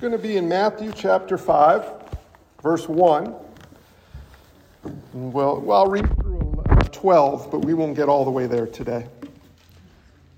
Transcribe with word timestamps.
going 0.00 0.12
to 0.12 0.18
be 0.18 0.38
in 0.38 0.48
Matthew 0.48 0.90
chapter 0.96 1.36
5, 1.36 1.92
verse 2.62 2.88
1. 2.88 3.34
Well, 5.12 5.60
well, 5.60 5.76
I'll 5.76 5.90
read 5.90 6.08
through 6.22 6.64
12, 6.90 7.50
but 7.50 7.66
we 7.66 7.74
won't 7.74 7.94
get 7.94 8.08
all 8.08 8.24
the 8.24 8.30
way 8.30 8.46
there 8.46 8.66
today. 8.66 9.06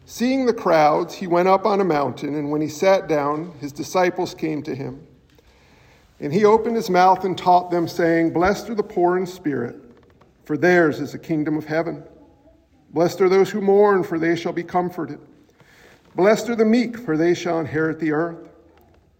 Seeing 0.05 0.47
the 0.47 0.53
crowds, 0.53 1.15
he 1.15 1.29
went 1.29 1.47
up 1.47 1.65
on 1.65 1.81
a 1.81 1.85
mountain, 1.85 2.35
and 2.35 2.51
when 2.51 2.61
he 2.61 2.67
sat 2.67 3.07
down, 3.07 3.55
his 3.61 3.71
disciples 3.71 4.35
came 4.35 4.65
to 4.65 4.75
him. 4.75 5.07
And 6.19 6.33
he 6.33 6.45
opened 6.45 6.75
his 6.75 6.91
mouth 6.91 7.25
and 7.25 7.39
taught 7.39 7.71
them, 7.71 7.87
saying, 7.87 8.33
Blessed 8.33 8.69
are 8.71 8.75
the 8.75 8.83
poor 8.83 9.17
in 9.17 9.27
spirit, 9.27 9.77
for 10.45 10.57
theirs 10.57 10.99
is 10.99 11.13
the 11.13 11.21
kingdom 11.21 11.57
of 11.57 11.67
heaven. 11.67 12.03
Blessed 12.91 13.21
are 13.21 13.29
those 13.29 13.51
who 13.51 13.61
mourn, 13.61 14.03
for 14.03 14.19
they 14.19 14.35
shall 14.35 14.53
be 14.53 14.65
comforted. 14.65 15.21
Blessed 16.17 16.49
are 16.49 16.57
the 16.57 16.65
meek, 16.65 16.99
for 16.99 17.17
they 17.17 17.33
shall 17.33 17.61
inherit 17.61 18.01
the 18.01 18.11
earth. 18.11 18.49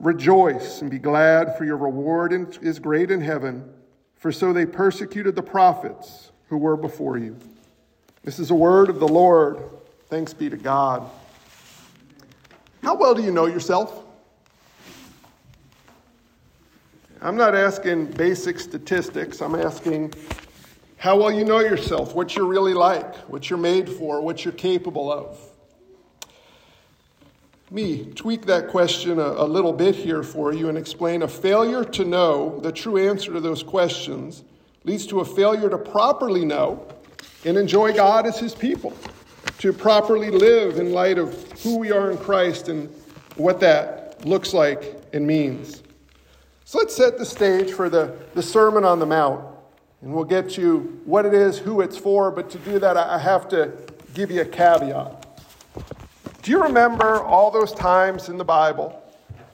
Rejoice 0.00 0.80
and 0.80 0.90
be 0.90 0.98
glad, 0.98 1.58
for 1.58 1.66
your 1.66 1.76
reward 1.76 2.32
is 2.62 2.78
great 2.78 3.10
in 3.10 3.20
heaven, 3.20 3.70
for 4.16 4.32
so 4.32 4.50
they 4.50 4.64
persecuted 4.64 5.36
the 5.36 5.42
prophets 5.42 6.32
who 6.48 6.56
were 6.56 6.76
before 6.76 7.18
you. 7.18 7.36
This 8.24 8.38
is 8.38 8.50
a 8.50 8.54
word 8.54 8.88
of 8.88 8.98
the 8.98 9.06
Lord. 9.06 9.62
Thanks 10.08 10.32
be 10.32 10.48
to 10.48 10.56
God. 10.56 11.08
How 12.82 12.94
well 12.94 13.14
do 13.14 13.22
you 13.22 13.30
know 13.30 13.44
yourself? 13.44 14.04
I'm 17.20 17.36
not 17.36 17.54
asking 17.54 18.06
basic 18.06 18.58
statistics. 18.58 19.42
I'm 19.42 19.54
asking 19.54 20.14
how 20.96 21.18
well 21.18 21.30
you 21.30 21.44
know 21.44 21.60
yourself, 21.60 22.14
what 22.14 22.34
you're 22.34 22.46
really 22.46 22.72
like, 22.72 23.14
what 23.28 23.50
you're 23.50 23.58
made 23.58 23.86
for, 23.86 24.22
what 24.22 24.46
you're 24.46 24.54
capable 24.54 25.12
of 25.12 25.38
me 27.70 28.06
tweak 28.14 28.46
that 28.46 28.68
question 28.68 29.18
a, 29.18 29.22
a, 29.22 29.46
little 29.46 29.72
bit 29.72 29.94
here 29.94 30.22
for 30.22 30.52
you 30.52 30.68
and 30.68 30.76
explain 30.76 31.22
a 31.22 31.28
failure 31.28 31.84
to 31.84 32.04
know 32.04 32.58
the 32.60 32.72
true 32.72 32.96
answer 32.96 33.32
to 33.32 33.40
those 33.40 33.62
questions 33.62 34.42
leads 34.84 35.06
to 35.06 35.20
a 35.20 35.24
failure 35.24 35.68
to 35.68 35.78
properly 35.78 36.44
know 36.44 36.86
and 37.44 37.56
enjoy 37.56 37.92
God 37.92 38.26
as 38.26 38.38
His 38.38 38.54
people, 38.54 38.92
to 39.58 39.72
properly 39.72 40.30
live 40.30 40.78
in 40.78 40.92
light 40.92 41.18
of 41.18 41.60
who 41.62 41.78
we 41.78 41.92
are 41.92 42.10
in 42.10 42.18
Christ 42.18 42.68
and 42.68 42.88
what 43.36 43.60
that 43.60 44.24
looks 44.24 44.52
like 44.52 44.96
and 45.12 45.26
means. 45.26 45.82
So 46.64 46.78
let's 46.78 46.94
set 46.94 47.18
the 47.18 47.26
stage 47.26 47.72
for 47.72 47.88
the, 47.88 48.16
the 48.34 48.42
Sermon 48.42 48.84
on 48.84 48.98
the 48.98 49.06
Mount, 49.06 49.44
and 50.02 50.12
we'll 50.12 50.24
get 50.24 50.50
to 50.50 51.00
what 51.04 51.26
it 51.26 51.34
is, 51.34 51.58
who 51.58 51.80
it's 51.80 51.96
for, 51.96 52.30
but 52.30 52.50
to 52.50 52.58
do 52.58 52.78
that, 52.78 52.96
I 52.96 53.18
have 53.18 53.48
to 53.50 53.72
give 54.14 54.30
you 54.30 54.42
a 54.42 54.44
caveat. 54.44 55.19
Do 56.42 56.50
you 56.50 56.62
remember 56.62 57.20
all 57.22 57.50
those 57.50 57.72
times 57.72 58.30
in 58.30 58.38
the 58.38 58.44
Bible 58.44 59.02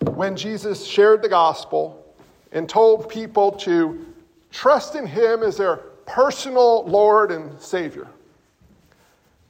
when 0.04 0.36
Jesus 0.36 0.86
shared 0.86 1.20
the 1.20 1.28
gospel 1.28 2.14
and 2.52 2.68
told 2.68 3.08
people 3.08 3.50
to 3.52 4.06
trust 4.52 4.94
in 4.94 5.04
him 5.04 5.42
as 5.42 5.56
their 5.56 5.78
personal 6.06 6.84
Lord 6.84 7.32
and 7.32 7.60
Savior? 7.60 8.06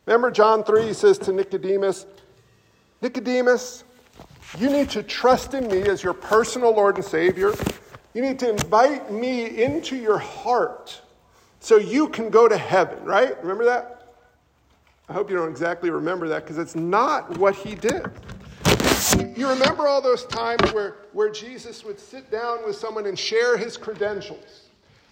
Remember, 0.07 0.31
John 0.31 0.65
3 0.65 0.95
says 0.95 1.19
to 1.19 1.33
Nicodemus, 1.33 2.07
Nicodemus, 3.03 3.85
you 4.57 4.71
need 4.71 4.89
to 4.91 5.03
trust 5.03 5.53
in 5.53 5.69
me 5.69 5.83
as 5.83 6.03
your 6.03 6.15
personal 6.15 6.75
Lord 6.75 6.97
and 6.97 7.05
Savior. 7.05 7.53
You 8.15 8.23
need 8.23 8.39
to 8.39 8.49
invite 8.49 9.13
me 9.13 9.63
into 9.63 9.95
your 9.95 10.19
heart 10.19 11.03
so 11.61 11.77
you 11.77 12.09
can 12.09 12.31
go 12.31 12.49
to 12.49 12.57
heaven, 12.57 13.05
right? 13.05 13.39
Remember 13.43 13.67
that? 13.67 13.96
I 15.09 15.13
hope 15.13 15.31
you 15.31 15.37
don't 15.37 15.51
exactly 15.51 15.91
remember 15.91 16.27
that 16.29 16.43
because 16.43 16.59
it's 16.59 16.75
not 16.75 17.39
what 17.39 17.55
he 17.55 17.75
did. 17.75 18.11
You 19.37 19.49
remember 19.49 19.87
all 19.87 20.01
those 20.01 20.25
times 20.27 20.73
where, 20.73 20.97
where 21.13 21.31
Jesus 21.31 21.85
would 21.85 22.01
sit 22.01 22.31
down 22.31 22.65
with 22.67 22.77
someone 22.77 23.07
and 23.07 23.19
share 23.19 23.57
his 23.57 23.77
credentials. 23.77 24.63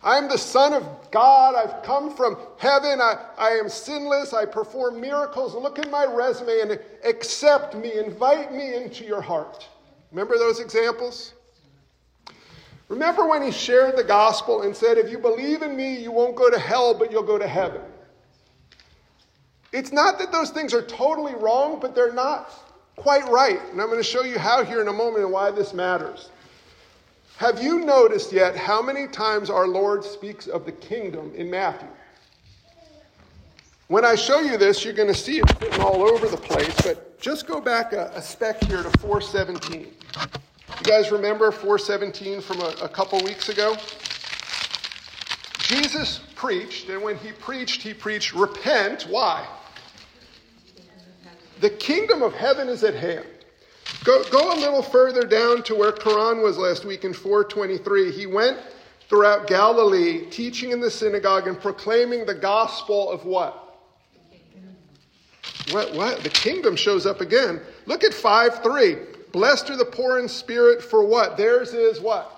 I'm 0.02 0.28
the 0.28 0.36
Son 0.36 0.74
of 0.74 1.10
God. 1.10 1.54
I've 1.54 1.82
come 1.82 2.14
from 2.14 2.36
heaven. 2.58 3.00
I, 3.00 3.24
I 3.38 3.50
am 3.50 3.68
sinless. 3.68 4.34
I 4.34 4.44
perform 4.44 5.00
miracles. 5.00 5.54
Look 5.54 5.78
at 5.78 5.90
my 5.90 6.04
resume 6.04 6.60
and 6.60 6.80
accept 7.04 7.74
me. 7.74 7.92
Invite 7.94 8.52
me 8.52 8.74
into 8.74 9.04
your 9.04 9.22
heart. 9.22 9.66
Remember 10.10 10.36
those 10.36 10.60
examples? 10.60 11.34
Remember 12.88 13.26
when 13.26 13.42
he 13.42 13.50
shared 13.50 13.96
the 13.96 14.04
gospel 14.04 14.62
and 14.62 14.76
said, 14.76 14.98
If 14.98 15.10
you 15.10 15.18
believe 15.18 15.62
in 15.62 15.74
me, 15.76 15.96
you 15.96 16.12
won't 16.12 16.36
go 16.36 16.50
to 16.50 16.58
hell, 16.58 16.92
but 16.94 17.10
you'll 17.10 17.22
go 17.22 17.38
to 17.38 17.48
heaven. 17.48 17.80
It's 19.74 19.90
not 19.90 20.20
that 20.20 20.30
those 20.30 20.50
things 20.50 20.72
are 20.72 20.82
totally 20.82 21.34
wrong, 21.34 21.80
but 21.80 21.96
they're 21.96 22.12
not 22.12 22.48
quite 22.94 23.28
right. 23.28 23.60
And 23.72 23.80
I'm 23.82 23.88
going 23.88 23.98
to 23.98 24.04
show 24.04 24.22
you 24.22 24.38
how 24.38 24.62
here 24.64 24.80
in 24.80 24.86
a 24.86 24.92
moment 24.92 25.24
and 25.24 25.32
why 25.32 25.50
this 25.50 25.74
matters. 25.74 26.28
Have 27.38 27.60
you 27.60 27.80
noticed 27.80 28.32
yet 28.32 28.54
how 28.54 28.80
many 28.80 29.08
times 29.08 29.50
our 29.50 29.66
Lord 29.66 30.04
speaks 30.04 30.46
of 30.46 30.64
the 30.64 30.70
kingdom 30.70 31.32
in 31.34 31.50
Matthew? 31.50 31.88
When 33.88 34.04
I 34.04 34.14
show 34.14 34.42
you 34.42 34.56
this, 34.56 34.84
you're 34.84 34.94
going 34.94 35.12
to 35.12 35.14
see 35.14 35.40
it 35.40 35.78
all 35.80 36.08
over 36.08 36.28
the 36.28 36.36
place, 36.36 36.80
but 36.82 37.20
just 37.20 37.48
go 37.48 37.60
back 37.60 37.92
a, 37.92 38.12
a 38.14 38.22
speck 38.22 38.62
here 38.62 38.80
to 38.80 38.98
417. 39.00 39.80
You 39.80 40.84
guys 40.84 41.10
remember 41.10 41.50
417 41.50 42.40
from 42.42 42.60
a, 42.60 42.76
a 42.80 42.88
couple 42.88 43.20
weeks 43.24 43.48
ago? 43.48 43.76
Jesus 45.58 46.20
preached, 46.36 46.90
and 46.90 47.02
when 47.02 47.16
he 47.16 47.32
preached, 47.32 47.82
he 47.82 47.92
preached, 47.92 48.34
repent. 48.34 49.08
Why? 49.10 49.44
The 51.60 51.70
kingdom 51.70 52.22
of 52.22 52.34
heaven 52.34 52.68
is 52.68 52.84
at 52.84 52.94
hand. 52.94 53.26
Go, 54.04 54.22
go 54.30 54.52
a 54.52 54.58
little 54.58 54.82
further 54.82 55.22
down 55.22 55.62
to 55.64 55.74
where 55.74 55.92
Karan 55.92 56.42
was 56.42 56.58
last 56.58 56.84
week 56.84 57.04
in 57.04 57.12
423. 57.12 58.12
He 58.12 58.26
went 58.26 58.58
throughout 59.08 59.46
Galilee, 59.46 60.26
teaching 60.30 60.72
in 60.72 60.80
the 60.80 60.90
synagogue 60.90 61.46
and 61.46 61.60
proclaiming 61.60 62.26
the 62.26 62.34
gospel 62.34 63.10
of 63.10 63.24
what? 63.24 63.60
What? 65.70 65.94
What? 65.94 66.22
The 66.22 66.30
kingdom 66.30 66.76
shows 66.76 67.06
up 67.06 67.20
again. 67.20 67.60
Look 67.86 68.04
at 68.04 68.12
5 68.12 68.62
3. 68.62 68.96
Blessed 69.32 69.70
are 69.70 69.76
the 69.76 69.84
poor 69.84 70.18
in 70.18 70.28
spirit, 70.28 70.82
for 70.82 71.04
what? 71.04 71.36
Theirs 71.36 71.72
is 71.72 72.00
what? 72.00 72.30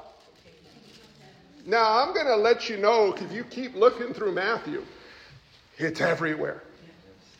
Now, 1.67 2.01
I'm 2.01 2.15
going 2.15 2.27
to 2.27 2.37
let 2.37 2.69
you 2.69 2.77
know, 2.77 3.13
if 3.13 3.33
you 3.33 3.43
keep 3.45 3.75
looking 3.75 4.15
through 4.15 4.33
Matthew, 4.33 4.85
it's 5.79 6.01
everywhere. 6.01 6.63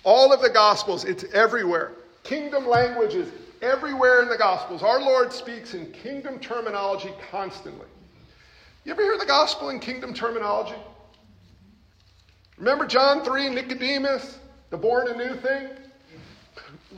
All 0.07 0.33
of 0.33 0.41
the 0.41 0.49
Gospels, 0.49 1.05
it's 1.05 1.25
everywhere. 1.35 1.91
Kingdom 2.23 2.69
languages, 2.69 3.29
everywhere 3.61 4.23
in 4.23 4.29
the 4.29 4.39
Gospels. 4.39 4.85
Our 4.85 5.01
Lord 5.01 5.33
speaks 5.33 5.75
in 5.75 5.91
kingdom 5.91 6.39
terminology 6.39 7.11
constantly. 7.29 7.89
You 8.85 8.93
ever 8.93 9.03
hear 9.03 9.19
the 9.19 9.27
Gospel 9.27 9.71
in 9.71 9.81
kingdom 9.81 10.15
terminology? 10.15 10.79
Remember 12.57 12.87
John 12.87 13.25
3, 13.25 13.49
Nicodemus, 13.49 14.39
the 14.71 14.77
born 14.77 15.09
anew 15.09 15.35
thing? 15.41 15.71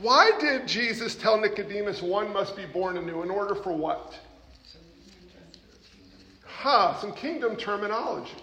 Why 0.03 0.31
did 0.39 0.67
Jesus 0.67 1.15
tell 1.15 1.41
Nicodemus 1.41 2.03
one 2.03 2.31
must 2.31 2.55
be 2.55 2.67
born 2.67 2.95
anew? 2.95 3.23
In 3.23 3.31
order 3.31 3.55
for 3.55 3.73
what? 3.73 4.19
Huh, 6.45 6.95
some 7.01 7.13
kingdom 7.13 7.55
terminology 7.55 8.35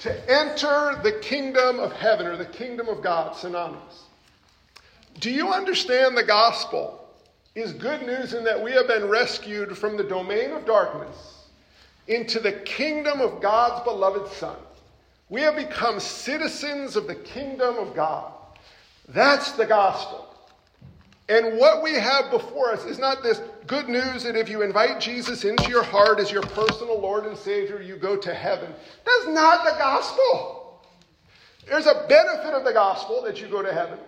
to 0.00 0.30
enter 0.30 1.00
the 1.02 1.18
kingdom 1.20 1.80
of 1.80 1.92
heaven 1.92 2.26
or 2.26 2.36
the 2.36 2.44
kingdom 2.44 2.88
of 2.88 3.02
God, 3.02 3.34
synonymous. 3.34 4.04
Do 5.18 5.30
you 5.30 5.48
understand 5.48 6.16
the 6.16 6.22
gospel 6.22 7.04
is 7.54 7.72
good 7.72 8.02
news 8.02 8.34
in 8.34 8.44
that 8.44 8.62
we 8.62 8.70
have 8.72 8.86
been 8.86 9.08
rescued 9.08 9.76
from 9.76 9.96
the 9.96 10.04
domain 10.04 10.52
of 10.52 10.64
darkness 10.64 11.46
into 12.06 12.38
the 12.38 12.52
kingdom 12.52 13.20
of 13.20 13.42
God's 13.42 13.82
beloved 13.82 14.32
Son? 14.32 14.56
We 15.28 15.40
have 15.42 15.56
become 15.56 15.98
citizens 15.98 16.94
of 16.96 17.06
the 17.06 17.16
kingdom 17.16 17.76
of 17.76 17.94
God. 17.94 18.32
That's 19.08 19.52
the 19.52 19.66
gospel. 19.66 20.27
And 21.28 21.58
what 21.58 21.82
we 21.82 21.92
have 21.92 22.30
before 22.30 22.72
us 22.72 22.84
is 22.86 22.98
not 22.98 23.22
this 23.22 23.42
good 23.66 23.88
news 23.88 24.22
that 24.22 24.34
if 24.34 24.48
you 24.48 24.62
invite 24.62 24.98
Jesus 24.98 25.44
into 25.44 25.68
your 25.68 25.82
heart 25.82 26.20
as 26.20 26.32
your 26.32 26.42
personal 26.42 26.98
Lord 26.98 27.26
and 27.26 27.36
Savior, 27.36 27.82
you 27.82 27.96
go 27.96 28.16
to 28.16 28.32
heaven. 28.32 28.72
That's 29.04 29.34
not 29.34 29.64
the 29.64 29.78
gospel. 29.78 30.80
There's 31.68 31.86
a 31.86 32.06
benefit 32.08 32.54
of 32.54 32.64
the 32.64 32.72
gospel 32.72 33.22
that 33.24 33.42
you 33.42 33.48
go 33.48 33.62
to 33.62 33.72
heaven, 33.72 33.98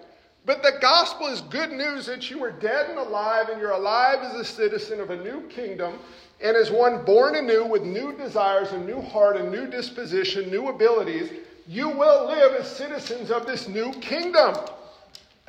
But 0.47 0.63
the 0.63 0.79
gospel 0.81 1.27
is 1.27 1.43
good 1.43 1.71
news 1.71 2.07
that 2.07 2.31
you 2.31 2.39
were 2.39 2.51
dead 2.53 2.89
and 2.89 2.99
alive, 2.99 3.51
and 3.51 3.61
you're 3.61 3.73
alive 3.73 4.21
as 4.23 4.35
a 4.35 4.45
citizen 4.45 5.01
of 5.01 5.11
a 5.11 5.23
new 5.23 5.43
kingdom, 5.49 5.99
and 6.41 6.57
as 6.57 6.71
one 6.71 7.05
born 7.05 7.37
anew 7.37 7.67
with 7.67 7.83
new 7.83 8.17
desires, 8.17 8.73
a 8.73 8.79
new 8.79 9.03
heart, 9.03 9.37
a 9.37 9.51
new 9.51 9.67
disposition, 9.67 10.51
new 10.51 10.69
abilities. 10.69 11.31
You 11.69 11.91
will 11.91 12.27
live 12.27 12.55
as 12.55 12.75
citizens 12.75 13.31
of 13.31 13.47
this 13.47 13.69
new 13.69 13.93
kingdom. 14.01 14.57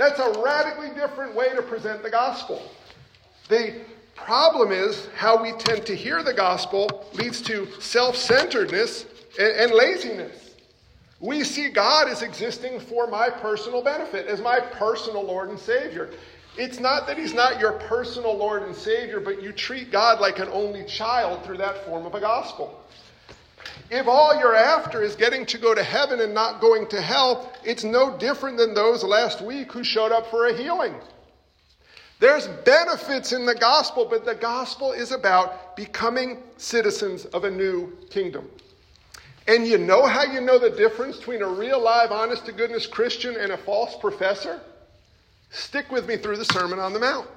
That's 0.02 0.20
a 0.20 0.42
radically 0.42 0.90
different 1.00 1.36
way 1.36 1.54
to 1.54 1.62
present 1.62 2.02
the 2.02 2.10
gospel. 2.10 2.60
The 3.50 3.82
problem 4.16 4.72
is 4.72 5.08
how 5.16 5.40
we 5.40 5.52
tend 5.52 5.86
to 5.86 5.96
hear 5.96 6.24
the 6.24 6.34
gospel 6.34 7.08
leads 7.14 7.40
to 7.44 7.68
self 7.80 8.16
centeredness 8.16 9.06
and, 9.40 9.52
and 9.52 9.72
laziness. 9.72 10.56
We 11.20 11.44
see 11.44 11.70
God 11.70 12.10
as 12.10 12.24
existing 12.24 12.80
for 12.80 13.06
my 13.06 13.30
personal 13.30 13.84
benefit, 13.84 14.26
as 14.26 14.42
my 14.42 14.60
personal 14.60 15.22
Lord 15.22 15.50
and 15.50 15.60
Savior. 15.60 16.10
It's 16.58 16.80
not 16.80 17.06
that 17.06 17.16
He's 17.16 17.36
not 17.36 17.60
your 17.60 17.74
personal 17.74 18.36
Lord 18.36 18.64
and 18.64 18.76
Savior, 18.76 19.20
but 19.20 19.44
you 19.44 19.52
treat 19.52 19.92
God 19.92 20.20
like 20.20 20.40
an 20.40 20.48
only 20.48 20.84
child 20.86 21.46
through 21.46 21.58
that 21.58 21.86
form 21.86 22.08
of 22.08 22.16
a 22.16 22.20
gospel. 22.20 22.81
If 23.92 24.08
all 24.08 24.34
you're 24.40 24.56
after 24.56 25.04
is 25.04 25.18
getting 25.18 25.46
to 25.48 25.58
go 25.58 25.76
to 25.76 25.84
heaven 25.84 26.22
and 26.22 26.34
not 26.34 26.62
going 26.62 26.88
to 26.88 27.02
hell, 27.02 27.52
it's 27.66 27.84
no 27.84 28.18
different 28.18 28.58
than 28.58 28.74
those 28.74 29.04
last 29.04 29.42
week 29.42 29.74
who 29.74 29.84
showed 29.84 30.14
up 30.14 30.32
for 30.32 30.48
a 30.48 30.54
healing. 30.56 30.96
There's 32.22 32.48
benefits 32.48 33.34
in 33.34 33.46
the 33.46 33.56
gospel, 33.56 34.08
but 34.10 34.24
the 34.24 34.36
gospel 34.36 34.94
is 34.94 35.12
about 35.12 35.76
becoming 35.76 36.42
citizens 36.56 37.26
of 37.26 37.44
a 37.44 37.52
new 37.52 37.98
kingdom. 38.10 38.50
And 39.48 39.68
you 39.68 39.78
know 39.78 40.06
how 40.06 40.24
you 40.24 40.40
know 40.40 40.58
the 40.58 40.70
difference 40.70 41.18
between 41.18 41.42
a 41.42 41.48
real, 41.48 41.82
live, 41.82 42.14
honest 42.14 42.46
to 42.46 42.54
goodness 42.54 42.88
Christian 42.88 43.36
and 43.36 43.52
a 43.52 43.58
false 43.58 43.98
professor? 43.98 44.62
Stick 45.50 45.92
with 45.92 46.08
me 46.08 46.16
through 46.16 46.38
the 46.38 46.46
Sermon 46.46 46.80
on 46.80 46.94
the 46.94 47.00
Mount. 47.00 47.28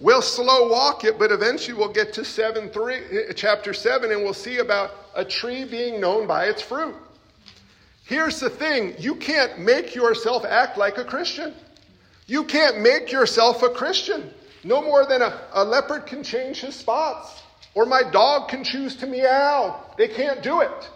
We'll 0.00 0.22
slow 0.22 0.68
walk 0.68 1.04
it, 1.04 1.18
but 1.18 1.30
eventually 1.30 1.76
we'll 1.76 1.92
get 1.92 2.14
to 2.14 2.24
7 2.24 2.70
3, 2.70 2.94
eh, 2.94 3.32
chapter 3.36 3.74
7 3.74 4.10
and 4.10 4.22
we'll 4.22 4.32
see 4.32 4.58
about 4.58 4.92
a 5.14 5.24
tree 5.24 5.64
being 5.64 6.00
known 6.00 6.26
by 6.26 6.46
its 6.46 6.62
fruit. 6.62 6.94
Here's 8.04 8.40
the 8.40 8.48
thing 8.48 8.94
you 8.98 9.14
can't 9.14 9.58
make 9.58 9.94
yourself 9.94 10.44
act 10.46 10.78
like 10.78 10.96
a 10.96 11.04
Christian. 11.04 11.54
You 12.26 12.44
can't 12.44 12.80
make 12.80 13.12
yourself 13.12 13.62
a 13.62 13.68
Christian. 13.68 14.32
No 14.64 14.80
more 14.80 15.04
than 15.04 15.20
a, 15.20 15.42
a 15.52 15.64
leopard 15.64 16.06
can 16.06 16.22
change 16.22 16.60
his 16.60 16.74
spots. 16.74 17.42
Or 17.74 17.84
my 17.84 18.02
dog 18.10 18.48
can 18.48 18.64
choose 18.64 18.96
to 18.96 19.06
meow. 19.06 19.84
They 19.98 20.08
can't 20.08 20.42
do 20.42 20.60
it. 20.60 20.90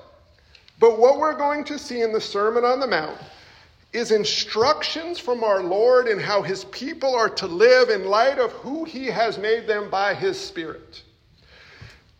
But 0.80 0.98
what 0.98 1.18
we're 1.18 1.36
going 1.36 1.64
to 1.64 1.78
see 1.78 2.00
in 2.00 2.12
the 2.12 2.20
Sermon 2.20 2.64
on 2.64 2.80
the 2.80 2.86
Mount 2.86 3.18
is 3.94 4.10
instructions 4.10 5.20
from 5.20 5.44
our 5.44 5.62
Lord 5.62 6.08
in 6.08 6.18
how 6.18 6.42
his 6.42 6.64
people 6.64 7.14
are 7.14 7.30
to 7.30 7.46
live 7.46 7.90
in 7.90 8.06
light 8.06 8.38
of 8.38 8.50
who 8.52 8.84
he 8.84 9.06
has 9.06 9.38
made 9.38 9.68
them 9.68 9.88
by 9.88 10.14
his 10.14 10.38
Spirit. 10.38 11.02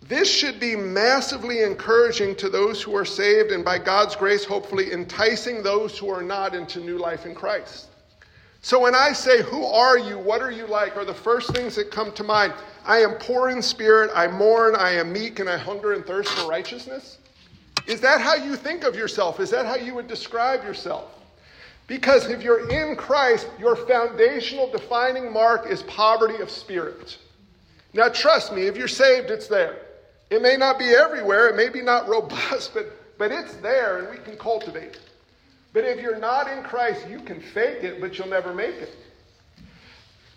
This 0.00 0.32
should 0.32 0.60
be 0.60 0.76
massively 0.76 1.62
encouraging 1.62 2.36
to 2.36 2.48
those 2.48 2.80
who 2.80 2.94
are 2.94 3.04
saved 3.04 3.50
and 3.50 3.64
by 3.64 3.78
God's 3.78 4.14
grace, 4.14 4.44
hopefully 4.44 4.92
enticing 4.92 5.62
those 5.62 5.98
who 5.98 6.08
are 6.10 6.22
not 6.22 6.54
into 6.54 6.78
new 6.78 6.98
life 6.98 7.26
in 7.26 7.34
Christ. 7.34 7.88
So 8.60 8.80
when 8.80 8.94
I 8.94 9.12
say, 9.12 9.42
Who 9.42 9.64
are 9.64 9.98
you? 9.98 10.18
What 10.18 10.42
are 10.42 10.52
you 10.52 10.66
like? 10.66 10.96
are 10.96 11.04
the 11.04 11.12
first 11.12 11.54
things 11.54 11.74
that 11.74 11.90
come 11.90 12.12
to 12.12 12.22
mind. 12.22 12.52
I 12.84 12.98
am 12.98 13.14
poor 13.14 13.48
in 13.48 13.60
spirit, 13.60 14.10
I 14.14 14.28
mourn, 14.28 14.76
I 14.76 14.92
am 14.92 15.12
meek, 15.12 15.40
and 15.40 15.48
I 15.48 15.56
hunger 15.56 15.92
and 15.94 16.06
thirst 16.06 16.30
for 16.30 16.48
righteousness. 16.48 17.18
Is 17.86 18.00
that 18.02 18.20
how 18.20 18.34
you 18.34 18.56
think 18.56 18.84
of 18.84 18.94
yourself? 18.94 19.40
Is 19.40 19.50
that 19.50 19.66
how 19.66 19.74
you 19.74 19.94
would 19.94 20.06
describe 20.06 20.62
yourself? 20.62 21.23
Because 21.86 22.30
if 22.30 22.42
you're 22.42 22.70
in 22.70 22.96
Christ, 22.96 23.48
your 23.58 23.76
foundational 23.76 24.70
defining 24.70 25.32
mark 25.32 25.66
is 25.66 25.82
poverty 25.82 26.40
of 26.40 26.50
spirit. 26.50 27.18
Now, 27.92 28.08
trust 28.08 28.52
me, 28.52 28.62
if 28.66 28.76
you're 28.76 28.88
saved, 28.88 29.30
it's 29.30 29.46
there. 29.46 29.78
It 30.30 30.40
may 30.40 30.56
not 30.56 30.78
be 30.78 30.86
everywhere, 30.86 31.48
it 31.48 31.56
may 31.56 31.68
be 31.68 31.82
not 31.82 32.08
robust, 32.08 32.72
but, 32.74 32.86
but 33.18 33.30
it's 33.30 33.54
there 33.56 33.98
and 33.98 34.10
we 34.10 34.16
can 34.24 34.36
cultivate 34.36 34.94
it. 34.94 35.00
But 35.72 35.84
if 35.84 36.00
you're 36.00 36.18
not 36.18 36.50
in 36.50 36.62
Christ, 36.62 37.06
you 37.08 37.20
can 37.20 37.40
fake 37.40 37.82
it, 37.82 38.00
but 38.00 38.16
you'll 38.16 38.28
never 38.28 38.54
make 38.54 38.76
it. 38.76 38.94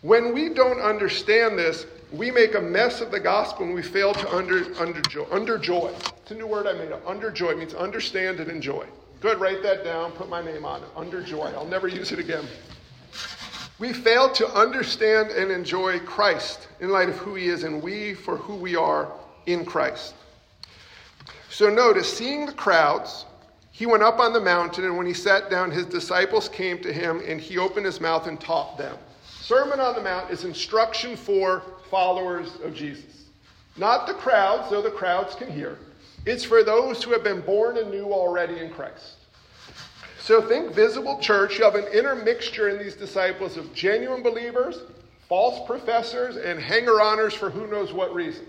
When 0.02 0.34
we 0.34 0.50
don't 0.50 0.82
understand 0.82 1.58
this, 1.58 1.86
we 2.12 2.32
make 2.32 2.56
a 2.56 2.62
mess 2.62 3.02
of 3.02 3.12
the 3.12 3.20
gospel 3.20 3.66
and 3.66 3.74
we 3.74 3.84
fail 3.84 4.14
to 4.14 4.36
under, 4.36 4.64
underjoy. 4.64 5.28
Underjoy. 5.30 5.94
It's 6.18 6.32
a 6.32 6.36
new 6.36 6.48
word 6.48 6.68
I 6.68 6.74
made 6.74 6.92
up. 6.92 7.06
Underjoy 7.06 7.58
means 7.58 7.74
understand 7.74 8.40
and 8.40 8.50
enjoy. 8.50 8.86
Good, 9.20 9.40
write 9.40 9.64
that 9.64 9.84
down, 9.84 10.12
put 10.12 10.30
my 10.30 10.44
name 10.44 10.64
on 10.64 10.84
it. 10.84 10.90
Under 10.96 11.22
joy. 11.22 11.52
I'll 11.56 11.66
never 11.66 11.88
use 11.88 12.12
it 12.12 12.20
again. 12.20 12.46
We 13.80 13.94
fail 13.94 14.32
to 14.34 14.48
understand 14.50 15.32
and 15.32 15.52
enjoy 15.52 16.00
Christ 16.00 16.68
in 16.80 16.90
light 16.90 17.10
of 17.10 17.18
who 17.18 17.36
he 17.36 17.48
is 17.48 17.64
and 17.64 17.82
we 17.82 18.14
for 18.14 18.38
who 18.38 18.56
we 18.56 18.76
are 18.76 19.12
in 19.46 19.66
Christ. 19.66 20.16
So 21.50 21.70
notice, 21.70 22.12
seeing 22.12 22.46
the 22.46 22.54
crowds, 22.54 23.26
he 23.72 23.86
went 23.86 24.04
up 24.04 24.20
on 24.20 24.34
the 24.34 24.42
mountain, 24.42 24.86
and 24.86 24.98
when 24.98 25.06
he 25.06 25.14
sat 25.14 25.50
down, 25.50 25.70
his 25.70 25.86
disciples 25.86 26.50
came 26.50 26.80
to 26.80 26.92
him, 26.92 27.22
and 27.26 27.40
he 27.40 27.60
opened 27.60 27.86
his 27.86 28.02
mouth 28.02 28.28
and 28.28 28.40
taught 28.40 28.78
them. 28.78 28.98
Sermon 29.24 29.80
on 29.80 29.96
the 29.96 30.02
Mount 30.02 30.32
is 30.32 30.44
instruction 30.44 31.16
for 31.16 31.62
followers 31.90 32.56
of 32.64 32.74
Jesus. 32.74 33.26
Not 33.78 34.08
the 34.08 34.14
crowds, 34.14 34.70
though 34.70 34.82
the 34.82 34.92
crowds 34.92 35.36
can 35.36 35.52
hear. 35.52 35.78
It's 36.28 36.44
for 36.44 36.62
those 36.62 37.02
who 37.02 37.12
have 37.14 37.24
been 37.24 37.40
born 37.40 37.78
anew 37.78 38.12
already 38.12 38.60
in 38.60 38.70
Christ. 38.70 39.16
So 40.20 40.42
think 40.42 40.74
visible 40.74 41.20
church. 41.22 41.58
You 41.58 41.64
have 41.64 41.76
an 41.76 41.86
intermixture 41.86 42.68
in 42.68 42.78
these 42.78 42.96
disciples 42.96 43.56
of 43.56 43.74
genuine 43.74 44.22
believers, 44.22 44.82
false 45.30 45.66
professors, 45.66 46.36
and 46.36 46.60
hanger 46.60 46.96
oners 46.96 47.32
for 47.32 47.50
who 47.50 47.66
knows 47.68 47.94
what 47.94 48.14
reason. 48.14 48.46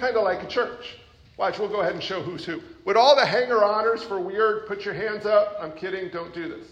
Kind 0.00 0.16
of 0.16 0.24
like 0.24 0.42
a 0.42 0.48
church. 0.48 0.96
Watch, 1.36 1.60
we'll 1.60 1.68
go 1.68 1.80
ahead 1.80 1.94
and 1.94 2.02
show 2.02 2.20
who's 2.20 2.44
who. 2.44 2.60
Would 2.86 2.96
all 2.96 3.14
the 3.14 3.24
hanger 3.24 3.60
oners 3.60 4.00
for 4.00 4.18
weird 4.18 4.66
put 4.66 4.84
your 4.84 4.94
hands 4.94 5.24
up? 5.24 5.56
I'm 5.60 5.72
kidding, 5.72 6.08
don't 6.08 6.34
do 6.34 6.48
this. 6.48 6.66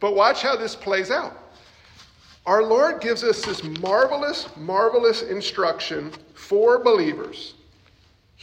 But 0.00 0.16
watch 0.16 0.40
how 0.40 0.56
this 0.56 0.74
plays 0.74 1.10
out. 1.10 1.36
Our 2.46 2.62
Lord 2.62 3.02
gives 3.02 3.22
us 3.22 3.44
this 3.44 3.62
marvelous, 3.80 4.48
marvelous 4.56 5.20
instruction 5.22 6.10
for 6.32 6.82
believers. 6.82 7.52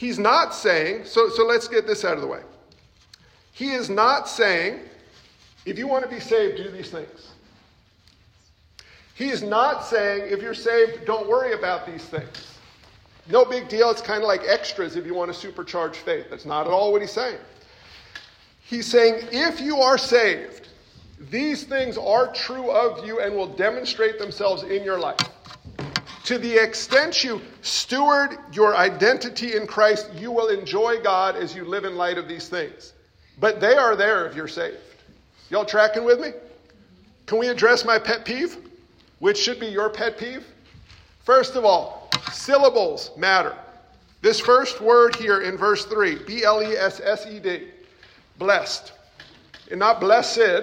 He's 0.00 0.18
not 0.18 0.54
saying, 0.54 1.04
so, 1.04 1.28
so 1.28 1.44
let's 1.44 1.68
get 1.68 1.86
this 1.86 2.06
out 2.06 2.14
of 2.14 2.22
the 2.22 2.26
way. 2.26 2.40
He 3.52 3.72
is 3.72 3.90
not 3.90 4.30
saying, 4.30 4.80
if 5.66 5.76
you 5.76 5.86
want 5.86 6.04
to 6.04 6.10
be 6.10 6.18
saved, 6.18 6.56
do 6.56 6.70
these 6.70 6.88
things. 6.88 7.32
He 9.14 9.28
is 9.28 9.42
not 9.42 9.84
saying, 9.84 10.32
if 10.32 10.40
you're 10.40 10.54
saved, 10.54 11.04
don't 11.04 11.28
worry 11.28 11.52
about 11.52 11.86
these 11.86 12.02
things. 12.02 12.54
No 13.28 13.44
big 13.44 13.68
deal. 13.68 13.90
It's 13.90 14.00
kind 14.00 14.22
of 14.22 14.26
like 14.26 14.40
extras 14.46 14.96
if 14.96 15.04
you 15.04 15.12
want 15.12 15.34
to 15.34 15.52
supercharge 15.52 15.96
faith. 15.96 16.28
That's 16.30 16.46
not 16.46 16.66
at 16.66 16.72
all 16.72 16.92
what 16.92 17.02
he's 17.02 17.12
saying. 17.12 17.36
He's 18.62 18.86
saying, 18.86 19.28
if 19.30 19.60
you 19.60 19.82
are 19.82 19.98
saved, 19.98 20.68
these 21.30 21.64
things 21.64 21.98
are 21.98 22.32
true 22.32 22.70
of 22.70 23.06
you 23.06 23.20
and 23.20 23.34
will 23.34 23.54
demonstrate 23.54 24.18
themselves 24.18 24.62
in 24.62 24.82
your 24.82 24.98
life. 24.98 25.18
To 26.30 26.38
the 26.38 26.62
extent 26.62 27.24
you 27.24 27.40
steward 27.62 28.38
your 28.52 28.76
identity 28.76 29.56
in 29.56 29.66
Christ, 29.66 30.10
you 30.14 30.30
will 30.30 30.46
enjoy 30.46 31.00
God 31.02 31.34
as 31.34 31.56
you 31.56 31.64
live 31.64 31.84
in 31.84 31.96
light 31.96 32.18
of 32.18 32.28
these 32.28 32.48
things. 32.48 32.92
But 33.40 33.60
they 33.60 33.74
are 33.74 33.96
there 33.96 34.28
if 34.28 34.36
you're 34.36 34.46
saved. 34.46 34.76
Y'all 35.48 35.64
tracking 35.64 36.04
with 36.04 36.20
me? 36.20 36.30
Can 37.26 37.38
we 37.38 37.48
address 37.48 37.84
my 37.84 37.98
pet 37.98 38.24
peeve, 38.24 38.58
which 39.18 39.38
should 39.38 39.58
be 39.58 39.66
your 39.66 39.90
pet 39.90 40.18
peeve? 40.18 40.46
First 41.24 41.56
of 41.56 41.64
all, 41.64 42.08
Syllables 42.30 43.10
matter. 43.16 43.56
This 44.22 44.38
first 44.38 44.80
word 44.80 45.16
here 45.16 45.40
in 45.40 45.56
verse 45.56 45.84
3, 45.84 46.14
B 46.28 46.44
L 46.44 46.62
E 46.62 46.76
S 46.76 47.00
S 47.00 47.26
E 47.26 47.40
D, 47.40 47.70
blessed, 48.38 48.92
and 49.72 49.80
not 49.80 49.98
blessed. 49.98 50.62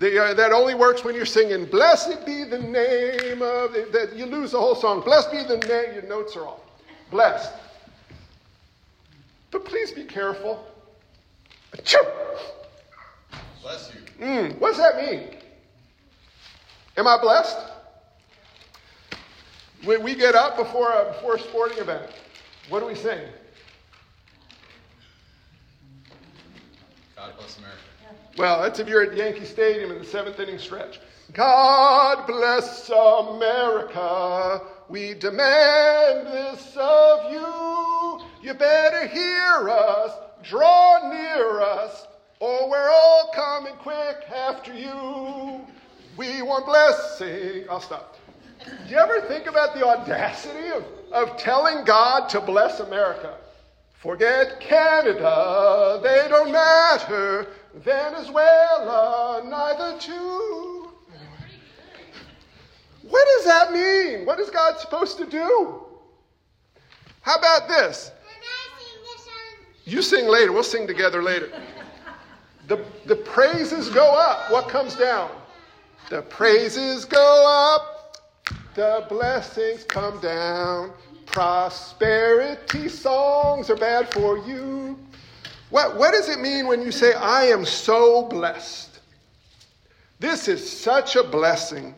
The, 0.00 0.18
uh, 0.18 0.34
that 0.34 0.52
only 0.52 0.74
works 0.74 1.04
when 1.04 1.14
you're 1.14 1.26
singing, 1.26 1.66
Blessed 1.66 2.24
be 2.24 2.44
the 2.44 2.58
name 2.58 3.42
of, 3.42 3.74
that 3.92 4.14
you 4.16 4.24
lose 4.24 4.52
the 4.52 4.58
whole 4.58 4.74
song. 4.74 5.02
Blessed 5.02 5.30
be 5.30 5.42
the 5.44 5.58
name, 5.58 5.92
your 5.92 6.04
notes 6.04 6.34
are 6.36 6.46
off. 6.46 6.60
Blessed. 7.10 7.52
But 9.50 9.66
please 9.66 9.92
be 9.92 10.04
careful. 10.04 10.66
Bless 13.60 13.92
you. 13.92 14.24
Mm, 14.24 14.58
what 14.58 14.74
does 14.74 14.78
that 14.78 14.96
mean? 14.96 15.36
Am 16.96 17.06
I 17.06 17.18
blessed? 17.20 17.58
When 19.84 20.02
we 20.02 20.14
get 20.14 20.34
up 20.34 20.56
before 20.56 20.92
a, 20.92 21.12
before 21.12 21.36
a 21.36 21.40
sporting 21.40 21.76
event, 21.76 22.10
what 22.70 22.80
do 22.80 22.86
we 22.86 22.94
sing? 22.94 23.20
God 27.16 27.36
bless 27.36 27.58
America. 27.58 27.89
Well, 28.36 28.62
that's 28.62 28.78
if 28.78 28.88
you're 28.88 29.02
at 29.02 29.16
Yankee 29.16 29.44
Stadium 29.44 29.90
in 29.90 29.98
the 29.98 30.04
seventh 30.04 30.38
inning 30.38 30.58
stretch. 30.58 31.00
God 31.32 32.26
bless 32.26 32.88
America. 32.88 34.62
We 34.88 35.14
demand 35.14 36.26
this 36.26 36.76
of 36.76 37.30
you. 37.32 38.20
You 38.42 38.54
better 38.54 39.06
hear 39.06 39.68
us, 39.70 40.12
draw 40.42 41.08
near 41.08 41.60
us, 41.60 42.06
or 42.40 42.68
we're 42.70 42.90
all 42.90 43.30
coming 43.34 43.74
quick 43.74 44.24
after 44.34 44.74
you. 44.74 45.60
We 46.16 46.42
want 46.42 46.66
blessing. 46.66 47.66
I'll 47.70 47.80
stop. 47.80 48.16
Do 48.64 48.90
you 48.90 48.96
ever 48.96 49.20
think 49.22 49.46
about 49.46 49.74
the 49.74 49.86
audacity 49.86 50.68
of, 50.68 50.84
of 51.12 51.36
telling 51.36 51.84
God 51.84 52.28
to 52.30 52.40
bless 52.40 52.80
America? 52.80 53.36
Forget 53.94 54.60
Canada, 54.60 56.00
they 56.02 56.26
don't 56.28 56.50
matter. 56.50 57.46
Venezuela, 57.74 59.42
neither 59.46 59.98
too. 59.98 60.92
What 63.02 63.26
does 63.36 63.46
that 63.46 63.72
mean? 63.72 64.26
What 64.26 64.38
is 64.40 64.50
God 64.50 64.78
supposed 64.78 65.18
to 65.18 65.26
do? 65.26 65.82
How 67.22 67.36
about 67.36 67.68
this? 67.68 68.12
You 69.84 70.02
sing 70.02 70.28
later. 70.28 70.52
We'll 70.52 70.62
sing 70.62 70.86
together 70.86 71.22
later. 71.22 71.50
The, 72.68 72.84
the 73.06 73.16
praises 73.16 73.88
go 73.88 74.14
up. 74.14 74.50
What 74.50 74.68
comes 74.68 74.94
down? 74.94 75.30
The 76.08 76.22
praises 76.22 77.04
go 77.04 77.76
up. 77.76 78.16
The 78.74 79.04
blessings 79.08 79.84
come 79.84 80.20
down. 80.20 80.92
Prosperity 81.26 82.88
songs 82.88 83.70
are 83.70 83.76
bad 83.76 84.08
for 84.12 84.38
you. 84.38 84.98
What, 85.70 85.96
what 85.96 86.12
does 86.12 86.28
it 86.28 86.40
mean 86.40 86.66
when 86.66 86.82
you 86.82 86.90
say, 86.90 87.14
I 87.14 87.46
am 87.46 87.64
so 87.64 88.24
blessed? 88.24 88.98
This 90.18 90.48
is 90.48 90.68
such 90.68 91.16
a 91.16 91.22
blessing. 91.22 91.94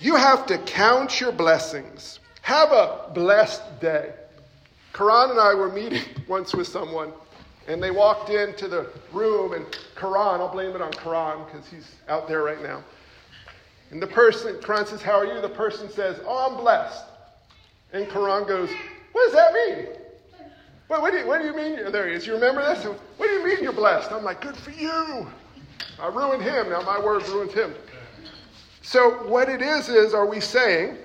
You 0.00 0.16
have 0.16 0.46
to 0.46 0.58
count 0.58 1.20
your 1.20 1.32
blessings. 1.32 2.18
Have 2.42 2.72
a 2.72 3.10
blessed 3.14 3.80
day. 3.80 4.12
Karan 4.92 5.30
and 5.30 5.40
I 5.40 5.54
were 5.54 5.70
meeting 5.70 6.02
once 6.28 6.52
with 6.52 6.66
someone, 6.66 7.12
and 7.68 7.82
they 7.82 7.90
walked 7.90 8.30
into 8.30 8.66
the 8.66 8.90
room, 9.12 9.52
and 9.52 9.64
Karan, 9.94 10.40
I'll 10.40 10.52
blame 10.52 10.74
it 10.74 10.82
on 10.82 10.92
Karan 10.92 11.44
because 11.44 11.68
he's 11.68 11.94
out 12.08 12.26
there 12.26 12.42
right 12.42 12.60
now. 12.62 12.82
And 13.90 14.02
the 14.02 14.06
person, 14.06 14.60
Karan 14.62 14.86
says, 14.86 15.02
How 15.02 15.18
are 15.18 15.26
you? 15.26 15.40
The 15.40 15.48
person 15.48 15.90
says, 15.90 16.20
Oh, 16.24 16.50
I'm 16.50 16.56
blessed. 16.56 17.04
And 17.92 18.08
Karan 18.08 18.46
goes, 18.46 18.70
What 19.12 19.26
does 19.26 19.34
that 19.34 19.52
mean? 19.52 19.86
What, 20.90 21.02
what, 21.02 21.12
do 21.12 21.18
you, 21.18 21.26
what 21.28 21.40
do 21.40 21.46
you 21.46 21.54
mean? 21.54 21.92
There 21.92 22.08
he 22.08 22.16
is. 22.16 22.26
You 22.26 22.32
remember 22.32 22.64
this? 22.64 22.84
What 22.84 23.28
do 23.28 23.32
you 23.32 23.46
mean 23.46 23.62
you're 23.62 23.72
blessed? 23.72 24.10
I'm 24.10 24.24
like, 24.24 24.40
Good 24.40 24.56
for 24.56 24.72
you. 24.72 25.24
I 26.00 26.08
ruined 26.08 26.42
him. 26.42 26.68
Now 26.68 26.80
my 26.80 26.98
word 26.98 27.24
ruined 27.28 27.52
him. 27.52 27.72
So, 28.82 29.24
what 29.28 29.48
it 29.48 29.62
is, 29.62 29.88
is 29.88 30.14
are 30.14 30.26
we 30.26 30.40
saying 30.40 30.96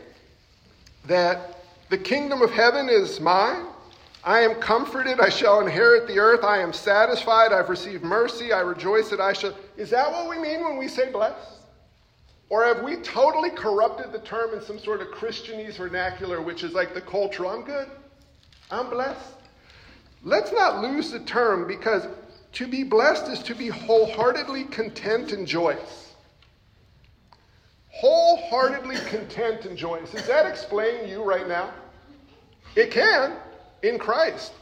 that 1.05 1.59
the 1.89 1.99
kingdom 1.99 2.41
of 2.41 2.49
heaven 2.49 2.89
is 2.89 3.19
mine? 3.19 3.67
I 4.23 4.39
am 4.39 4.55
comforted, 4.55 5.19
I 5.19 5.29
shall 5.29 5.61
inherit 5.61 6.07
the 6.07 6.17
earth. 6.17 6.43
I 6.43 6.57
am 6.57 6.73
satisfied, 6.73 7.53
I've 7.53 7.69
received 7.69 8.03
mercy, 8.03 8.51
I 8.51 8.61
rejoice 8.61 9.09
that 9.09 9.19
I 9.19 9.33
shall. 9.33 9.53
Is 9.77 9.91
that 9.91 10.11
what 10.11 10.27
we 10.27 10.39
mean 10.39 10.63
when 10.63 10.77
we 10.77 10.87
say 10.87 11.11
blessed? 11.11 11.59
Or 12.49 12.65
have 12.65 12.81
we 12.81 12.95
totally 12.95 13.51
corrupted 13.51 14.11
the 14.11 14.19
term 14.21 14.55
in 14.55 14.63
some 14.63 14.79
sort 14.79 15.01
of 15.01 15.09
Christianese 15.09 15.75
vernacular, 15.75 16.41
which 16.41 16.63
is 16.63 16.73
like 16.73 16.95
the 16.95 17.01
culture? 17.01 17.45
I'm 17.45 17.61
good. 17.61 17.87
I'm 18.71 18.89
blessed. 18.89 19.34
Let's 20.25 20.51
not 20.51 20.81
lose 20.81 21.11
the 21.11 21.19
term 21.19 21.67
because 21.67 22.07
to 22.53 22.67
be 22.67 22.83
blessed 22.83 23.27
is 23.27 23.43
to 23.43 23.53
be 23.53 23.67
wholeheartedly 23.67 24.65
content 24.65 25.31
and 25.31 25.45
joyous. 25.47 26.15
Wholeheartedly 27.89 28.97
content 29.07 29.65
and 29.65 29.77
joyous. 29.77 30.11
Does 30.11 30.27
that 30.27 30.47
explain 30.47 31.07
you 31.07 31.23
right 31.23 31.47
now? 31.47 31.69
It 32.75 32.89
can 32.89 33.37
in 33.83 33.99
Christ. 33.99 34.53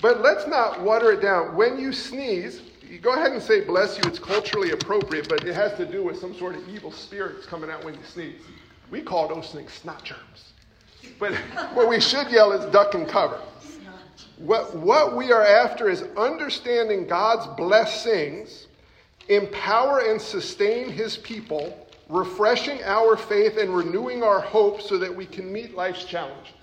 But 0.00 0.20
let's 0.20 0.46
not 0.46 0.80
water 0.80 1.12
it 1.12 1.20
down. 1.20 1.56
When 1.56 1.80
you 1.80 1.92
sneeze, 1.92 2.62
you 2.88 2.98
go 2.98 3.14
ahead 3.14 3.32
and 3.32 3.42
say 3.42 3.60
bless 3.60 3.98
you. 3.98 4.04
It's 4.06 4.20
culturally 4.20 4.70
appropriate, 4.70 5.28
but 5.28 5.44
it 5.44 5.54
has 5.54 5.76
to 5.78 5.84
do 5.84 6.04
with 6.04 6.18
some 6.18 6.34
sort 6.34 6.54
of 6.54 6.68
evil 6.68 6.92
spirits 6.92 7.44
coming 7.44 7.70
out 7.70 7.84
when 7.84 7.94
you 7.94 8.04
sneeze. 8.04 8.42
We 8.88 9.02
call 9.02 9.26
those 9.26 9.50
things 9.50 9.72
snot 9.72 10.04
germs. 10.04 10.52
But 11.18 11.34
what 11.74 11.88
we 11.88 12.00
should 12.00 12.30
yell 12.30 12.52
is 12.52 12.70
duck 12.72 12.94
and 12.94 13.08
cover. 13.08 13.40
What, 14.42 14.74
what 14.74 15.16
we 15.16 15.30
are 15.30 15.44
after 15.44 15.88
is 15.88 16.02
understanding 16.16 17.06
God's 17.06 17.46
blessings, 17.56 18.66
empower 19.28 20.00
and 20.00 20.20
sustain 20.20 20.90
his 20.90 21.16
people, 21.16 21.86
refreshing 22.08 22.82
our 22.82 23.16
faith 23.16 23.56
and 23.56 23.74
renewing 23.74 24.24
our 24.24 24.40
hope 24.40 24.82
so 24.82 24.98
that 24.98 25.14
we 25.14 25.26
can 25.26 25.52
meet 25.52 25.76
life's 25.76 26.04
challenges. 26.04 26.54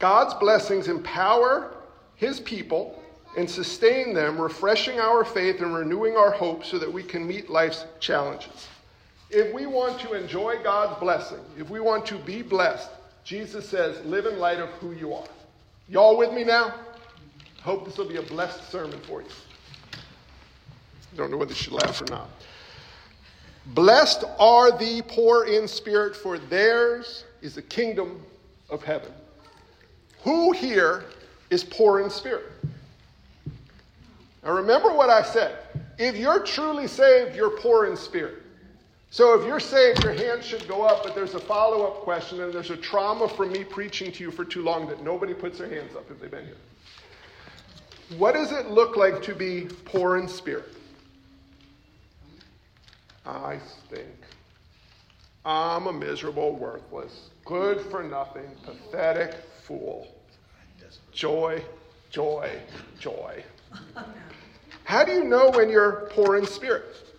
God's 0.00 0.34
blessings 0.34 0.88
empower 0.88 1.76
his 2.16 2.40
people 2.40 3.00
and 3.36 3.48
sustain 3.48 4.12
them, 4.12 4.40
refreshing 4.40 4.98
our 4.98 5.24
faith 5.24 5.60
and 5.60 5.72
renewing 5.72 6.16
our 6.16 6.32
hope 6.32 6.64
so 6.64 6.76
that 6.76 6.92
we 6.92 7.04
can 7.04 7.24
meet 7.24 7.50
life's 7.50 7.86
challenges. 8.00 8.66
If 9.30 9.54
we 9.54 9.66
want 9.66 10.00
to 10.00 10.14
enjoy 10.14 10.56
God's 10.64 10.98
blessing, 10.98 11.38
if 11.56 11.70
we 11.70 11.78
want 11.78 12.04
to 12.06 12.18
be 12.18 12.42
blessed, 12.42 12.90
Jesus 13.22 13.68
says, 13.68 14.04
live 14.04 14.26
in 14.26 14.40
light 14.40 14.58
of 14.58 14.70
who 14.70 14.90
you 14.90 15.14
are. 15.14 15.28
Y'all 15.92 16.16
with 16.16 16.32
me 16.32 16.42
now? 16.42 16.72
Hope 17.60 17.84
this 17.84 17.98
will 17.98 18.08
be 18.08 18.16
a 18.16 18.22
blessed 18.22 18.70
sermon 18.70 18.98
for 19.00 19.20
you. 19.20 19.28
I 19.92 21.16
don't 21.18 21.30
know 21.30 21.36
whether 21.36 21.50
you 21.50 21.54
should 21.54 21.74
laugh 21.74 22.00
or 22.00 22.06
not. 22.06 22.30
Blessed 23.66 24.24
are 24.38 24.70
the 24.76 25.02
poor 25.06 25.44
in 25.44 25.68
spirit, 25.68 26.16
for 26.16 26.38
theirs 26.38 27.26
is 27.42 27.56
the 27.56 27.60
kingdom 27.60 28.22
of 28.70 28.82
heaven. 28.82 29.12
Who 30.22 30.52
here 30.52 31.04
is 31.50 31.62
poor 31.62 32.00
in 32.00 32.08
spirit? 32.08 32.50
Now 34.42 34.52
remember 34.52 34.94
what 34.94 35.10
I 35.10 35.22
said. 35.22 35.58
If 35.98 36.16
you're 36.16 36.42
truly 36.42 36.86
saved, 36.86 37.36
you're 37.36 37.58
poor 37.58 37.84
in 37.84 37.98
spirit. 37.98 38.41
So 39.12 39.38
if 39.38 39.46
you're 39.46 39.60
saved, 39.60 40.02
your 40.02 40.14
hand 40.14 40.42
should 40.42 40.66
go 40.66 40.84
up, 40.84 41.04
but 41.04 41.14
there's 41.14 41.34
a 41.34 41.38
follow 41.38 41.86
up 41.86 41.96
question, 41.96 42.40
and 42.40 42.50
there's 42.50 42.70
a 42.70 42.76
trauma 42.78 43.28
from 43.28 43.52
me 43.52 43.62
preaching 43.62 44.10
to 44.10 44.24
you 44.24 44.30
for 44.30 44.42
too 44.42 44.62
long 44.62 44.88
that 44.88 45.04
nobody 45.04 45.34
puts 45.34 45.58
their 45.58 45.68
hands 45.68 45.94
up 45.94 46.10
if 46.10 46.18
they've 46.18 46.30
been 46.30 46.46
here. 46.46 46.56
What 48.16 48.32
does 48.32 48.52
it 48.52 48.70
look 48.70 48.96
like 48.96 49.22
to 49.24 49.34
be 49.34 49.68
poor 49.84 50.16
in 50.16 50.26
spirit? 50.26 50.72
I 53.26 53.58
stink. 53.58 54.08
I'm 55.44 55.88
a 55.88 55.92
miserable, 55.92 56.56
worthless, 56.56 57.28
good 57.44 57.82
for 57.82 58.02
nothing, 58.02 58.48
pathetic 58.64 59.34
fool. 59.62 60.08
Joy, 61.12 61.62
joy, 62.08 62.50
joy. 62.98 63.44
How 64.84 65.04
do 65.04 65.12
you 65.12 65.24
know 65.24 65.50
when 65.50 65.68
you're 65.68 66.08
poor 66.12 66.38
in 66.38 66.46
spirit? 66.46 67.11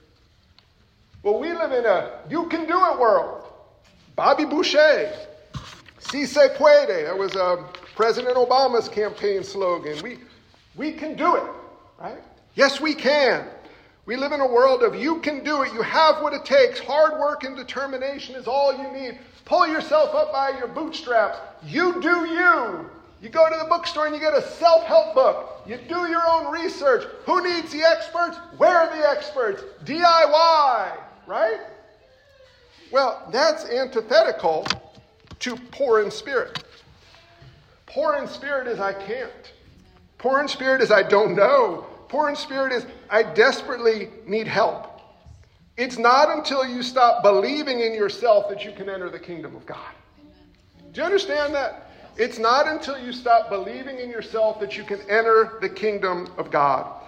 Well, 1.24 1.40
we 1.40 1.54
live 1.54 1.72
in 1.72 1.86
a 1.86 2.20
you 2.30 2.48
can 2.48 2.68
do 2.68 2.78
it 2.92 3.00
world. 3.00 3.48
Bobby 4.16 4.46
Boucher, 4.46 5.12
si 6.00 6.26
se 6.26 6.50
puede. 6.56 7.06
That 7.06 7.18
was 7.18 7.36
uh, 7.36 7.64
President 7.96 8.36
Obama's 8.36 8.90
campaign 8.90 9.44
slogan. 9.44 10.02
We, 10.04 10.20
we 10.76 10.92
can 10.92 11.16
do 11.16 11.36
it, 11.36 11.44
right? 12.00 12.22
Yes, 12.56 12.82
we 12.82 12.94
can. 12.94 13.48
We 14.06 14.18
live 14.18 14.34
in 14.34 14.42
a 14.42 14.48
world 14.48 14.84
of 14.84 14.96
you 14.96 15.22
can 15.22 15.44
do 15.46 15.62
it. 15.62 15.74
You 15.74 15.82
have 15.82 16.22
what 16.22 16.34
it 16.34 16.44
takes. 16.44 16.80
Hard 16.80 17.20
work 17.20 17.46
and 17.46 17.56
determination 17.56 18.36
is 18.36 18.48
all 18.48 18.76
you 18.78 18.92
need. 18.92 19.18
Pull 19.46 19.68
yourself 19.68 20.14
up 20.14 20.34
by 20.34 20.58
your 20.58 20.68
bootstraps. 20.68 21.38
You 21.64 22.02
do 22.02 22.28
you. 22.28 22.90
You 23.22 23.30
go 23.30 23.50
to 23.50 23.56
the 23.58 23.70
bookstore 23.70 24.08
and 24.08 24.14
you 24.14 24.20
get 24.20 24.34
a 24.34 24.42
self 24.42 24.84
help 24.84 25.16
book. 25.16 25.62
You 25.66 25.78
do 25.88 26.10
your 26.10 26.28
own 26.28 26.52
research. 26.52 27.06
Who 27.26 27.42
needs 27.42 27.72
the 27.72 27.84
experts? 27.84 28.38
Where 28.58 28.78
are 28.78 28.96
the 28.96 29.08
experts? 29.10 29.64
DIY, 29.86 30.92
right? 31.28 31.60
Well, 32.92 33.28
that's 33.32 33.66
antithetical 33.66 34.66
to 35.40 35.56
poor 35.72 36.02
in 36.02 36.12
spirit. 36.12 36.64
Poor 37.88 38.16
in 38.18 38.28
spirit 38.28 38.68
is 38.68 38.80
I 38.80 38.94
can't. 38.94 39.54
Poor 40.18 40.40
in 40.40 40.48
spirit 40.48 40.82
is 40.82 40.92
I 40.92 41.04
don't 41.04 41.36
know. 41.36 41.86
Poor 42.08 42.30
in 42.30 42.36
spirit 42.36 42.72
is 42.72 42.86
I 43.10 43.24
desperately 43.24 44.10
need 44.26 44.48
help. 44.48 44.90
It's 45.76 45.98
not 45.98 46.30
until 46.30 46.66
you 46.66 46.84
stop 46.84 47.24
believing 47.24 47.80
in 47.80 47.94
yourself 47.94 48.48
that 48.50 48.64
you 48.64 48.72
can 48.72 48.90
enter 48.90 49.10
the 49.10 49.20
kingdom 49.20 49.56
of 49.56 49.66
God. 49.66 49.92
Do 50.92 51.02
you 51.02 51.06
understand 51.06 51.56
that? 51.56 51.90
It's 52.16 52.38
not 52.38 52.68
until 52.68 52.98
you 52.98 53.12
stop 53.12 53.50
believing 53.50 53.98
in 53.98 54.12
yourself 54.12 54.60
that 54.60 54.78
you 54.78 54.84
can 54.84 55.02
enter 55.10 55.58
the 55.62 55.70
kingdom 55.70 56.28
of 56.38 56.52
God. 56.52 57.03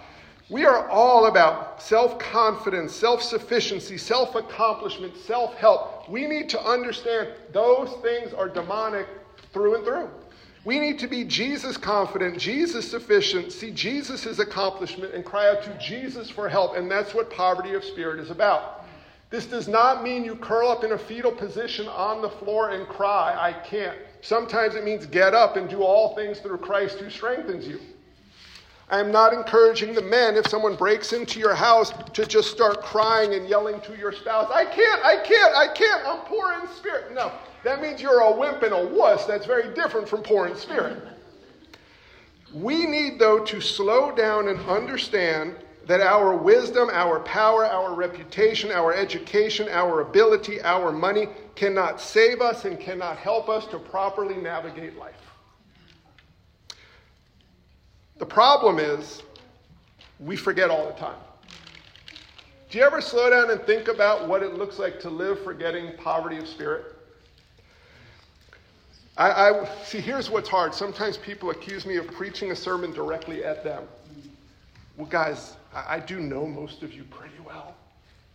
We 0.48 0.64
are 0.64 0.88
all 0.88 1.26
about 1.26 1.82
self 1.82 2.18
confidence, 2.20 2.94
self 2.94 3.20
sufficiency, 3.20 3.98
self 3.98 4.36
accomplishment, 4.36 5.16
self 5.16 5.54
help. 5.54 6.08
We 6.08 6.26
need 6.26 6.48
to 6.50 6.60
understand 6.60 7.30
those 7.52 7.90
things 8.02 8.32
are 8.32 8.48
demonic 8.48 9.08
through 9.52 9.76
and 9.76 9.84
through. 9.84 10.08
We 10.64 10.78
need 10.78 10.98
to 11.00 11.08
be 11.08 11.24
Jesus 11.24 11.76
confident, 11.76 12.38
Jesus 12.38 12.88
sufficient, 12.90 13.52
see 13.52 13.70
Jesus' 13.70 14.38
accomplishment, 14.38 15.14
and 15.14 15.24
cry 15.24 15.48
out 15.48 15.62
to 15.64 15.78
Jesus 15.78 16.28
for 16.28 16.48
help. 16.48 16.76
And 16.76 16.90
that's 16.90 17.14
what 17.14 17.30
poverty 17.30 17.74
of 17.74 17.84
spirit 17.84 18.18
is 18.20 18.30
about. 18.30 18.84
This 19.30 19.46
does 19.46 19.66
not 19.66 20.02
mean 20.02 20.24
you 20.24 20.36
curl 20.36 20.68
up 20.68 20.84
in 20.84 20.92
a 20.92 20.98
fetal 20.98 21.32
position 21.32 21.88
on 21.88 22.22
the 22.22 22.30
floor 22.30 22.70
and 22.70 22.86
cry, 22.86 23.36
I 23.36 23.52
can't. 23.52 23.96
Sometimes 24.22 24.76
it 24.76 24.84
means 24.84 25.06
get 25.06 25.34
up 25.34 25.56
and 25.56 25.68
do 25.68 25.82
all 25.82 26.14
things 26.14 26.38
through 26.38 26.58
Christ 26.58 26.98
who 26.98 27.10
strengthens 27.10 27.66
you. 27.66 27.80
I 28.88 29.00
am 29.00 29.10
not 29.10 29.32
encouraging 29.32 29.94
the 29.94 30.02
men, 30.02 30.36
if 30.36 30.46
someone 30.46 30.76
breaks 30.76 31.12
into 31.12 31.40
your 31.40 31.54
house, 31.54 31.92
to 32.12 32.24
just 32.24 32.52
start 32.52 32.82
crying 32.82 33.34
and 33.34 33.48
yelling 33.48 33.80
to 33.80 33.96
your 33.96 34.12
spouse, 34.12 34.48
I 34.52 34.64
can't, 34.64 35.04
I 35.04 35.16
can't, 35.16 35.56
I 35.56 35.74
can't, 35.74 36.06
I'm 36.06 36.20
poor 36.26 36.52
in 36.52 36.68
spirit. 36.68 37.12
No, 37.12 37.32
that 37.64 37.82
means 37.82 38.00
you're 38.00 38.20
a 38.20 38.36
wimp 38.36 38.62
and 38.62 38.72
a 38.72 38.86
wuss. 38.86 39.26
That's 39.26 39.44
very 39.44 39.74
different 39.74 40.08
from 40.08 40.22
poor 40.22 40.46
in 40.46 40.56
spirit. 40.56 41.02
We 42.54 42.86
need, 42.86 43.18
though, 43.18 43.44
to 43.44 43.60
slow 43.60 44.14
down 44.14 44.46
and 44.46 44.60
understand 44.68 45.56
that 45.86 46.00
our 46.00 46.36
wisdom, 46.36 46.88
our 46.92 47.20
power, 47.20 47.64
our 47.64 47.92
reputation, 47.92 48.70
our 48.70 48.94
education, 48.94 49.68
our 49.68 50.00
ability, 50.00 50.60
our 50.62 50.92
money 50.92 51.26
cannot 51.56 52.00
save 52.00 52.40
us 52.40 52.64
and 52.64 52.78
cannot 52.78 53.16
help 53.16 53.48
us 53.48 53.66
to 53.66 53.78
properly 53.78 54.36
navigate 54.36 54.96
life. 54.96 55.25
The 58.18 58.26
problem 58.26 58.78
is 58.78 59.22
we 60.20 60.36
forget 60.36 60.70
all 60.70 60.86
the 60.86 60.98
time. 60.98 61.18
Do 62.70 62.78
you 62.78 62.84
ever 62.84 63.00
slow 63.00 63.30
down 63.30 63.50
and 63.50 63.60
think 63.62 63.88
about 63.88 64.26
what 64.26 64.42
it 64.42 64.54
looks 64.54 64.78
like 64.78 64.98
to 65.00 65.10
live 65.10 65.42
forgetting 65.44 65.92
poverty 65.98 66.38
of 66.38 66.48
spirit? 66.48 66.96
I, 69.16 69.30
I, 69.30 69.68
see. 69.84 70.00
Here's 70.00 70.28
what's 70.28 70.48
hard. 70.48 70.74
Sometimes 70.74 71.16
people 71.16 71.50
accuse 71.50 71.86
me 71.86 71.96
of 71.96 72.06
preaching 72.08 72.50
a 72.50 72.56
sermon 72.56 72.92
directly 72.92 73.44
at 73.44 73.64
them. 73.64 73.84
Well, 74.96 75.06
guys, 75.06 75.56
I, 75.74 75.96
I 75.96 76.00
do 76.00 76.20
know 76.20 76.46
most 76.46 76.82
of 76.82 76.92
you 76.92 77.04
pretty 77.04 77.36
well. 77.46 77.74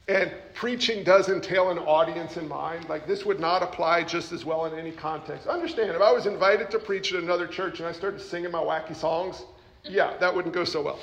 And 0.08 0.32
preaching 0.56 1.04
does 1.04 1.30
entail 1.30 1.70
an 1.70 1.78
audience 1.78 2.38
in 2.38 2.48
mind. 2.48 2.90
Like, 2.90 3.06
this 3.06 3.26
would 3.26 3.40
not 3.40 3.62
apply 3.62 4.04
just 4.04 4.32
as 4.32 4.44
well 4.44 4.66
in 4.66 4.78
any 4.78 4.92
context. 4.92 5.48
Understand, 5.48 5.92
if 5.92 6.02
I 6.02 6.12
was 6.12 6.26
invited 6.26 6.72
to 6.72 6.80
preach 6.80 7.14
at 7.14 7.22
another 7.22 7.46
church 7.46 7.80
and 7.80 7.88
I 7.88 7.92
started 7.92 8.20
singing 8.20 8.52
my 8.52 8.60
wacky 8.60 8.96
songs, 8.96 9.44
yeah, 9.84 10.18
that 10.18 10.34
wouldn't 10.34 10.54
go 10.54 10.64
so 10.64 10.82
well. 10.82 11.00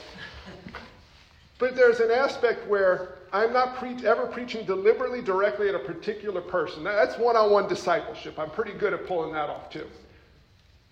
But 1.58 1.74
there's 1.74 2.00
an 2.00 2.10
aspect 2.10 2.68
where 2.68 3.18
I'm 3.32 3.52
not 3.52 3.76
pre- 3.76 4.06
ever 4.06 4.26
preaching 4.26 4.64
deliberately 4.64 5.20
directly 5.20 5.68
at 5.68 5.74
a 5.74 5.80
particular 5.80 6.40
person. 6.40 6.84
That's 6.84 7.18
one 7.18 7.36
on 7.36 7.50
one 7.50 7.68
discipleship. 7.68 8.38
I'm 8.38 8.50
pretty 8.50 8.72
good 8.72 8.92
at 8.94 9.06
pulling 9.06 9.32
that 9.32 9.50
off 9.50 9.70
too. 9.70 9.86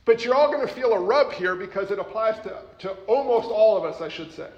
But 0.05 0.25
you're 0.25 0.35
all 0.35 0.53
going 0.53 0.67
to 0.67 0.73
feel 0.73 0.93
a 0.93 1.01
rub 1.01 1.33
here 1.33 1.57
because 1.57 1.91
it 1.91 1.99
applies 1.99 2.39
to, 2.41 2.63
to 2.81 2.91
almost 3.07 3.49
all 3.49 3.77
of 3.77 3.85
us, 3.85 4.01
I 4.01 4.09
should 4.09 4.33
say. 4.33 4.51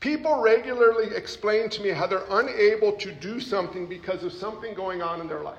People 0.00 0.40
regularly 0.40 1.14
explain 1.14 1.70
to 1.70 1.82
me 1.82 1.90
how 1.90 2.06
they're 2.06 2.24
unable 2.30 2.92
to 2.92 3.12
do 3.12 3.40
something 3.40 3.86
because 3.86 4.22
of 4.22 4.32
something 4.32 4.74
going 4.74 5.02
on 5.02 5.20
in 5.20 5.28
their 5.28 5.40
life. 5.40 5.58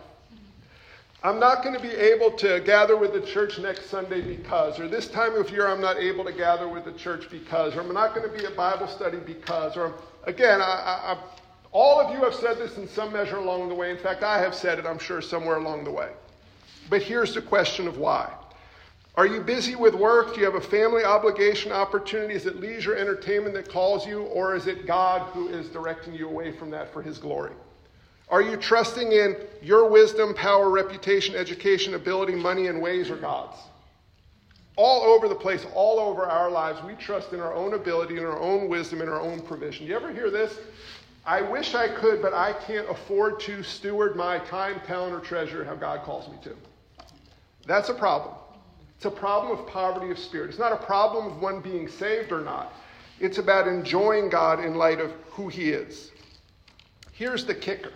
I'm 1.25 1.39
not 1.39 1.63
going 1.63 1.73
to 1.75 1.81
be 1.81 1.89
able 1.89 2.29
to 2.33 2.59
gather 2.59 2.95
with 2.95 3.13
the 3.13 3.21
church 3.21 3.57
next 3.57 3.89
Sunday 3.89 4.21
because, 4.21 4.79
or 4.79 4.87
this 4.87 5.07
time 5.07 5.33
of 5.33 5.49
year 5.49 5.67
I'm 5.67 5.81
not 5.81 5.97
able 5.97 6.23
to 6.23 6.31
gather 6.31 6.67
with 6.67 6.85
the 6.85 6.91
church 6.91 7.31
because, 7.31 7.75
or 7.75 7.81
I'm 7.81 7.91
not 7.91 8.13
going 8.13 8.29
to 8.29 8.37
be 8.37 8.45
at 8.45 8.55
Bible 8.55 8.87
study 8.87 9.17
because, 9.17 9.75
or 9.75 9.95
again, 10.25 10.61
I, 10.61 10.65
I, 10.65 11.17
all 11.71 11.99
of 11.99 12.13
you 12.13 12.23
have 12.23 12.35
said 12.35 12.59
this 12.59 12.77
in 12.77 12.87
some 12.87 13.11
measure 13.11 13.37
along 13.37 13.69
the 13.69 13.73
way. 13.73 13.89
In 13.89 13.97
fact, 13.97 14.21
I 14.21 14.37
have 14.37 14.53
said 14.53 14.77
it, 14.77 14.85
I'm 14.85 14.99
sure, 14.99 15.19
somewhere 15.19 15.55
along 15.55 15.83
the 15.83 15.91
way. 15.91 16.11
But 16.91 17.01
here's 17.01 17.33
the 17.33 17.41
question 17.41 17.87
of 17.87 17.97
why. 17.97 18.31
Are 19.15 19.25
you 19.25 19.41
busy 19.41 19.73
with 19.73 19.95
work? 19.95 20.35
Do 20.35 20.41
you 20.41 20.45
have 20.45 20.53
a 20.53 20.61
family 20.61 21.05
obligation, 21.05 21.71
opportunity? 21.71 22.35
Is 22.35 22.45
it 22.45 22.57
leisure 22.57 22.95
entertainment 22.95 23.55
that 23.55 23.67
calls 23.67 24.05
you, 24.05 24.25
or 24.25 24.55
is 24.55 24.67
it 24.67 24.85
God 24.85 25.23
who 25.33 25.47
is 25.47 25.69
directing 25.69 26.13
you 26.13 26.29
away 26.29 26.51
from 26.51 26.69
that 26.69 26.93
for 26.93 27.01
His 27.01 27.17
glory? 27.17 27.53
Are 28.29 28.41
you 28.41 28.57
trusting 28.57 29.11
in 29.11 29.37
your 29.61 29.89
wisdom, 29.89 30.33
power, 30.33 30.69
reputation, 30.69 31.35
education, 31.35 31.93
ability, 31.93 32.35
money, 32.35 32.67
and 32.67 32.81
ways 32.81 33.09
or 33.09 33.17
God's? 33.17 33.57
All 34.77 35.03
over 35.03 35.29
the 35.29 35.35
place, 35.35 35.65
all 35.73 35.99
over 35.99 36.25
our 36.25 36.49
lives, 36.49 36.81
we 36.83 36.93
trust 36.95 37.33
in 37.33 37.39
our 37.39 37.53
own 37.53 37.75
ability, 37.75 38.17
in 38.17 38.25
our 38.25 38.39
own 38.39 38.67
wisdom, 38.67 39.01
in 39.01 39.07
our 39.07 39.21
own 39.21 39.41
provision. 39.41 39.85
You 39.85 39.95
ever 39.95 40.11
hear 40.11 40.29
this? 40.29 40.57
I 41.25 41.41
wish 41.41 41.75
I 41.75 41.87
could, 41.87 42.21
but 42.21 42.33
I 42.33 42.53
can't 42.53 42.89
afford 42.89 43.39
to 43.41 43.63
steward 43.63 44.15
my 44.15 44.39
time, 44.39 44.81
talent, 44.85 45.13
or 45.13 45.19
treasure 45.19 45.63
how 45.63 45.75
God 45.75 46.01
calls 46.01 46.27
me 46.29 46.37
to. 46.43 46.55
That's 47.65 47.89
a 47.89 47.93
problem. 47.93 48.35
It's 48.95 49.05
a 49.05 49.11
problem 49.11 49.57
of 49.57 49.65
poverty 49.67 50.11
of 50.11 50.19
spirit. 50.19 50.49
It's 50.49 50.59
not 50.59 50.71
a 50.71 50.77
problem 50.77 51.27
of 51.27 51.41
one 51.41 51.61
being 51.61 51.87
saved 51.87 52.31
or 52.31 52.41
not. 52.41 52.73
It's 53.19 53.37
about 53.37 53.67
enjoying 53.67 54.29
God 54.29 54.63
in 54.63 54.75
light 54.75 54.99
of 54.99 55.11
who 55.29 55.47
He 55.47 55.69
is. 55.69 56.11
Here's 57.11 57.45
the 57.45 57.55
kicker 57.55 57.91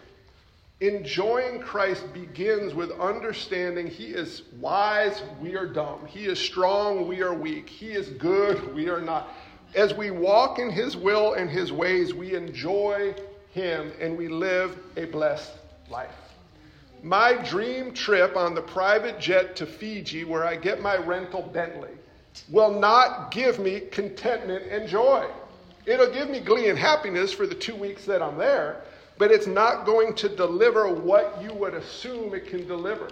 Enjoying 0.82 1.60
Christ 1.60 2.14
begins 2.14 2.74
with 2.74 2.92
understanding 2.92 3.88
He 3.88 4.06
is 4.06 4.44
wise, 4.62 5.22
we 5.42 5.58
are 5.58 5.66
dumb. 5.66 6.06
He 6.06 6.26
is 6.26 6.40
strong, 6.40 7.06
we 7.06 7.22
are 7.22 7.34
weak. 7.34 7.68
He 7.68 7.92
is 7.92 8.10
good, 8.12 8.74
we 8.74 8.88
are 8.88 9.02
not. 9.02 9.28
As 9.76 9.94
we 9.94 10.10
walk 10.10 10.58
in 10.58 10.70
His 10.70 10.96
will 10.96 11.34
and 11.34 11.50
His 11.50 11.74
ways, 11.74 12.14
we 12.14 12.34
enjoy 12.34 13.14
Him 13.52 13.92
and 14.00 14.18
we 14.18 14.30
live 14.30 14.78
a 14.96 15.04
blessed 15.06 15.52
life. 15.90 16.16
My 17.04 17.34
dream 17.34 17.94
trip 17.94 18.38
on 18.38 18.56
the 18.56 18.62
private 18.62 19.20
jet 19.20 19.58
to 19.58 19.66
Fiji, 19.66 20.24
where 20.24 20.46
I 20.46 20.56
get 20.56 20.82
my 20.82 20.96
rental 20.96 21.42
Bentley, 21.42 21.92
will 22.50 22.80
not 22.80 23.32
give 23.32 23.60
me 23.60 23.82
contentment 23.92 24.64
and 24.72 24.88
joy. 24.88 25.30
It'll 25.86 26.14
give 26.14 26.30
me 26.30 26.40
glee 26.40 26.70
and 26.70 26.80
happiness 26.80 27.34
for 27.34 27.48
the 27.48 27.56
two 27.56 27.76
weeks 27.76 28.06
that 28.06 28.22
I'm 28.22 28.38
there 28.38 28.82
but 29.20 29.32
it's 29.32 29.48
not 29.48 29.86
going 29.86 30.14
to 30.16 30.30
deliver 30.30 30.88
what 30.88 31.38
you 31.44 31.54
would 31.54 31.74
assume 31.74 32.34
it 32.34 32.48
can 32.48 32.66
deliver. 32.66 33.10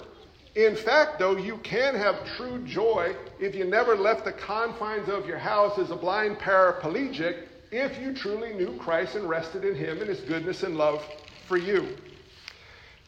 In 0.55 0.73
fact, 0.73 1.19
though, 1.19 1.35
you 1.35 1.57
can 1.57 1.93
have 1.95 2.25
true 2.37 2.63
joy 2.65 3.13
if 3.39 3.53
you 3.53 3.65
never 3.65 3.95
left 3.95 4.23
the 4.23 4.31
confines 4.31 5.09
of 5.09 5.27
your 5.27 5.37
house 5.37 5.77
as 5.77 5.91
a 5.91 5.95
blind 5.95 6.39
paraplegic 6.39 7.43
if 7.71 7.99
you 7.99 8.13
truly 8.13 8.53
knew 8.53 8.77
Christ 8.77 9.15
and 9.15 9.27
rested 9.27 9.65
in 9.65 9.75
Him 9.75 9.99
and 9.99 10.07
His 10.07 10.21
goodness 10.21 10.63
and 10.63 10.77
love 10.77 11.05
for 11.45 11.57
you. 11.57 11.97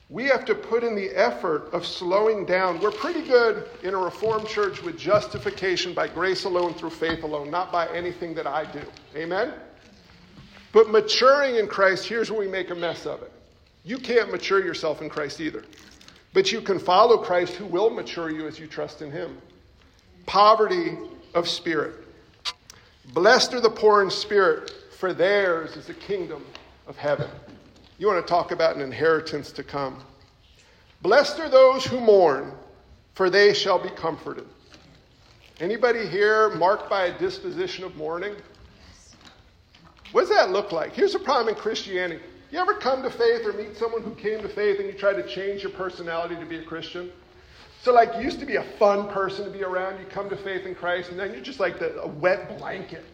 We 0.10 0.26
have 0.26 0.44
to 0.46 0.56
put 0.56 0.84
in 0.84 0.94
the 0.94 1.10
effort 1.12 1.70
of 1.72 1.86
slowing 1.86 2.46
down. 2.46 2.82
We're 2.82 2.92
pretty 2.92 3.22
good 3.22 3.70
in 3.82 3.94
a 3.94 3.98
Reformed 3.98 4.48
church 4.48 4.84
with 4.84 4.98
justification 4.98 5.94
by 5.94 6.10
grace 6.10 6.44
alone 6.44 6.74
through 6.74 6.90
faith 6.90 7.24
alone, 7.24 7.50
not 7.50 7.72
by 7.72 7.88
anything 7.96 8.34
that 8.34 8.46
I 8.46 8.70
do. 8.70 8.82
Amen? 9.16 9.54
But 10.72 10.90
maturing 10.90 11.56
in 11.56 11.68
Christ, 11.68 12.08
here's 12.08 12.30
where 12.30 12.40
we 12.40 12.48
make 12.48 12.70
a 12.70 12.76
mess 12.76 13.06
of 13.06 13.22
it. 13.22 13.32
You 13.84 13.98
can't 13.98 14.32
mature 14.32 14.64
yourself 14.64 15.02
in 15.02 15.10
Christ 15.10 15.40
either. 15.40 15.64
But 16.34 16.52
you 16.52 16.62
can 16.62 16.78
follow 16.78 17.18
Christ 17.18 17.54
who 17.54 17.66
will 17.66 17.90
mature 17.90 18.30
you 18.30 18.48
as 18.48 18.60
you 18.60 18.68
trust 18.68 19.02
in 19.02 19.12
him. 19.12 19.38
Poverty 20.26 20.98
of 21.34 21.48
spirit. 21.48 21.96
Blessed 23.14 23.56
are 23.56 23.62
the 23.62 23.70
poor 23.70 24.04
in 24.04 24.12
spirit, 24.12 24.72
for 24.98 25.14
theirs 25.14 25.76
is 25.76 25.88
the 25.88 25.94
kingdom 25.96 26.46
of 26.88 26.96
heaven. 26.98 27.30
You 27.98 28.08
want 28.08 28.26
to 28.26 28.30
talk 28.30 28.52
about 28.52 28.76
an 28.76 28.82
inheritance 28.82 29.52
to 29.54 29.64
come. 29.64 30.04
Blessed 31.02 31.40
are 31.40 31.50
those 31.50 31.84
who 31.86 32.00
mourn, 32.00 32.52
for 33.16 33.30
they 33.30 33.54
shall 33.54 33.82
be 33.82 33.90
comforted. 33.90 34.46
Anybody 35.60 36.08
here 36.08 36.50
marked 36.56 36.90
by 36.90 37.06
a 37.06 37.18
disposition 37.18 37.84
of 37.84 37.96
mourning? 37.96 38.36
What 40.12 40.22
does 40.22 40.30
that 40.30 40.52
look 40.52 40.72
like? 40.72 40.94
Here's 40.94 41.16
a 41.16 41.20
problem 41.20 41.54
in 41.54 41.62
Christianity. 41.62 42.22
You 42.52 42.60
ever 42.60 42.74
come 42.74 43.04
to 43.04 43.12
faith 43.12 43.46
or 43.46 43.54
meet 43.54 43.78
someone 43.78 44.02
who 44.02 44.16
came 44.16 44.42
to 44.42 44.50
faith 44.50 44.80
and 44.80 44.88
you 44.88 44.94
try 44.94 45.14
to 45.14 45.28
change 45.28 45.62
your 45.62 45.72
personality 45.72 46.36
to 46.36 46.46
be 46.46 46.58
a 46.58 46.64
Christian? 46.64 47.12
So, 47.82 47.94
like, 47.94 48.16
you 48.16 48.22
used 48.24 48.40
to 48.40 48.46
be 48.46 48.56
a 48.56 48.64
fun 48.78 49.08
person 49.10 49.46
to 49.46 49.52
be 49.52 49.64
around. 49.64 50.00
You 50.00 50.06
come 50.08 50.30
to 50.30 50.36
faith 50.36 50.66
in 50.66 50.76
Christ, 50.76 51.12
and 51.12 51.20
then 51.20 51.32
you're 51.32 51.44
just 51.44 51.60
like 51.60 51.80
the, 51.80 52.02
a 52.02 52.08
wet 52.08 52.58
blanket. 52.58 53.06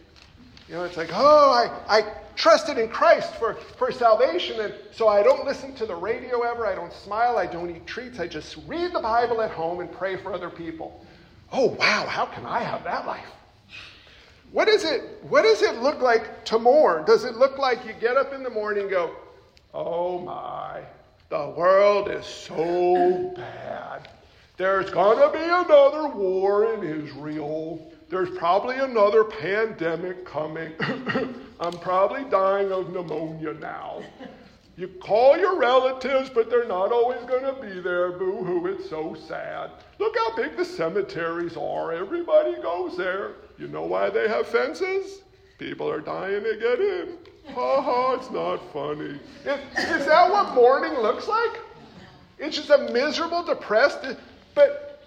You 0.68 0.74
know, 0.74 0.84
it's 0.84 0.96
like, 0.96 1.10
oh, 1.12 1.52
I, 1.86 1.98
I 1.98 2.12
trusted 2.34 2.76
in 2.76 2.88
Christ 2.88 3.34
for, 3.36 3.54
for 3.78 3.92
salvation, 3.92 4.58
and 4.60 4.74
so 4.90 5.06
I 5.06 5.22
don't 5.22 5.44
listen 5.44 5.74
to 5.76 5.86
the 5.86 5.94
radio 5.94 6.40
ever. 6.40 6.66
I 6.66 6.74
don't 6.74 6.92
smile. 6.92 7.38
I 7.38 7.46
don't 7.46 7.70
eat 7.70 7.86
treats. 7.86 8.18
I 8.18 8.26
just 8.26 8.56
read 8.66 8.92
the 8.92 9.00
Bible 9.00 9.40
at 9.40 9.52
home 9.52 9.78
and 9.78 9.92
pray 9.92 10.16
for 10.16 10.32
other 10.32 10.50
people. 10.50 11.04
Oh, 11.52 11.66
wow, 11.78 12.06
how 12.08 12.26
can 12.26 12.44
I 12.44 12.60
have 12.60 12.82
that 12.84 13.06
life? 13.06 13.28
What, 14.52 14.68
is 14.68 14.84
it, 14.84 15.02
what 15.28 15.42
does 15.42 15.62
it 15.62 15.82
look 15.82 16.00
like 16.00 16.44
to 16.46 16.58
mourn? 16.58 17.04
Does 17.04 17.24
it 17.24 17.36
look 17.36 17.58
like 17.58 17.84
you 17.84 17.92
get 18.00 18.16
up 18.16 18.32
in 18.32 18.42
the 18.42 18.50
morning 18.50 18.82
and 18.82 18.90
go, 18.90 19.14
oh 19.74 20.20
my, 20.20 20.82
the 21.28 21.52
world 21.56 22.08
is 22.10 22.24
so 22.24 23.32
bad. 23.36 24.08
There's 24.56 24.88
going 24.90 25.18
to 25.18 25.36
be 25.36 25.44
another 25.44 26.08
war 26.08 26.74
in 26.74 26.82
Israel. 26.82 27.92
There's 28.08 28.30
probably 28.38 28.76
another 28.76 29.24
pandemic 29.24 30.24
coming. 30.24 30.72
I'm 31.60 31.72
probably 31.78 32.24
dying 32.30 32.70
of 32.72 32.92
pneumonia 32.92 33.54
now. 33.54 34.02
You 34.76 34.88
call 34.88 35.38
your 35.38 35.58
relatives, 35.58 36.28
but 36.28 36.50
they're 36.50 36.68
not 36.68 36.92
always 36.92 37.22
going 37.22 37.44
to 37.44 37.60
be 37.62 37.80
there. 37.80 38.12
Boo 38.12 38.44
hoo, 38.44 38.66
it's 38.66 38.90
so 38.90 39.14
sad. 39.26 39.70
Look 39.98 40.14
how 40.18 40.36
big 40.36 40.56
the 40.56 40.64
cemeteries 40.66 41.56
are. 41.56 41.92
Everybody 41.92 42.60
goes 42.60 42.96
there. 42.96 43.32
You 43.58 43.68
know 43.68 43.84
why 43.84 44.10
they 44.10 44.28
have 44.28 44.46
fences? 44.46 45.22
People 45.58 45.90
are 45.90 46.00
dying 46.00 46.42
to 46.42 46.56
get 46.56 46.80
in. 46.80 47.16
Ha 47.54 47.80
ha, 47.80 48.14
it's 48.14 48.30
not 48.30 48.58
funny. 48.72 49.18
Is, 49.44 49.78
is 49.78 50.06
that 50.06 50.30
what 50.30 50.54
mourning 50.54 50.98
looks 51.00 51.26
like? 51.26 51.58
It's 52.38 52.56
just 52.56 52.68
a 52.68 52.90
miserable, 52.92 53.44
depressed, 53.44 54.04
but, 54.54 55.00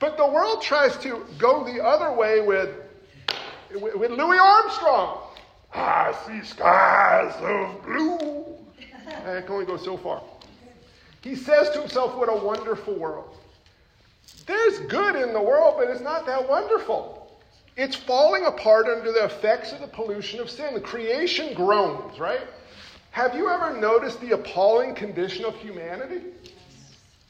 but 0.00 0.18
the 0.18 0.26
world 0.26 0.60
tries 0.60 0.98
to 0.98 1.24
go 1.38 1.64
the 1.64 1.82
other 1.82 2.12
way 2.12 2.40
with 2.42 2.68
with 3.74 4.10
Louis 4.10 4.38
Armstrong. 4.38 5.18
I 5.72 6.14
see 6.26 6.46
skies 6.46 7.34
of 7.40 7.82
blue. 7.84 8.53
Eh, 9.06 9.38
I 9.38 9.40
can 9.42 9.50
only 9.52 9.66
go 9.66 9.76
so 9.76 9.96
far. 9.96 10.22
He 11.22 11.34
says 11.34 11.70
to 11.70 11.80
himself, 11.80 12.16
What 12.16 12.28
a 12.28 12.44
wonderful 12.44 12.94
world. 12.94 13.36
There's 14.46 14.78
good 14.80 15.16
in 15.16 15.32
the 15.32 15.40
world, 15.40 15.76
but 15.78 15.88
it's 15.88 16.02
not 16.02 16.26
that 16.26 16.48
wonderful. 16.48 17.20
It's 17.76 17.96
falling 17.96 18.46
apart 18.46 18.86
under 18.86 19.10
the 19.10 19.24
effects 19.24 19.72
of 19.72 19.80
the 19.80 19.86
pollution 19.86 20.38
of 20.40 20.48
sin. 20.48 20.74
The 20.74 20.80
creation 20.80 21.54
groans, 21.54 22.20
right? 22.20 22.46
Have 23.10 23.34
you 23.34 23.48
ever 23.48 23.76
noticed 23.76 24.20
the 24.20 24.32
appalling 24.32 24.94
condition 24.94 25.44
of 25.44 25.56
humanity? 25.56 26.20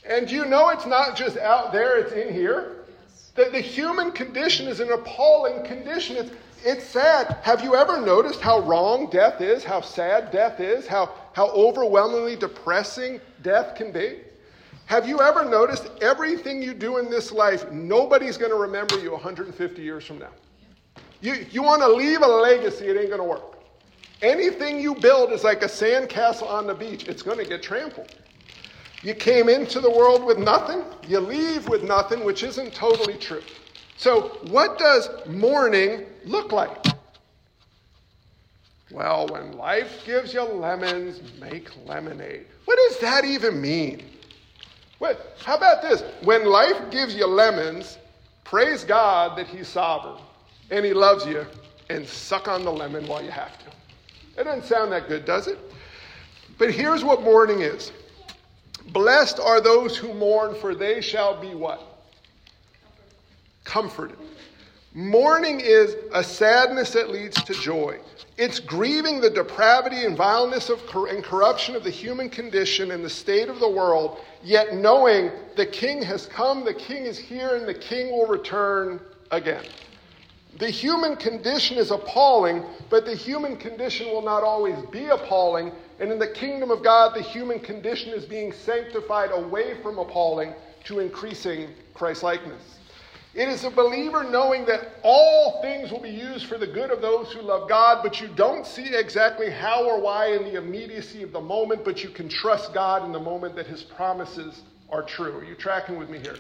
And 0.07 0.31
you 0.31 0.45
know 0.45 0.69
it's 0.69 0.87
not 0.87 1.17
just 1.17 1.37
out 1.39 1.73
there, 1.73 1.99
it's 1.99 2.13
in 2.13 2.33
here? 2.33 2.85
That 3.37 3.53
the 3.53 3.61
human 3.61 4.13
condition 4.13 4.69
is 4.69 4.81
an 4.81 4.93
appalling 4.93 5.65
condition. 5.65 6.17
It's, 6.17 6.31
it's 6.65 6.85
sad. 6.85 7.39
Have 7.43 7.63
you 7.63 7.75
ever 7.75 8.01
noticed 8.01 8.41
how 8.41 8.61
wrong 8.61 9.09
death 9.11 9.41
is, 9.41 9.63
how 9.63 9.81
sad 9.81 10.31
death 10.31 10.61
is, 10.61 10.87
how, 10.87 11.13
how 11.35 11.49
overwhelmingly 11.51 12.37
depressing 12.37 13.21
death 13.43 13.75
can 13.75 13.93
be? 13.93 14.21
Have 14.87 15.09
you 15.09 15.21
ever 15.21 15.45
noticed 15.45 15.91
everything 16.01 16.63
you 16.63 16.75
do 16.75 16.99
in 16.99 17.11
this 17.11 17.33
life, 17.33 17.71
nobody's 17.71 18.37
going 18.37 18.51
to 18.51 18.57
remember 18.57 18.99
you 18.99 19.13
150 19.13 19.83
years 19.83 20.05
from 20.05 20.19
now? 20.19 20.31
You, 21.21 21.47
you 21.51 21.63
want 21.63 21.83
to 21.83 21.89
leave 21.89 22.23
a 22.23 22.27
legacy, 22.27 22.87
it 22.87 22.97
ain't 22.97 23.09
going 23.09 23.21
to 23.21 23.25
work. 23.25 23.59
Anything 24.23 24.81
you 24.81 24.95
build 24.95 25.33
is 25.33 25.45
like 25.45 25.63
a 25.63 25.67
sandcastle 25.67 26.49
on 26.49 26.67
the 26.67 26.75
beach, 26.75 27.09
it's 27.09 27.23
going 27.23 27.39
to 27.39 27.45
get 27.45 27.63
trampled. 27.63 28.15
You 29.03 29.15
came 29.15 29.51
into 29.51 29.81
the 29.81 29.91
world 29.91 30.25
with 30.25 30.39
nothing, 30.39 30.83
you 31.07 31.21
leave 31.21 31.69
with 31.69 31.83
nothing, 31.83 32.25
which 32.25 32.43
isn't 32.43 32.75
totally 32.75 33.19
true. 33.19 33.43
So, 33.97 34.39
what 34.49 34.79
does 34.79 35.09
mourning 35.27 36.05
look 36.25 36.53
like? 36.53 36.85
Well, 38.91 39.27
when 39.29 39.53
life 39.53 40.05
gives 40.05 40.33
you 40.35 40.43
lemons, 40.43 41.21
make 41.41 41.71
lemonade. 41.87 42.47
What 42.65 42.79
does 42.89 43.01
that 43.01 43.25
even 43.25 43.61
mean? 43.61 44.05
What, 44.99 45.37
how 45.45 45.57
about 45.57 45.83
this? 45.83 46.03
When 46.23 46.45
life 46.47 46.91
gives 46.91 47.15
you 47.15 47.27
lemons, 47.27 47.99
praise 48.45 48.85
God 48.85 49.37
that 49.39 49.47
He's 49.47 49.69
sovereign 49.69 50.23
and 50.71 50.85
He 50.85 50.95
loves 50.95 51.27
you, 51.27 51.45
and 51.91 52.07
suck 52.07 52.49
on 52.49 52.65
the 52.65 52.73
lemon 52.73 53.07
while 53.07 53.23
you 53.23 53.31
have 53.31 53.59
to. 53.59 53.67
It 54.39 54.45
doesn't 54.45 54.65
sound 54.65 54.93
that 54.93 55.09
good, 55.09 55.25
does 55.25 55.47
it? 55.47 55.59
But 56.59 56.73
here's 56.73 57.05
what 57.05 57.23
mourning 57.23 57.61
is 57.61 57.93
Blessed 58.93 59.41
are 59.41 59.61
those 59.61 59.97
who 59.97 60.15
mourn, 60.15 60.55
for 60.55 60.75
they 60.75 61.01
shall 61.01 61.41
be 61.41 61.55
what? 61.55 61.94
Comforted. 63.65 64.19
Mourning 64.95 65.59
is 65.59 65.97
a 66.13 66.23
sadness 66.23 66.93
that 66.93 67.11
leads 67.11 67.43
to 67.43 67.53
joy. 67.55 67.99
It's 68.37 68.61
grieving 68.61 69.21
the 69.21 69.31
depravity 69.31 70.05
and 70.05 70.17
vileness 70.17 70.71
of, 70.71 70.81
and 71.09 71.25
corruption 71.25 71.75
of 71.75 71.83
the 71.83 71.91
human 71.91 72.31
condition 72.31 72.93
and 72.93 73.05
the 73.05 73.11
state 73.11 73.49
of 73.49 73.59
the 73.59 73.69
world, 73.69 74.21
yet 74.43 74.75
knowing 74.75 75.33
the 75.57 75.67
king 75.67 76.01
has 76.03 76.27
come, 76.27 76.65
the 76.65 76.75
king 76.75 77.05
is 77.07 77.19
here, 77.19 77.57
and 77.57 77.67
the 77.67 77.75
king 77.75 78.13
will 78.13 78.27
return 78.27 79.01
again. 79.33 79.65
The 80.59 80.71
human 80.71 81.17
condition 81.17 81.77
is 81.77 81.91
appalling, 81.91 82.65
but 82.89 83.05
the 83.05 83.17
human 83.17 83.57
condition 83.57 84.07
will 84.07 84.23
not 84.23 84.45
always 84.45 84.77
be 84.93 85.07
appalling. 85.07 85.73
And 85.99 86.13
in 86.13 86.19
the 86.21 86.29
kingdom 86.29 86.71
of 86.71 86.85
God, 86.85 87.15
the 87.17 87.23
human 87.23 87.59
condition 87.59 88.13
is 88.13 88.25
being 88.25 88.53
sanctified 88.53 89.31
away 89.33 89.75
from 89.83 89.99
appalling 89.99 90.55
to 90.85 91.01
increasing 91.01 91.71
Christ 91.95 92.23
likeness. 92.23 92.79
It 93.35 93.49
is 93.49 93.65
a 93.65 93.71
believer 93.71 94.23
knowing 94.23 94.65
that 94.67 95.01
all 95.03 95.61
things 95.61 95.91
will 95.91 96.01
be 96.01 96.11
used 96.11 96.47
for 96.47 96.57
the 96.57 96.69
good 96.69 96.93
of 96.93 97.03
those 97.03 97.33
who 97.33 97.43
love 97.43 97.69
God, 97.69 98.01
but 98.03 98.21
you 98.21 98.29
don't 98.29 98.65
see 98.65 98.95
exactly 98.95 99.51
how 99.51 99.85
or 99.85 100.01
why 100.01 100.29
in 100.35 100.45
the 100.45 100.57
immediacy 100.57 101.25
of 101.25 101.33
the 101.33 101.41
moment, 101.41 101.85
but 101.85 102.05
you 102.05 102.11
can 102.11 102.29
trust 102.29 102.73
God 102.73 103.05
in 103.05 103.11
the 103.11 103.19
moment 103.19 103.57
that 103.57 103.67
his 103.67 103.83
promises 103.83 104.63
are 104.89 105.03
true. 105.03 105.39
Are 105.39 105.45
you 105.45 105.57
tracking 105.57 105.99
with 105.99 106.09
me 106.09 106.21
here? 106.21 106.37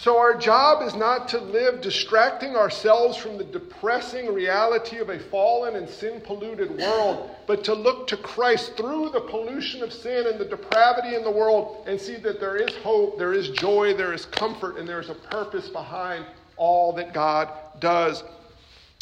So, 0.00 0.16
our 0.16 0.36
job 0.36 0.86
is 0.86 0.94
not 0.94 1.26
to 1.30 1.38
live 1.38 1.80
distracting 1.80 2.54
ourselves 2.54 3.16
from 3.16 3.36
the 3.36 3.42
depressing 3.42 4.32
reality 4.32 4.98
of 4.98 5.08
a 5.08 5.18
fallen 5.18 5.74
and 5.74 5.88
sin 5.88 6.20
polluted 6.20 6.78
world, 6.78 7.28
but 7.48 7.64
to 7.64 7.74
look 7.74 8.06
to 8.06 8.16
Christ 8.16 8.76
through 8.76 9.10
the 9.10 9.20
pollution 9.20 9.82
of 9.82 9.92
sin 9.92 10.28
and 10.28 10.38
the 10.38 10.44
depravity 10.44 11.16
in 11.16 11.24
the 11.24 11.30
world 11.32 11.82
and 11.88 12.00
see 12.00 12.14
that 12.18 12.38
there 12.38 12.54
is 12.54 12.76
hope, 12.76 13.18
there 13.18 13.32
is 13.32 13.50
joy, 13.50 13.92
there 13.92 14.12
is 14.12 14.26
comfort, 14.26 14.78
and 14.78 14.88
there 14.88 15.00
is 15.00 15.10
a 15.10 15.14
purpose 15.14 15.68
behind 15.68 16.24
all 16.56 16.92
that 16.92 17.12
God 17.12 17.50
does. 17.80 18.22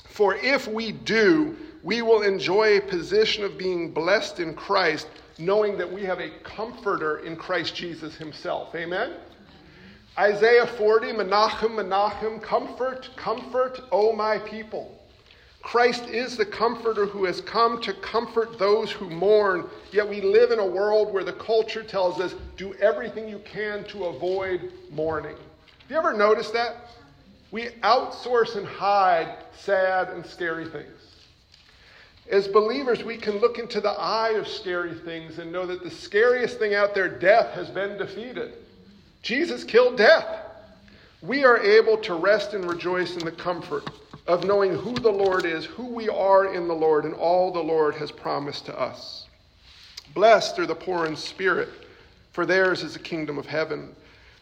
For 0.08 0.36
if 0.36 0.66
we 0.66 0.92
do, 0.92 1.56
we 1.82 2.00
will 2.00 2.22
enjoy 2.22 2.78
a 2.78 2.80
position 2.80 3.44
of 3.44 3.58
being 3.58 3.92
blessed 3.92 4.40
in 4.40 4.54
Christ, 4.54 5.08
knowing 5.36 5.76
that 5.76 5.92
we 5.92 6.04
have 6.04 6.20
a 6.20 6.30
comforter 6.42 7.18
in 7.18 7.36
Christ 7.36 7.74
Jesus 7.74 8.16
Himself. 8.16 8.74
Amen? 8.74 9.12
Isaiah 10.18 10.66
40, 10.66 11.12
Menachem, 11.12 11.72
Menachem, 11.72 12.40
comfort, 12.40 13.10
comfort, 13.16 13.80
O 13.92 14.14
my 14.14 14.38
people. 14.38 14.98
Christ 15.62 16.06
is 16.06 16.38
the 16.38 16.46
comforter 16.46 17.04
who 17.04 17.24
has 17.24 17.42
come 17.42 17.82
to 17.82 17.92
comfort 17.92 18.58
those 18.58 18.90
who 18.90 19.10
mourn, 19.10 19.66
yet 19.92 20.08
we 20.08 20.22
live 20.22 20.52
in 20.52 20.58
a 20.58 20.66
world 20.66 21.12
where 21.12 21.24
the 21.24 21.34
culture 21.34 21.82
tells 21.82 22.18
us 22.18 22.34
do 22.56 22.72
everything 22.74 23.28
you 23.28 23.40
can 23.40 23.84
to 23.88 24.06
avoid 24.06 24.72
mourning. 24.90 25.36
Have 25.36 25.90
you 25.90 25.96
ever 25.96 26.14
noticed 26.14 26.54
that? 26.54 26.76
We 27.50 27.66
outsource 27.82 28.56
and 28.56 28.66
hide 28.66 29.36
sad 29.54 30.08
and 30.10 30.24
scary 30.24 30.66
things. 30.66 30.86
As 32.30 32.48
believers, 32.48 33.04
we 33.04 33.18
can 33.18 33.38
look 33.38 33.58
into 33.58 33.82
the 33.82 33.90
eye 33.90 34.30
of 34.30 34.48
scary 34.48 34.94
things 34.94 35.38
and 35.38 35.52
know 35.52 35.66
that 35.66 35.82
the 35.82 35.90
scariest 35.90 36.58
thing 36.58 36.74
out 36.74 36.94
there, 36.94 37.08
death, 37.08 37.52
has 37.54 37.68
been 37.68 37.98
defeated. 37.98 38.54
Jesus 39.26 39.64
killed 39.64 39.96
death. 39.96 40.24
We 41.20 41.44
are 41.44 41.58
able 41.58 41.96
to 41.98 42.14
rest 42.14 42.54
and 42.54 42.68
rejoice 42.68 43.16
in 43.16 43.24
the 43.24 43.32
comfort 43.32 43.82
of 44.28 44.44
knowing 44.44 44.72
who 44.72 45.00
the 45.00 45.10
Lord 45.10 45.44
is, 45.44 45.64
who 45.64 45.86
we 45.86 46.08
are 46.08 46.54
in 46.54 46.68
the 46.68 46.74
Lord, 46.74 47.04
and 47.04 47.12
all 47.12 47.50
the 47.50 47.58
Lord 47.58 47.96
has 47.96 48.12
promised 48.12 48.66
to 48.66 48.80
us. 48.80 49.26
Blessed 50.14 50.60
are 50.60 50.66
the 50.66 50.76
poor 50.76 51.06
in 51.06 51.16
spirit, 51.16 51.68
for 52.30 52.46
theirs 52.46 52.84
is 52.84 52.92
the 52.92 53.00
kingdom 53.00 53.36
of 53.36 53.46
heaven. 53.46 53.96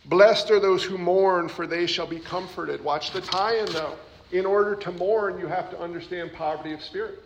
Blessed 0.05 0.51
are 0.51 0.61
those 0.61 0.85
who 0.85 0.99
mourn, 0.99 1.49
for 1.49 1.67
they 1.67 1.87
shall 1.87 2.07
be 2.07 2.21
comforted. 2.21 2.85
Watch 2.85 3.13
the 3.13 3.23
tie 3.23 3.57
in, 3.57 3.65
though. 3.73 3.97
In 4.33 4.45
order 4.45 4.77
to 4.77 4.93
mourn, 4.93 5.39
you 5.39 5.47
have 5.47 5.71
to 5.71 5.81
understand 5.81 6.35
poverty 6.35 6.75
of 6.75 6.83
spirit. 6.83 7.23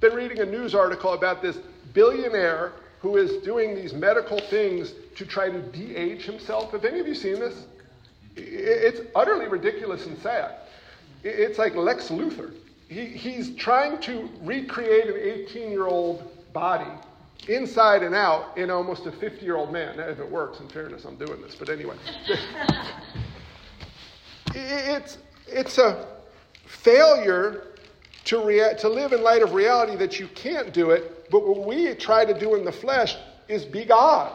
Been 0.00 0.14
reading 0.14 0.38
a 0.38 0.46
news 0.46 0.74
article 0.74 1.12
about 1.12 1.42
this 1.42 1.58
billionaire 1.92 2.72
who 3.00 3.16
is 3.16 3.42
doing 3.42 3.74
these 3.74 3.92
medical 3.92 4.38
things 4.38 4.92
to 5.16 5.24
try 5.24 5.48
to 5.48 5.60
de 5.60 5.94
age 5.94 6.24
himself. 6.24 6.72
Have 6.72 6.84
any 6.84 7.00
of 7.00 7.06
you 7.06 7.14
seen 7.14 7.38
this? 7.38 7.66
It's 8.36 9.00
utterly 9.14 9.48
ridiculous 9.48 10.06
and 10.06 10.18
sad. 10.18 10.54
It's 11.24 11.58
like 11.58 11.74
Lex 11.74 12.08
Luthor. 12.08 12.52
He, 12.88 13.04
he's 13.04 13.54
trying 13.56 14.00
to 14.02 14.28
recreate 14.42 15.06
an 15.06 15.16
18 15.16 15.70
year 15.70 15.86
old 15.86 16.30
body 16.52 16.90
inside 17.48 18.02
and 18.02 18.14
out 18.14 18.56
in 18.56 18.70
almost 18.70 19.06
a 19.06 19.12
50 19.12 19.44
year 19.44 19.56
old 19.56 19.72
man. 19.72 19.96
Now, 19.96 20.08
if 20.08 20.18
it 20.18 20.30
works, 20.30 20.60
in 20.60 20.68
fairness, 20.68 21.04
I'm 21.04 21.16
doing 21.16 21.40
this. 21.42 21.54
But 21.54 21.68
anyway, 21.68 21.96
it's, 24.54 25.18
it's 25.46 25.78
a 25.78 26.06
failure 26.66 27.64
to, 28.28 28.44
rea- 28.44 28.74
to 28.78 28.88
live 28.90 29.14
in 29.14 29.22
light 29.22 29.40
of 29.40 29.54
reality 29.54 29.96
that 29.96 30.20
you 30.20 30.28
can't 30.28 30.74
do 30.74 30.90
it, 30.90 31.30
but 31.30 31.46
what 31.46 31.66
we 31.66 31.94
try 31.94 32.26
to 32.26 32.38
do 32.38 32.56
in 32.56 32.64
the 32.64 32.72
flesh 32.72 33.16
is 33.48 33.64
be 33.64 33.86
God. 33.86 34.30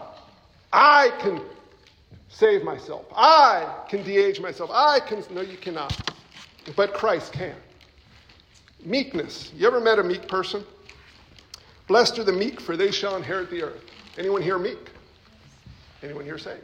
I 0.72 1.12
can 1.20 1.40
save 2.28 2.64
myself. 2.64 3.06
I 3.16 3.84
can 3.88 4.02
de-age 4.04 4.40
myself. 4.40 4.72
I 4.74 5.00
can. 5.00 5.24
No, 5.30 5.42
you 5.42 5.58
cannot. 5.58 6.12
But 6.76 6.96
Christ 6.96 7.34
can. 7.34 7.56
Meekness. 8.84 9.52
You 9.56 9.68
ever 9.68 9.80
met 9.80 10.00
a 10.00 10.04
meek 10.04 10.28
person? 10.28 10.64
Blessed 11.88 12.18
are 12.18 12.24
the 12.24 12.34
meek, 12.34 12.60
for 12.60 12.76
they 12.76 12.90
shall 12.90 13.16
inherit 13.16 13.52
the 13.52 13.62
earth. 13.62 13.84
Anyone 14.18 14.42
here 14.42 14.58
meek? 14.58 14.90
Anyone 16.02 16.26
here 16.26 16.40
saved? 16.40 16.62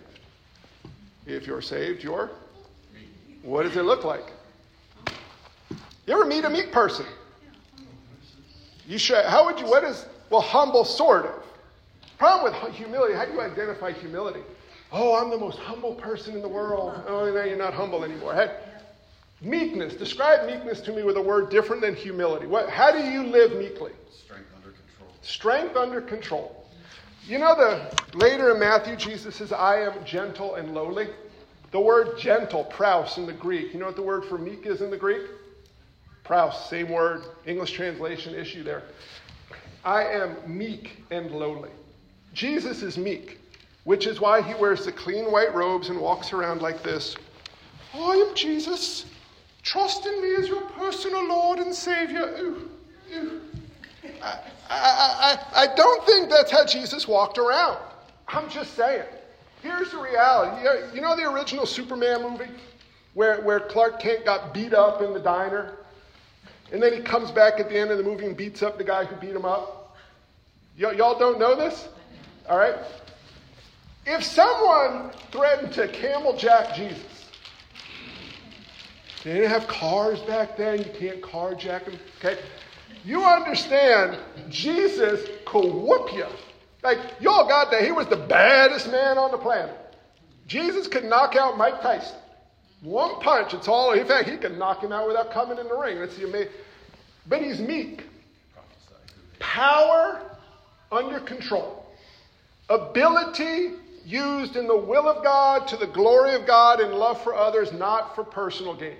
If 1.27 1.45
you're 1.45 1.61
saved, 1.61 2.03
you're? 2.03 2.31
What 3.43 3.63
does 3.63 3.77
it 3.77 3.83
look 3.83 4.03
like? 4.03 4.31
You 6.07 6.15
ever 6.15 6.25
meet 6.25 6.43
a 6.43 6.49
meek 6.49 6.71
person? 6.71 7.05
You 8.89 8.97
should, 8.97 9.23
how 9.23 9.45
would 9.45 9.59
you, 9.59 9.67
what 9.67 9.83
is, 9.83 10.07
well, 10.31 10.41
humble, 10.41 10.83
sort 10.83 11.27
of. 11.27 11.43
Problem 12.17 12.51
with 12.51 12.73
humility, 12.73 13.13
how 13.13 13.23
do 13.23 13.33
you 13.33 13.39
identify 13.39 13.91
humility? 13.91 14.41
Oh, 14.91 15.15
I'm 15.15 15.29
the 15.29 15.37
most 15.37 15.59
humble 15.59 15.93
person 15.93 16.33
in 16.33 16.41
the 16.41 16.47
world. 16.47 16.99
Oh, 17.05 17.31
now 17.31 17.43
you're 17.43 17.55
not 17.55 17.75
humble 17.75 18.03
anymore. 18.03 18.33
Hey, 18.33 18.51
meekness. 19.41 19.93
Describe 19.93 20.47
meekness 20.47 20.81
to 20.81 20.91
me 20.91 21.03
with 21.03 21.17
a 21.17 21.21
word 21.21 21.51
different 21.51 21.83
than 21.83 21.93
humility. 21.93 22.47
What, 22.47 22.67
how 22.67 22.91
do 22.91 22.97
you 22.97 23.27
live 23.27 23.51
meekly? 23.59 23.91
Strength 24.11 24.47
under 24.55 24.71
control. 24.71 25.11
Strength 25.21 25.75
under 25.75 26.01
control. 26.01 26.65
You 27.27 27.37
know, 27.37 27.55
the 27.55 28.17
later 28.17 28.55
in 28.55 28.59
Matthew, 28.59 28.95
Jesus 28.95 29.35
says, 29.35 29.51
I 29.51 29.81
am 29.81 30.03
gentle 30.03 30.55
and 30.55 30.73
lowly. 30.73 31.09
The 31.69 31.79
word 31.79 32.17
gentle, 32.17 32.63
praus 32.63 33.19
in 33.19 33.27
the 33.27 33.33
Greek, 33.33 33.71
you 33.71 33.79
know 33.79 33.85
what 33.85 33.95
the 33.95 34.01
word 34.01 34.25
for 34.25 34.39
meek 34.39 34.65
is 34.65 34.81
in 34.81 34.89
the 34.89 34.97
Greek? 34.97 35.21
Praus, 36.29 36.69
same 36.69 36.89
word, 36.89 37.23
English 37.47 37.71
translation 37.71 38.35
issue 38.35 38.61
there. 38.61 38.83
I 39.83 40.03
am 40.03 40.35
meek 40.45 41.03
and 41.09 41.31
lowly. 41.31 41.71
Jesus 42.33 42.83
is 42.83 42.99
meek, 42.99 43.39
which 43.83 44.05
is 44.05 44.21
why 44.21 44.43
he 44.43 44.53
wears 44.53 44.85
the 44.85 44.91
clean 44.91 45.31
white 45.31 45.55
robes 45.55 45.89
and 45.89 45.99
walks 45.99 46.31
around 46.31 46.61
like 46.61 46.83
this. 46.83 47.15
I 47.95 48.11
am 48.11 48.35
Jesus. 48.35 49.07
Trust 49.63 50.05
in 50.05 50.21
me 50.21 50.35
as 50.35 50.47
your 50.47 50.61
personal 50.77 51.27
Lord 51.27 51.57
and 51.57 51.73
Savior. 51.73 52.27
Ooh, 52.37 52.69
ooh. 53.15 53.41
I, 54.21 54.39
I, 54.69 55.39
I, 55.55 55.63
I 55.63 55.75
don't 55.75 56.05
think 56.05 56.29
that's 56.29 56.51
how 56.51 56.63
Jesus 56.63 57.07
walked 57.07 57.39
around. 57.39 57.79
I'm 58.27 58.51
just 58.51 58.75
saying. 58.75 59.07
Here's 59.63 59.89
the 59.89 59.97
reality. 59.97 60.93
You 60.93 61.01
know 61.01 61.15
the 61.15 61.27
original 61.27 61.65
Superman 61.65 62.21
movie 62.21 62.51
where, 63.15 63.41
where 63.41 63.61
Clark 63.61 63.99
Kent 63.99 64.25
got 64.25 64.53
beat 64.53 64.75
up 64.75 65.01
in 65.01 65.11
the 65.11 65.19
diner? 65.19 65.73
And 66.71 66.81
then 66.81 66.93
he 66.93 67.01
comes 67.01 67.31
back 67.31 67.59
at 67.59 67.69
the 67.69 67.77
end 67.77 67.91
of 67.91 67.97
the 67.97 68.03
movie 68.03 68.25
and 68.25 68.37
beats 68.37 68.61
up 68.61 68.77
the 68.77 68.83
guy 68.83 69.05
who 69.05 69.15
beat 69.15 69.35
him 69.35 69.45
up? 69.45 69.97
Y- 70.79 70.91
y'all 70.93 71.17
don't 71.17 71.39
know 71.39 71.55
this? 71.55 71.87
All 72.47 72.57
right? 72.57 72.75
If 74.05 74.23
someone 74.23 75.11
threatened 75.31 75.73
to 75.73 75.87
camel 75.87 76.35
jack 76.37 76.75
Jesus, 76.75 77.29
they 79.23 79.33
didn't 79.33 79.49
have 79.49 79.67
cars 79.67 80.19
back 80.21 80.57
then, 80.57 80.79
you 80.79 80.91
can't 80.97 81.21
carjack 81.21 81.85
them, 81.85 81.99
okay? 82.19 82.39
You 83.03 83.23
understand, 83.23 84.17
Jesus 84.49 85.27
could 85.45 85.73
whoop 85.73 86.13
you. 86.13 86.25
Like, 86.83 86.99
y'all 87.19 87.47
got 87.47 87.71
that. 87.71 87.83
He 87.83 87.91
was 87.91 88.07
the 88.07 88.15
baddest 88.15 88.89
man 88.89 89.17
on 89.17 89.31
the 89.31 89.37
planet. 89.37 89.75
Jesus 90.47 90.87
could 90.87 91.03
knock 91.03 91.35
out 91.35 91.57
Mike 91.57 91.81
Tyson. 91.81 92.18
One 92.81 93.19
punch, 93.19 93.53
it's 93.53 93.67
all. 93.67 93.91
In 93.91 94.05
fact, 94.07 94.29
he 94.29 94.37
can 94.37 94.57
knock 94.57 94.81
him 94.83 94.91
out 94.91 95.07
without 95.07 95.31
coming 95.31 95.57
in 95.57 95.67
the 95.67 95.75
ring. 95.75 95.99
That's 95.99 96.15
the 96.15 96.27
amazing. 96.27 96.51
But 97.27 97.41
he's 97.41 97.59
meek. 97.59 98.05
Power 99.39 100.21
under 100.91 101.19
control. 101.19 101.85
Ability 102.69 103.71
used 104.05 104.55
in 104.55 104.67
the 104.67 104.77
will 104.77 105.07
of 105.07 105.23
God 105.23 105.67
to 105.67 105.77
the 105.77 105.87
glory 105.87 106.35
of 106.35 106.47
God 106.47 106.79
and 106.79 106.93
love 106.93 107.21
for 107.21 107.35
others, 107.35 107.71
not 107.73 108.15
for 108.15 108.23
personal 108.23 108.73
gain. 108.73 108.95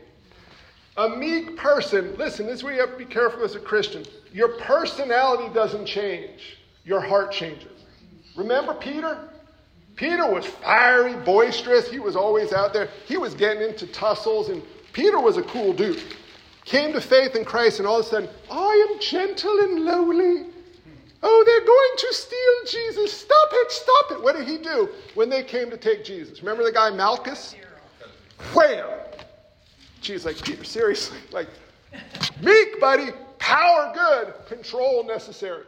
A 0.98 1.10
meek 1.10 1.56
person, 1.56 2.16
listen, 2.18 2.46
this 2.46 2.58
is 2.58 2.64
where 2.64 2.74
you 2.74 2.80
have 2.82 2.92
to 2.92 2.98
be 2.98 3.06
careful 3.06 3.44
as 3.44 3.56
a 3.56 3.60
Christian. 3.60 4.04
Your 4.34 4.50
personality 4.60 5.52
doesn't 5.54 5.86
change, 5.86 6.58
your 6.84 7.00
heart 7.00 7.32
changes. 7.32 7.86
Remember 8.36 8.74
Peter? 8.74 9.29
Peter 10.00 10.26
was 10.32 10.46
fiery, 10.46 11.14
boisterous. 11.26 11.90
He 11.90 12.00
was 12.00 12.16
always 12.16 12.54
out 12.54 12.72
there. 12.72 12.88
He 13.06 13.18
was 13.18 13.34
getting 13.34 13.62
into 13.62 13.86
tussles, 13.86 14.48
and 14.48 14.64
Peter 14.94 15.20
was 15.20 15.36
a 15.36 15.44
cool 15.44 15.74
dude. 15.74 16.02
Came 16.64 16.94
to 16.94 17.02
faith 17.02 17.36
in 17.36 17.44
Christ, 17.44 17.80
and 17.80 17.88
all 17.88 18.00
of 18.00 18.06
a 18.06 18.10
sudden, 18.10 18.30
I 18.50 18.88
am 18.90 19.02
gentle 19.02 19.60
and 19.60 19.84
lowly. 19.84 20.46
Oh, 21.22 21.44
they're 21.46 21.66
going 21.66 21.98
to 21.98 22.14
steal 22.14 22.82
Jesus. 22.82 23.12
Stop 23.12 23.50
it, 23.52 23.72
stop 23.74 24.12
it. 24.12 24.24
What 24.24 24.38
did 24.38 24.48
he 24.48 24.58
do 24.58 24.88
when 25.16 25.30
they 25.30 25.44
came 25.44 25.70
to 25.70 25.76
take 25.76 26.06
Jesus? 26.06 26.42
Remember 26.42 26.64
the 26.64 26.72
guy 26.72 26.90
Malchus? 26.92 27.56
Wham! 28.54 28.88
She's 30.00 30.24
like, 30.24 30.42
Peter, 30.42 30.64
seriously. 30.64 31.18
Like, 31.34 31.50
meek, 32.42 32.80
buddy, 32.80 33.10
power 33.38 33.92
good, 33.94 34.34
control 34.48 35.04
necessary. 35.04 35.66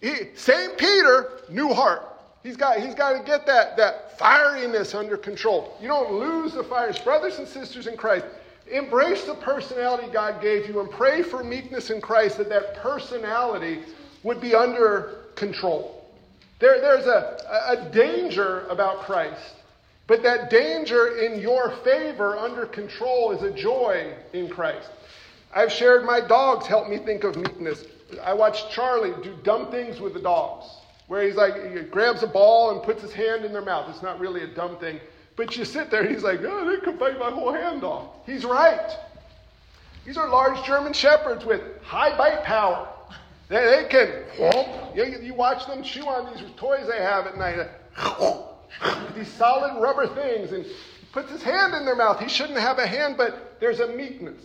He, 0.00 0.34
same 0.34 0.70
Peter, 0.70 1.42
new 1.48 1.72
heart. 1.72 2.11
He's 2.42 2.56
got, 2.56 2.80
he's 2.80 2.94
got 2.94 3.12
to 3.18 3.24
get 3.24 3.46
that, 3.46 3.76
that 3.76 4.18
fieriness 4.18 4.94
under 4.94 5.16
control. 5.16 5.76
You 5.80 5.88
don't 5.88 6.12
lose 6.12 6.54
the 6.54 6.64
fire. 6.64 6.92
Brothers 7.04 7.38
and 7.38 7.46
sisters 7.46 7.86
in 7.86 7.96
Christ, 7.96 8.26
embrace 8.70 9.24
the 9.24 9.34
personality 9.34 10.08
God 10.12 10.42
gave 10.42 10.68
you 10.68 10.80
and 10.80 10.90
pray 10.90 11.22
for 11.22 11.44
meekness 11.44 11.90
in 11.90 12.00
Christ 12.00 12.38
that 12.38 12.48
that 12.48 12.76
personality 12.76 13.80
would 14.22 14.40
be 14.40 14.54
under 14.54 15.18
control. 15.36 16.08
There, 16.58 16.80
there's 16.80 17.06
a, 17.06 17.38
a 17.68 17.90
danger 17.90 18.66
about 18.68 19.00
Christ 19.00 19.54
but 20.06 20.22
that 20.24 20.50
danger 20.50 21.18
in 21.18 21.40
your 21.40 21.70
favor 21.84 22.36
under 22.36 22.66
control 22.66 23.32
is 23.32 23.42
a 23.42 23.50
joy 23.50 24.12
in 24.32 24.48
Christ. 24.48 24.90
I've 25.54 25.72
shared 25.72 26.04
my 26.04 26.20
dogs 26.20 26.66
help 26.66 26.88
me 26.88 26.98
think 26.98 27.24
of 27.24 27.36
meekness. 27.36 27.84
I 28.22 28.34
watched 28.34 28.70
Charlie 28.70 29.14
do 29.22 29.34
dumb 29.42 29.70
things 29.70 30.00
with 30.00 30.12
the 30.12 30.20
dogs, 30.20 30.66
where 31.12 31.26
he's 31.26 31.34
like, 31.34 31.74
he 31.74 31.82
grabs 31.82 32.22
a 32.22 32.26
ball 32.26 32.70
and 32.70 32.82
puts 32.82 33.02
his 33.02 33.12
hand 33.12 33.44
in 33.44 33.52
their 33.52 33.60
mouth. 33.60 33.86
It's 33.90 34.02
not 34.02 34.18
really 34.18 34.44
a 34.44 34.46
dumb 34.46 34.78
thing. 34.78 34.98
But 35.36 35.54
you 35.58 35.66
sit 35.66 35.90
there 35.90 36.00
and 36.00 36.10
he's 36.10 36.22
like, 36.22 36.40
oh, 36.42 36.64
they 36.64 36.78
could 36.78 36.98
bite 36.98 37.18
my 37.18 37.30
whole 37.30 37.52
hand 37.52 37.84
off. 37.84 38.24
He's 38.24 38.46
right. 38.46 38.96
These 40.06 40.16
are 40.16 40.26
large 40.30 40.64
German 40.64 40.94
shepherds 40.94 41.44
with 41.44 41.60
high 41.82 42.16
bite 42.16 42.44
power. 42.44 42.88
They, 43.50 43.56
they 43.56 43.88
can. 43.90 44.24
You, 44.96 45.20
you 45.20 45.34
watch 45.34 45.66
them 45.66 45.82
chew 45.82 46.06
on 46.06 46.34
these 46.34 46.42
toys 46.56 46.86
they 46.88 47.02
have 47.02 47.26
at 47.26 47.36
night 47.36 47.68
these 49.14 49.30
solid 49.34 49.82
rubber 49.82 50.06
things 50.14 50.52
and 50.52 50.64
puts 51.12 51.30
his 51.30 51.42
hand 51.42 51.74
in 51.74 51.84
their 51.84 51.94
mouth. 51.94 52.20
He 52.20 52.28
shouldn't 52.30 52.58
have 52.58 52.78
a 52.78 52.86
hand, 52.86 53.18
but 53.18 53.60
there's 53.60 53.80
a 53.80 53.88
meekness. 53.88 54.40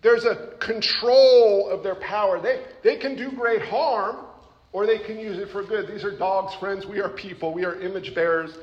There's 0.00 0.24
a 0.24 0.54
control 0.58 1.68
of 1.68 1.82
their 1.82 1.96
power. 1.96 2.40
They, 2.40 2.62
they 2.82 2.96
can 2.96 3.14
do 3.14 3.30
great 3.30 3.60
harm 3.60 4.24
or 4.72 4.86
they 4.86 4.98
can 4.98 5.18
use 5.18 5.38
it 5.38 5.48
for 5.48 5.62
good. 5.62 5.88
These 5.88 6.04
are 6.04 6.10
dogs, 6.10 6.54
friends. 6.54 6.86
We 6.86 7.00
are 7.00 7.08
people. 7.08 7.52
We 7.52 7.64
are 7.64 7.80
image 7.80 8.14
bearers. 8.14 8.58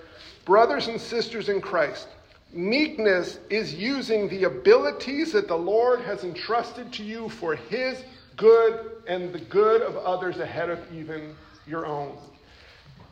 Brothers 0.46 0.88
and 0.88 1.00
sisters 1.02 1.50
in 1.50 1.60
Christ, 1.62 2.08
meekness 2.54 3.40
is 3.50 3.74
using 3.74 4.30
the 4.30 4.44
abilities 4.44 5.32
that 5.34 5.48
the 5.48 5.58
Lord 5.58 6.02
has 6.02 6.24
entrusted 6.24 6.94
to 6.94 7.04
you 7.04 7.30
for 7.30 7.56
His 7.56 8.04
good 8.38 8.92
and 9.08 9.34
the 9.34 9.40
good 9.40 9.82
of 9.82 9.98
others 9.98 10.40
ahead 10.40 10.70
of 10.70 10.80
even 10.94 11.36
your 11.68 11.86
own. 11.86 12.18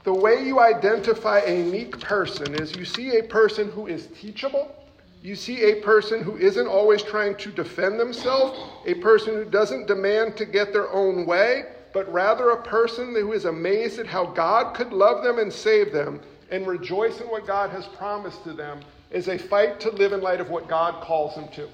The 0.04 0.14
way 0.14 0.46
you 0.46 0.60
identify 0.60 1.40
a 1.40 1.64
meek 1.64 2.00
person 2.00 2.56
is 2.56 2.76
you 2.76 2.84
see 2.84 3.18
a 3.18 3.24
person 3.24 3.72
who 3.72 3.88
is 3.88 4.08
teachable. 4.20 4.76
You 5.22 5.36
see 5.36 5.72
a 5.72 5.82
person 5.82 6.22
who 6.22 6.36
isn't 6.36 6.68
always 6.68 7.02
trying 7.02 7.36
to 7.38 7.50
defend 7.50 7.98
themselves, 7.98 8.60
a 8.86 8.96
person 8.96 9.34
who 9.36 9.46
doesn't 9.46 9.88
demand 9.88 10.36
to 10.36 10.46
get 10.46 10.74
their 10.74 10.92
own 10.92 11.26
way, 11.26 11.64
but 11.94 12.12
rather 12.12 12.50
a 12.50 12.62
person 12.62 13.14
who 13.14 13.32
is 13.32 13.46
amazed 13.46 14.00
at 14.00 14.08
how 14.08 14.26
God 14.26 14.76
could 14.76 14.92
love 14.92 15.24
them 15.24 15.38
and 15.38 15.54
save 15.54 15.94
them 15.94 16.20
and 16.50 16.68
rejoice 16.68 17.22
in 17.22 17.28
what 17.28 17.48
God 17.48 17.70
has 17.70 17.86
promised 17.86 18.44
to 18.44 18.54
them 18.54 18.82
is 19.12 19.28
a 19.28 19.38
fight 19.38 19.80
to 19.82 19.92
live 19.92 20.12
in 20.12 20.22
light 20.22 20.42
of 20.42 20.50
what 20.50 20.68
God 20.68 21.02
calls 21.04 21.36
them 21.36 21.48
to. 21.50 21.70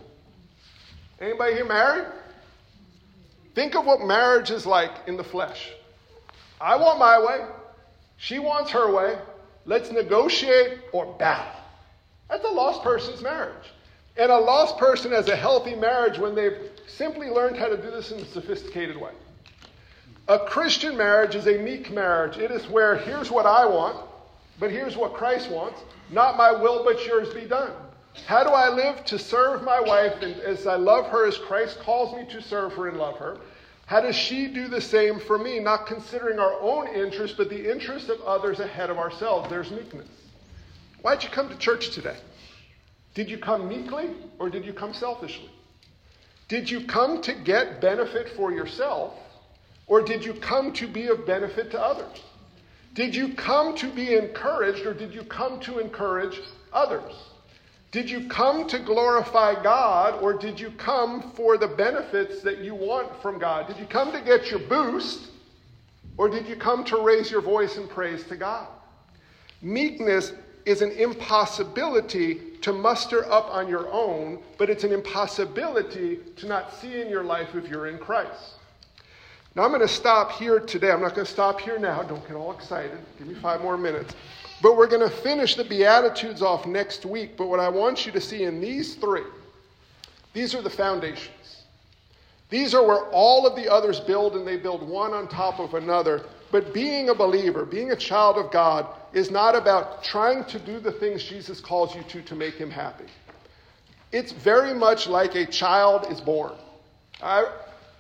Anybody 1.22 1.54
here 1.56 1.66
married? 1.66 2.06
Think 3.56 3.76
of 3.76 3.86
what 3.86 4.02
marriage 4.02 4.52
is 4.52 4.66
like 4.66 4.92
in 5.08 5.18
the 5.18 5.24
flesh. 5.24 5.72
I 6.62 6.76
want 6.76 7.00
my 7.00 7.20
way. 7.20 7.46
She 8.18 8.40
wants 8.40 8.72
her 8.72 8.94
way. 8.94 9.18
Let's 9.66 9.92
negotiate 9.92 10.80
or 10.92 11.14
battle. 11.18 11.62
That's 12.30 12.44
a 12.44 12.50
lost 12.50 12.84
person's 12.84 13.22
marriage. 13.22 13.56
And 14.18 14.32
a 14.32 14.38
lost 14.38 14.78
person 14.78 15.12
has 15.12 15.30
a 15.30 15.36
healthy 15.36 15.76
marriage 15.76 16.20
when 16.20 16.36
they've 16.36 16.70
simply 16.88 17.30
learned 17.30 17.58
how 17.58 17.68
to 17.68 17.78
do 17.78 17.90
this 17.90 18.12
in 18.12 18.20
a 18.20 18.26
sophisticated 18.26 18.98
way. 18.98 19.12
A 20.30 20.38
Christian 20.38 20.96
marriage 20.96 21.34
is 21.34 21.48
a 21.48 21.58
meek 21.58 21.90
marriage. 21.92 22.38
It 22.38 22.52
is 22.52 22.68
where 22.68 22.96
here's 22.96 23.32
what 23.32 23.48
I 23.48 23.66
want, 23.66 23.98
but 24.60 24.70
here's 24.70 24.96
what 24.96 25.16
Christ 25.16 25.50
wants. 25.50 25.82
Not 26.12 26.38
my 26.38 26.52
will, 26.52 26.84
but 26.84 27.04
yours 27.04 27.34
be 27.34 27.46
done. 27.46 27.72
How 28.28 28.44
do 28.44 28.50
I 28.50 28.70
live 28.70 29.04
to 29.06 29.18
serve 29.18 29.64
my 29.64 29.80
wife 29.80 30.22
and 30.22 30.36
as 30.42 30.68
I 30.68 30.76
love 30.76 31.08
her 31.08 31.26
as 31.26 31.36
Christ 31.36 31.80
calls 31.80 32.16
me 32.16 32.32
to 32.32 32.44
serve 32.44 32.74
her 32.74 32.90
and 32.90 33.00
love 33.00 33.18
her? 33.18 33.40
How 33.88 34.02
does 34.02 34.16
she 34.16 34.46
do 34.46 34.68
the 34.68 34.82
same 34.82 35.20
for 35.20 35.40
me, 35.40 35.60
not 35.60 35.88
considering 35.88 36.38
our 36.38 36.62
own 36.62 36.88
interest, 36.90 37.36
but 37.36 37.50
the 37.50 37.72
interest 37.72 38.10
of 38.10 38.22
others 38.22 38.60
ahead 38.60 38.92
of 38.92 39.00
ourselves? 39.00 39.50
There's 39.50 39.72
meekness. 39.72 40.08
Why'd 41.02 41.24
you 41.24 41.30
come 41.30 41.50
to 41.50 41.58
church 41.58 41.90
today? 41.90 42.18
Did 43.16 43.32
you 43.32 43.40
come 43.40 43.68
meekly 43.68 44.12
or 44.38 44.52
did 44.52 44.64
you 44.64 44.74
come 44.74 44.94
selfishly? 44.94 45.50
Did 46.48 46.70
you 46.70 46.86
come 46.86 47.20
to 47.24 47.34
get 47.34 47.82
benefit 47.82 48.30
for 48.30 48.52
yourself 48.52 49.16
or 49.90 50.02
did 50.02 50.24
you 50.24 50.34
come 50.36 50.72
to 50.74 50.88
be 50.88 51.08
of 51.08 51.26
benefit 51.26 51.72
to 51.72 51.82
others? 51.82 52.22
Did 52.94 53.14
you 53.14 53.34
come 53.34 53.76
to 53.78 53.92
be 53.92 54.16
encouraged 54.16 54.86
or 54.86 54.94
did 54.94 55.14
you 55.14 55.24
come 55.24 55.60
to 55.62 55.80
encourage 55.80 56.40
others? 56.72 57.14
Did 57.92 58.10
you 58.10 58.30
come 58.30 58.68
to 58.68 58.78
glorify 58.78 59.62
God 59.62 60.22
or 60.22 60.34
did 60.34 60.60
you 60.60 60.70
come 60.72 61.32
for 61.32 61.58
the 61.58 61.68
benefits 61.68 62.42
that 62.44 62.60
you 62.60 62.76
want 62.76 63.20
from 63.22 63.40
God? 63.40 63.68
Did 63.68 63.78
you 63.78 63.86
come 63.86 64.12
to 64.12 64.22
get 64.22 64.52
your 64.52 64.60
boost 64.60 65.32
or 66.18 66.30
did 66.30 66.48
you 66.48 66.56
come 66.56 66.84
to 66.86 67.02
raise 67.02 67.32
your 67.32 67.42
voice 67.42 67.78
in 67.78 67.88
praise 67.88 68.24
to 68.26 68.36
God? 68.36 68.68
Meekness 69.62 70.34
is 70.66 70.84
an 70.84 70.92
impossibility 70.92 72.42
to 72.62 72.74
muster 72.74 73.30
up 73.32 73.50
on 73.50 73.68
your 73.68 73.92
own, 73.92 74.40
but 74.60 74.70
it's 74.70 74.84
an 74.84 74.92
impossibility 74.92 76.20
to 76.36 76.46
not 76.46 76.76
see 76.76 77.02
in 77.02 77.10
your 77.10 77.24
life 77.24 77.56
if 77.56 77.68
you're 77.68 77.88
in 77.88 77.98
Christ. 77.98 78.59
Now, 79.56 79.64
I'm 79.64 79.70
going 79.70 79.82
to 79.82 79.88
stop 79.88 80.34
here 80.34 80.60
today. 80.60 80.92
I'm 80.92 81.02
not 81.02 81.16
going 81.16 81.26
to 81.26 81.32
stop 81.32 81.60
here 81.60 81.80
now. 81.80 82.04
Don't 82.04 82.26
get 82.28 82.36
all 82.36 82.54
excited. 82.54 82.98
Give 83.18 83.28
me 83.28 83.34
five 83.36 83.62
more 83.62 83.78
minutes. 83.78 84.16
But 84.62 84.78
we're 84.78 84.88
going 84.88 85.08
to 85.08 85.16
finish 85.16 85.56
the 85.56 85.64
Beatitudes 85.64 86.42
off 86.42 86.66
next 86.66 87.06
week. 87.06 87.36
But 87.38 87.48
what 87.48 87.60
I 87.60 87.70
want 87.70 88.06
you 88.06 88.12
to 88.12 88.22
see 88.22 88.44
in 88.44 88.62
these 88.62 88.96
three, 88.96 89.24
these 90.34 90.54
are 90.54 90.62
the 90.62 90.70
foundations. 90.70 91.64
These 92.50 92.74
are 92.74 92.86
where 92.86 93.06
all 93.12 93.46
of 93.46 93.56
the 93.56 93.72
others 93.72 94.00
build 94.00 94.36
and 94.36 94.46
they 94.46 94.58
build 94.58 94.88
one 94.88 95.14
on 95.14 95.28
top 95.28 95.60
of 95.60 95.76
another. 95.76 96.26
But 96.52 96.74
being 96.74 97.10
a 97.10 97.16
believer, 97.16 97.64
being 97.64 97.92
a 97.92 97.96
child 97.96 98.38
of 98.38 98.52
God, 98.52 98.88
is 99.14 99.30
not 99.32 99.56
about 99.56 100.04
trying 100.04 100.44
to 100.46 100.60
do 100.60 100.80
the 100.80 100.92
things 100.92 101.24
Jesus 101.24 101.60
calls 101.60 101.96
you 101.96 102.04
to 102.04 102.22
to 102.24 102.36
make 102.36 102.56
him 102.56 102.72
happy. 102.72 103.06
It's 104.12 104.32
very 104.32 104.74
much 104.74 105.08
like 105.08 105.36
a 105.36 105.46
child 105.46 106.12
is 106.12 106.20
born. 106.20 106.54
I, 107.22 107.46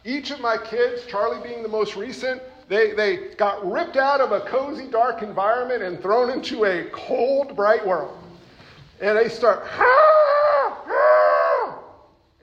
each 0.06 0.32
of 0.32 0.40
my 0.40 0.58
kids, 0.58 1.06
Charlie 1.08 1.42
being 1.46 1.64
the 1.64 1.70
most 1.70 1.96
recent, 1.96 2.42
they, 2.68 2.94
they 2.94 3.34
got 3.36 3.70
ripped 3.70 3.98
out 3.98 4.22
of 4.22 4.32
a 4.32 4.42
cozy, 4.42 4.88
dark 4.88 5.22
environment 5.24 5.82
and 5.82 6.02
thrown 6.02 6.30
into 6.30 6.66
a 6.66 6.86
cold, 6.92 7.56
bright 7.56 7.86
world. 7.86 8.18
And 9.02 9.18
they 9.18 9.30
start, 9.30 9.64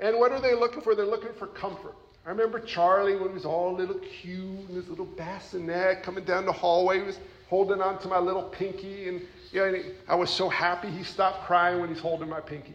and 0.01 0.19
what 0.19 0.33
are 0.33 0.41
they 0.41 0.55
looking 0.55 0.83
for? 0.83 0.95
They're 0.95 1.07
looking 1.07 1.33
for 1.39 1.47
comfort. 1.49 1.95
I 2.27 2.31
remember 2.31 2.59
Charlie 2.59 3.17
when 3.17 3.29
he 3.29 3.35
was 3.35 3.45
all 3.45 3.73
little 3.73 4.01
cute 4.01 4.69
in 4.69 4.75
his 4.75 4.89
little 4.89 5.05
bassinet 5.05 6.03
coming 6.03 6.25
down 6.25 6.45
the 6.45 6.53
hallway. 6.53 6.99
He 6.99 7.05
was 7.05 7.21
holding 7.49 7.81
on 7.81 7.99
to 8.01 8.09
my 8.09 8.19
little 8.19 8.43
pinky. 8.43 9.09
And, 9.09 9.23
you 9.53 9.61
know, 9.61 9.67
and 9.67 9.85
I 10.09 10.17
was 10.17 10.29
so 10.29 10.49
happy 10.49 10.89
he 10.89 11.05
stopped 11.05 11.45
crying 11.47 11.81
when 11.81 11.89
he's 11.89 12.01
holding 12.01 12.29
my 12.29 12.41
pinky. 12.41 12.75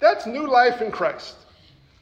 That's 0.00 0.26
new 0.26 0.48
life 0.48 0.82
in 0.82 0.90
Christ. 0.90 1.36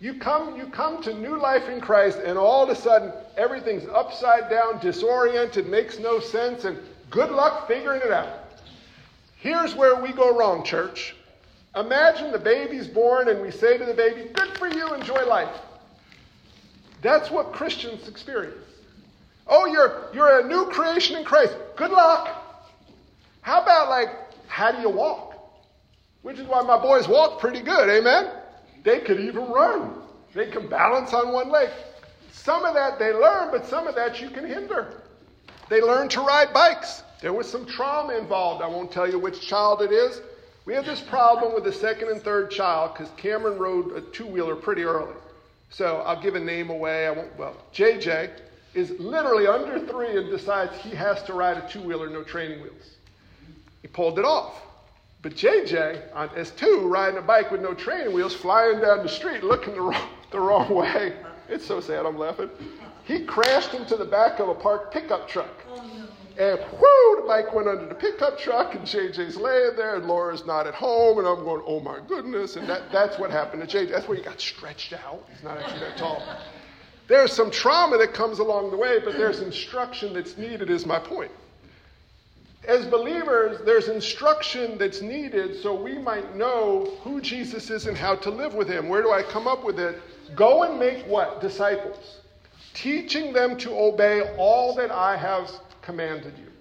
You 0.02 0.14
come, 0.14 0.56
you 0.56 0.66
come 0.66 1.00
to 1.04 1.14
new 1.14 1.38
life 1.38 1.68
in 1.68 1.80
Christ, 1.80 2.18
and 2.18 2.36
all 2.36 2.64
of 2.64 2.70
a 2.70 2.74
sudden, 2.74 3.12
everything's 3.36 3.86
upside 3.86 4.50
down, 4.50 4.80
disoriented, 4.80 5.68
makes 5.68 6.00
no 6.00 6.18
sense, 6.18 6.64
and 6.64 6.76
good 7.08 7.30
luck 7.30 7.68
figuring 7.68 8.00
it 8.04 8.10
out. 8.10 8.50
Here's 9.36 9.76
where 9.76 10.02
we 10.02 10.12
go 10.12 10.36
wrong, 10.36 10.64
church. 10.64 11.14
Imagine 11.76 12.32
the 12.32 12.40
baby's 12.40 12.88
born, 12.88 13.28
and 13.28 13.40
we 13.40 13.52
say 13.52 13.78
to 13.78 13.84
the 13.84 13.94
baby, 13.94 14.28
Good 14.32 14.58
for 14.58 14.66
you, 14.66 14.92
enjoy 14.92 15.24
life. 15.24 15.56
That's 17.00 17.30
what 17.30 17.52
Christians 17.52 18.08
experience. 18.08 18.56
Oh, 19.46 19.66
you're, 19.66 20.08
you're 20.12 20.40
a 20.40 20.48
new 20.48 20.66
creation 20.66 21.16
in 21.16 21.24
Christ. 21.24 21.54
Good 21.76 21.92
luck. 21.92 22.28
How 23.42 23.62
about, 23.62 23.88
like, 23.88 24.08
how 24.48 24.72
do 24.72 24.80
you 24.80 24.88
walk? 24.88 25.38
Which 26.22 26.40
is 26.40 26.46
why 26.48 26.62
my 26.62 26.82
boys 26.82 27.06
walk 27.06 27.38
pretty 27.38 27.60
good, 27.60 27.88
amen? 27.88 28.41
They 28.82 29.00
could 29.00 29.20
even 29.20 29.46
run. 29.46 29.94
They 30.34 30.50
can 30.50 30.68
balance 30.68 31.12
on 31.12 31.32
one 31.32 31.50
leg. 31.50 31.70
Some 32.32 32.64
of 32.64 32.74
that 32.74 32.98
they 32.98 33.12
learn, 33.12 33.50
but 33.50 33.66
some 33.66 33.86
of 33.86 33.94
that 33.94 34.20
you 34.20 34.30
can 34.30 34.46
hinder. 34.46 35.02
They 35.68 35.80
learn 35.80 36.08
to 36.10 36.20
ride 36.20 36.52
bikes. 36.52 37.02
There 37.20 37.32
was 37.32 37.48
some 37.48 37.66
trauma 37.66 38.16
involved. 38.16 38.62
I 38.62 38.66
won't 38.66 38.90
tell 38.90 39.08
you 39.08 39.18
which 39.18 39.40
child 39.40 39.80
it 39.82 39.92
is. 39.92 40.20
We 40.64 40.74
had 40.74 40.84
this 40.84 41.00
problem 41.00 41.54
with 41.54 41.64
the 41.64 41.72
second 41.72 42.08
and 42.08 42.22
third 42.22 42.50
child 42.50 42.94
because 42.94 43.10
Cameron 43.16 43.58
rode 43.58 43.96
a 43.96 44.00
two 44.00 44.26
wheeler 44.26 44.56
pretty 44.56 44.82
early. 44.82 45.14
So 45.70 45.98
I'll 45.98 46.20
give 46.20 46.34
a 46.34 46.40
name 46.40 46.70
away. 46.70 47.06
I 47.06 47.10
won't, 47.10 47.36
well, 47.38 47.56
JJ 47.72 48.30
is 48.74 48.90
literally 48.98 49.46
under 49.46 49.78
three 49.86 50.16
and 50.16 50.30
decides 50.30 50.76
he 50.82 50.90
has 50.90 51.22
to 51.24 51.32
ride 51.32 51.58
a 51.58 51.68
two 51.68 51.80
wheeler, 51.80 52.08
no 52.08 52.22
training 52.22 52.62
wheels. 52.62 52.96
He 53.82 53.88
pulled 53.88 54.18
it 54.18 54.24
off. 54.24 54.54
But 55.22 55.36
JJ, 55.36 56.02
on 56.14 56.30
S2, 56.30 56.90
riding 56.90 57.16
a 57.16 57.22
bike 57.22 57.52
with 57.52 57.60
no 57.60 57.74
training 57.74 58.12
wheels, 58.12 58.34
flying 58.34 58.80
down 58.80 59.04
the 59.04 59.08
street 59.08 59.44
looking 59.44 59.74
the 59.74 59.80
wrong, 59.80 60.08
the 60.32 60.40
wrong 60.40 60.74
way. 60.74 61.14
It's 61.48 61.64
so 61.64 61.80
sad, 61.80 62.04
I'm 62.06 62.18
laughing. 62.18 62.50
He 63.04 63.24
crashed 63.24 63.72
into 63.74 63.96
the 63.96 64.04
back 64.04 64.40
of 64.40 64.48
a 64.48 64.54
parked 64.54 64.92
pickup 64.92 65.28
truck. 65.28 65.64
And 66.38 66.58
whoo, 66.58 67.16
the 67.20 67.24
bike 67.26 67.54
went 67.54 67.68
under 67.68 67.86
the 67.86 67.94
pickup 67.94 68.36
truck, 68.36 68.74
and 68.74 68.82
JJ's 68.82 69.36
laying 69.36 69.76
there, 69.76 69.94
and 69.94 70.06
Laura's 70.06 70.44
not 70.44 70.66
at 70.66 70.74
home, 70.74 71.18
and 71.18 71.28
I'm 71.28 71.44
going, 71.44 71.62
oh 71.66 71.78
my 71.78 72.00
goodness. 72.08 72.56
And 72.56 72.68
that, 72.68 72.90
that's 72.90 73.16
what 73.18 73.30
happened 73.30 73.68
to 73.68 73.76
JJ. 73.76 73.90
That's 73.90 74.08
where 74.08 74.16
he 74.16 74.24
got 74.24 74.40
stretched 74.40 74.92
out. 74.92 75.24
He's 75.32 75.44
not 75.44 75.58
actually 75.58 75.80
that 75.80 75.96
tall. 75.96 76.20
There's 77.06 77.32
some 77.32 77.50
trauma 77.50 77.96
that 77.98 78.12
comes 78.12 78.40
along 78.40 78.72
the 78.72 78.76
way, 78.76 78.98
but 78.98 79.12
there's 79.12 79.40
instruction 79.40 80.14
that's 80.14 80.36
needed, 80.36 80.68
is 80.68 80.84
my 80.84 80.98
point 80.98 81.30
as 82.64 82.86
believers, 82.86 83.60
there's 83.64 83.88
instruction 83.88 84.78
that's 84.78 85.00
needed 85.00 85.60
so 85.60 85.74
we 85.74 85.98
might 85.98 86.36
know 86.36 86.96
who 87.02 87.20
Jesus 87.20 87.70
is 87.70 87.86
and 87.86 87.96
how 87.96 88.14
to 88.16 88.30
live 88.30 88.54
with 88.54 88.68
him. 88.68 88.88
Where 88.88 89.02
do 89.02 89.10
I 89.10 89.22
come 89.22 89.48
up 89.48 89.64
with 89.64 89.80
it? 89.80 90.00
Go 90.36 90.62
and 90.62 90.78
make 90.78 91.04
what? 91.06 91.40
Disciples. 91.40 92.20
Teaching 92.72 93.32
them 93.32 93.56
to 93.58 93.76
obey 93.76 94.34
all 94.38 94.74
that 94.76 94.90
I 94.90 95.16
have 95.16 95.50
commanded 95.82 96.34
you. 96.38 96.52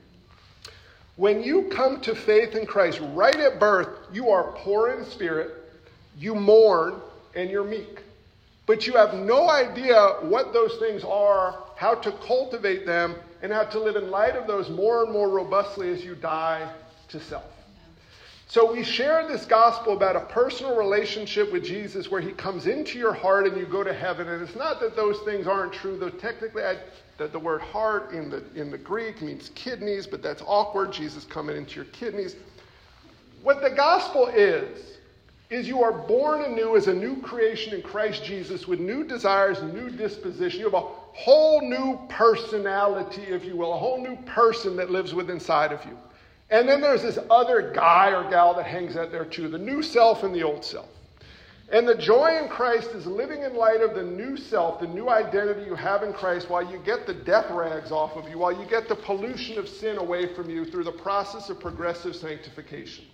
When 1.17 1.43
you 1.43 1.63
come 1.63 2.01
to 2.01 2.15
faith 2.15 2.55
in 2.55 2.65
Christ 2.65 2.99
right 3.13 3.35
at 3.35 3.59
birth, 3.59 3.89
you 4.11 4.29
are 4.29 4.53
poor 4.53 4.89
in 4.89 5.05
spirit, 5.05 5.51
you 6.17 6.33
mourn, 6.33 6.99
and 7.35 7.49
you're 7.49 7.63
meek. 7.63 8.01
But 8.65 8.87
you 8.87 8.93
have 8.93 9.13
no 9.13 9.49
idea 9.49 10.15
what 10.21 10.51
those 10.51 10.77
things 10.77 11.03
are, 11.03 11.63
how 11.75 11.93
to 11.95 12.11
cultivate 12.11 12.85
them, 12.85 13.15
and 13.41 13.51
how 13.51 13.63
to 13.63 13.79
live 13.79 13.95
in 13.95 14.11
light 14.11 14.35
of 14.35 14.47
those 14.47 14.69
more 14.69 15.03
and 15.03 15.11
more 15.11 15.29
robustly 15.29 15.89
as 15.89 16.03
you 16.03 16.15
die 16.15 16.71
to 17.09 17.19
self. 17.19 17.45
So 18.47 18.69
we 18.69 18.83
share 18.83 19.25
this 19.29 19.45
gospel 19.45 19.93
about 19.95 20.17
a 20.17 20.25
personal 20.25 20.75
relationship 20.75 21.53
with 21.53 21.63
Jesus 21.63 22.11
where 22.11 22.19
he 22.19 22.31
comes 22.33 22.67
into 22.67 22.99
your 22.99 23.13
heart 23.13 23.47
and 23.47 23.55
you 23.55 23.65
go 23.65 23.81
to 23.81 23.93
heaven. 23.93 24.27
And 24.27 24.43
it's 24.43 24.57
not 24.57 24.81
that 24.81 24.93
those 24.93 25.17
things 25.19 25.47
aren't 25.47 25.71
true, 25.71 25.97
though 25.97 26.09
technically 26.09 26.63
I, 26.63 26.75
the, 27.17 27.29
the 27.29 27.39
word 27.39 27.61
heart 27.61 28.11
in 28.11 28.29
the, 28.29 28.43
in 28.53 28.69
the 28.69 28.77
Greek 28.77 29.21
means 29.21 29.51
kidneys, 29.55 30.05
but 30.05 30.21
that's 30.21 30.43
awkward. 30.45 30.91
Jesus 30.91 31.23
coming 31.23 31.55
into 31.55 31.75
your 31.75 31.85
kidneys. 31.85 32.35
What 33.41 33.61
the 33.61 33.69
gospel 33.69 34.27
is, 34.27 34.97
is 35.49 35.65
you 35.65 35.81
are 35.81 35.93
born 35.93 36.43
anew 36.43 36.75
as 36.75 36.87
a 36.87 36.93
new 36.93 37.21
creation 37.21 37.73
in 37.73 37.81
Christ 37.81 38.23
Jesus 38.25 38.67
with 38.67 38.81
new 38.81 39.05
desires, 39.05 39.63
new 39.63 39.89
disposition. 39.89 40.59
You 40.59 40.69
have 40.69 40.73
a 40.73 40.87
whole 41.13 41.61
new 41.61 41.99
personality, 42.09 43.23
if 43.23 43.45
you 43.45 43.55
will, 43.57 43.73
a 43.73 43.77
whole 43.77 44.01
new 44.01 44.15
person 44.23 44.75
that 44.77 44.89
lives 44.89 45.13
within 45.13 45.35
inside 45.35 45.71
of 45.71 45.83
you. 45.85 45.97
And 46.49 46.67
then 46.67 46.81
there's 46.81 47.01
this 47.01 47.17
other 47.29 47.71
guy 47.73 48.11
or 48.11 48.29
gal 48.29 48.53
that 48.55 48.65
hangs 48.65 48.97
out 48.97 49.11
there 49.11 49.25
too 49.25 49.47
the 49.47 49.57
new 49.57 49.81
self 49.81 50.23
and 50.23 50.35
the 50.35 50.43
old 50.43 50.65
self. 50.65 50.89
And 51.71 51.87
the 51.87 51.95
joy 51.95 52.37
in 52.37 52.49
Christ 52.49 52.89
is 52.91 53.07
living 53.07 53.43
in 53.43 53.55
light 53.55 53.79
of 53.79 53.95
the 53.95 54.03
new 54.03 54.35
self, 54.35 54.81
the 54.81 54.87
new 54.87 55.07
identity 55.07 55.63
you 55.63 55.75
have 55.75 56.03
in 56.03 56.11
Christ, 56.11 56.49
while 56.49 56.69
you 56.69 56.79
get 56.79 57.07
the 57.07 57.13
death 57.13 57.49
rags 57.49 57.93
off 57.93 58.17
of 58.17 58.27
you, 58.27 58.37
while 58.37 58.51
you 58.51 58.67
get 58.69 58.89
the 58.89 58.95
pollution 58.95 59.57
of 59.57 59.69
sin 59.69 59.97
away 59.97 60.33
from 60.35 60.49
you 60.49 60.65
through 60.65 60.83
the 60.83 60.91
process 60.91 61.49
of 61.49 61.61
progressive 61.61 62.13
sanctification. 62.13 63.05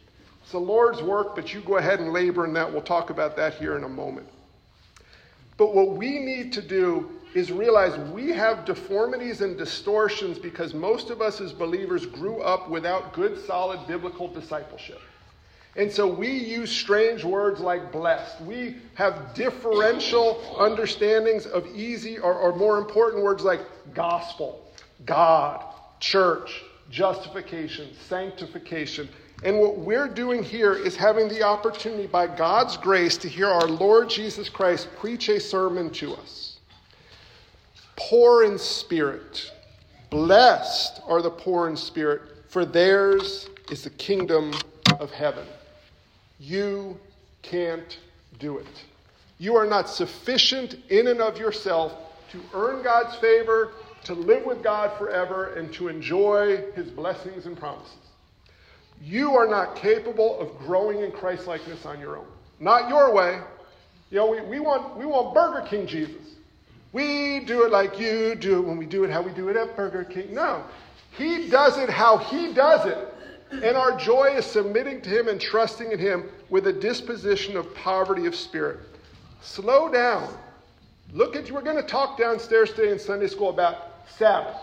It's 0.41 0.51
the 0.51 0.57
Lord's 0.57 1.03
work, 1.03 1.35
but 1.35 1.53
you 1.53 1.61
go 1.61 1.77
ahead 1.77 1.99
and 1.99 2.11
labor 2.11 2.45
in 2.45 2.53
that. 2.53 2.71
We'll 2.71 2.81
talk 2.81 3.11
about 3.11 3.35
that 3.35 3.53
here 3.53 3.77
in 3.77 3.83
a 3.83 3.89
moment. 3.89 4.27
But 5.57 5.75
what 5.75 5.95
we 5.95 6.17
need 6.17 6.51
to 6.53 6.61
do 6.63 7.11
is 7.33 7.51
realize 7.51 7.97
we 8.11 8.29
have 8.29 8.65
deformities 8.65 9.41
and 9.41 9.57
distortions 9.57 10.39
because 10.39 10.73
most 10.73 11.09
of 11.09 11.21
us 11.21 11.41
as 11.41 11.53
believers 11.53 12.05
grew 12.05 12.41
up 12.41 12.69
without 12.69 13.13
good, 13.13 13.43
solid 13.45 13.85
biblical 13.87 14.27
discipleship. 14.27 15.01
And 15.75 15.91
so 15.91 16.07
we 16.07 16.31
use 16.31 16.71
strange 16.71 17.23
words 17.23 17.59
like 17.59 17.91
blessed. 17.91 18.41
We 18.41 18.77
have 18.95 19.35
differential 19.35 20.41
understandings 20.57 21.45
of 21.45 21.67
easy 21.67 22.17
or, 22.17 22.33
or 22.33 22.55
more 22.55 22.79
important 22.79 23.23
words 23.23 23.43
like 23.43 23.61
gospel, 23.93 24.65
God, 25.05 25.63
church, 25.99 26.63
justification, 26.89 27.89
sanctification. 28.07 29.07
And 29.43 29.59
what 29.59 29.77
we're 29.77 30.07
doing 30.07 30.41
here 30.41 30.73
is 30.73 30.95
having 30.95 31.27
the 31.27 31.43
opportunity 31.43 32.07
by 32.07 32.25
God's 32.25 32.75
grace 32.75 33.15
to 33.17 33.29
hear 33.29 33.47
our 33.47 33.67
Lord 33.67 34.09
Jesus 34.09 34.49
Christ 34.49 34.87
preach 34.97 35.29
a 35.29 35.39
sermon 35.39 35.91
to 35.91 36.15
us. 36.15 36.56
Poor 37.97 38.43
in 38.43 38.57
spirit, 38.57 39.51
blessed 40.09 41.01
are 41.07 41.21
the 41.21 41.31
poor 41.31 41.67
in 41.67 41.75
spirit, 41.75 42.21
for 42.47 42.63
theirs 42.63 43.49
is 43.71 43.83
the 43.83 43.89
kingdom 43.89 44.53
of 44.99 45.11
heaven. 45.11 45.45
You 46.39 46.97
can't 47.41 47.99
do 48.39 48.59
it. 48.59 48.85
You 49.39 49.55
are 49.55 49.65
not 49.65 49.89
sufficient 49.89 50.75
in 50.89 51.07
and 51.07 51.21
of 51.21 51.37
yourself 51.37 51.93
to 52.31 52.39
earn 52.53 52.83
God's 52.83 53.15
favor, 53.17 53.71
to 54.03 54.13
live 54.13 54.45
with 54.45 54.63
God 54.63 54.97
forever, 54.97 55.55
and 55.55 55.73
to 55.73 55.87
enjoy 55.87 56.63
his 56.75 56.89
blessings 56.89 57.45
and 57.45 57.57
promises. 57.57 57.93
You 59.01 59.35
are 59.35 59.47
not 59.47 59.75
capable 59.75 60.39
of 60.39 60.57
growing 60.59 61.01
in 61.01 61.11
Christ 61.11 61.47
likeness 61.47 61.85
on 61.85 61.99
your 61.99 62.17
own. 62.17 62.27
Not 62.59 62.89
your 62.89 63.13
way. 63.13 63.41
You 64.09 64.17
know, 64.17 64.31
we, 64.31 64.41
we, 64.41 64.59
want, 64.59 64.97
we 64.97 65.05
want 65.05 65.33
Burger 65.33 65.67
King 65.67 65.85
Jesus. 65.85 66.36
We 66.97 67.41
do 67.41 67.63
it 67.63 67.71
like 67.71 67.99
you 67.99 68.33
do 68.33 68.57
it 68.57 68.61
when 68.61 68.75
we 68.75 68.87
do 68.87 69.03
it 69.03 69.11
how 69.11 69.21
we 69.21 69.31
do 69.31 69.49
it 69.49 69.55
at 69.55 69.75
Burger 69.75 70.03
King. 70.03 70.33
No. 70.33 70.63
He 71.11 71.47
does 71.47 71.77
it 71.77 71.91
how 71.91 72.17
he 72.17 72.53
does 72.53 72.87
it. 72.87 73.13
And 73.51 73.77
our 73.77 73.95
joy 73.95 74.33
is 74.35 74.47
submitting 74.47 75.01
to 75.01 75.09
him 75.11 75.27
and 75.27 75.39
trusting 75.39 75.91
in 75.91 75.99
him 75.99 76.27
with 76.49 76.65
a 76.65 76.73
disposition 76.73 77.55
of 77.55 77.71
poverty 77.75 78.25
of 78.25 78.33
spirit. 78.33 78.79
Slow 79.41 79.89
down. 79.89 80.27
Look 81.13 81.35
at 81.35 81.47
you. 81.47 81.53
We're 81.53 81.61
going 81.61 81.75
to 81.75 81.83
talk 81.83 82.17
downstairs 82.17 82.71
today 82.73 82.91
in 82.91 82.97
Sunday 82.97 83.27
school 83.27 83.49
about 83.49 84.07
Sabbath, 84.17 84.57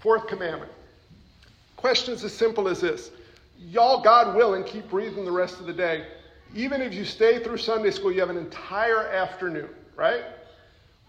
fourth 0.00 0.26
commandment. 0.26 0.72
Questions 1.76 2.24
as 2.24 2.32
simple 2.32 2.66
as 2.66 2.80
this 2.80 3.10
y'all, 3.58 4.02
God 4.02 4.34
willing, 4.34 4.64
keep 4.64 4.88
breathing 4.88 5.26
the 5.26 5.32
rest 5.32 5.60
of 5.60 5.66
the 5.66 5.74
day. 5.74 6.06
Even 6.54 6.80
if 6.80 6.94
you 6.94 7.04
stay 7.04 7.44
through 7.44 7.58
Sunday 7.58 7.90
school, 7.90 8.10
you 8.10 8.20
have 8.20 8.30
an 8.30 8.38
entire 8.38 9.06
afternoon, 9.08 9.68
right? 9.96 10.24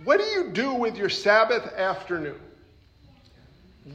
What 0.04 0.20
do 0.20 0.26
you 0.26 0.50
do 0.52 0.74
with 0.74 0.98
your 0.98 1.10
Sabbath 1.10 1.74
afternoon? 1.74 2.40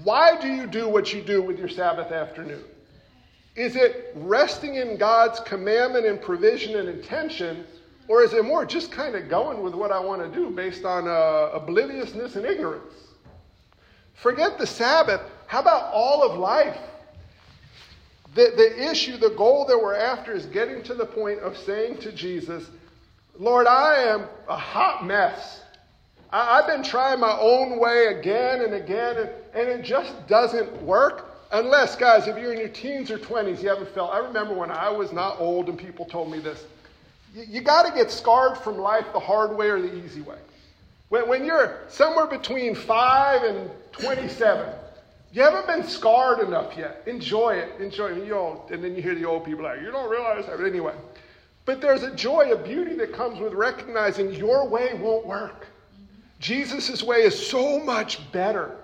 Why 0.02 0.40
do 0.40 0.48
you 0.48 0.66
do 0.66 0.88
what 0.88 1.12
you 1.12 1.20
do 1.20 1.42
with 1.42 1.58
your 1.58 1.68
Sabbath 1.68 2.12
afternoon? 2.12 2.64
Is 3.56 3.76
it 3.76 4.12
resting 4.14 4.76
in 4.76 4.96
God's 4.96 5.40
commandment 5.40 6.06
and 6.06 6.20
provision 6.22 6.76
and 6.76 6.88
intention, 6.88 7.66
or 8.08 8.22
is 8.22 8.32
it 8.32 8.44
more 8.44 8.64
just 8.64 8.92
kind 8.92 9.14
of 9.14 9.28
going 9.28 9.62
with 9.62 9.74
what 9.74 9.90
I 9.90 9.98
want 9.98 10.22
to 10.22 10.28
do 10.28 10.50
based 10.50 10.84
on 10.84 11.08
uh, 11.08 11.50
obliviousness 11.52 12.36
and 12.36 12.46
ignorance? 12.46 12.94
Forget 14.14 14.58
the 14.58 14.66
Sabbath. 14.66 15.20
How 15.46 15.60
about 15.60 15.92
all 15.92 16.22
of 16.22 16.38
life? 16.38 16.78
The, 18.34 18.52
the 18.56 18.90
issue, 18.90 19.16
the 19.16 19.30
goal 19.30 19.64
that 19.66 19.76
we're 19.76 19.96
after 19.96 20.32
is 20.32 20.46
getting 20.46 20.82
to 20.84 20.94
the 20.94 21.06
point 21.06 21.40
of 21.40 21.56
saying 21.56 21.98
to 21.98 22.12
Jesus, 22.12 22.70
Lord, 23.38 23.66
I 23.66 23.96
am 23.96 24.26
a 24.48 24.56
hot 24.56 25.04
mess. 25.04 25.62
I, 26.32 26.56
have 26.56 26.66
been 26.66 26.82
trying 26.82 27.20
my 27.20 27.36
own 27.38 27.78
way 27.78 28.06
again 28.18 28.62
and 28.62 28.74
again, 28.74 29.16
and, 29.16 29.30
and 29.54 29.68
it 29.68 29.82
just 29.82 30.26
doesn't 30.28 30.82
work. 30.82 31.26
Unless, 31.52 31.96
guys, 31.96 32.28
if 32.28 32.38
you're 32.38 32.52
in 32.52 32.60
your 32.60 32.68
teens 32.68 33.10
or 33.10 33.18
20s, 33.18 33.60
you 33.62 33.68
haven't 33.68 33.92
felt. 33.92 34.12
I 34.12 34.18
remember 34.18 34.54
when 34.54 34.70
I 34.70 34.88
was 34.88 35.12
not 35.12 35.40
old 35.40 35.68
and 35.68 35.76
people 35.76 36.04
told 36.04 36.30
me 36.30 36.38
this. 36.38 36.64
You, 37.34 37.44
you 37.48 37.60
got 37.60 37.86
to 37.86 37.92
get 37.92 38.10
scarred 38.10 38.58
from 38.58 38.78
life 38.78 39.06
the 39.12 39.18
hard 39.18 39.56
way 39.56 39.68
or 39.68 39.80
the 39.80 39.92
easy 40.04 40.20
way. 40.20 40.38
When, 41.08 41.28
when 41.28 41.44
you're 41.44 41.80
somewhere 41.88 42.26
between 42.26 42.76
5 42.76 43.42
and 43.42 43.70
27, 43.92 44.72
you 45.32 45.42
haven't 45.42 45.66
been 45.66 45.88
scarred 45.88 46.46
enough 46.46 46.76
yet. 46.76 47.02
Enjoy 47.06 47.54
it. 47.54 47.80
Enjoy 47.80 48.12
it. 48.12 48.18
You 48.18 48.30
know, 48.30 48.64
and 48.70 48.82
then 48.82 48.94
you 48.94 49.02
hear 49.02 49.16
the 49.16 49.24
old 49.24 49.44
people 49.44 49.64
like, 49.64 49.80
you 49.80 49.90
don't 49.90 50.08
realize 50.10 50.46
that. 50.46 50.56
But 50.56 50.66
anyway, 50.66 50.94
but 51.64 51.80
there's 51.80 52.04
a 52.04 52.14
joy, 52.14 52.52
a 52.52 52.56
beauty 52.56 52.94
that 52.94 53.12
comes 53.12 53.40
with 53.40 53.52
recognizing 53.52 54.32
your 54.34 54.68
way 54.68 54.94
won't 54.94 55.26
work. 55.26 55.66
Jesus' 56.40 57.02
way 57.02 57.18
is 57.18 57.48
so 57.48 57.78
much 57.78 58.32
better 58.32 58.74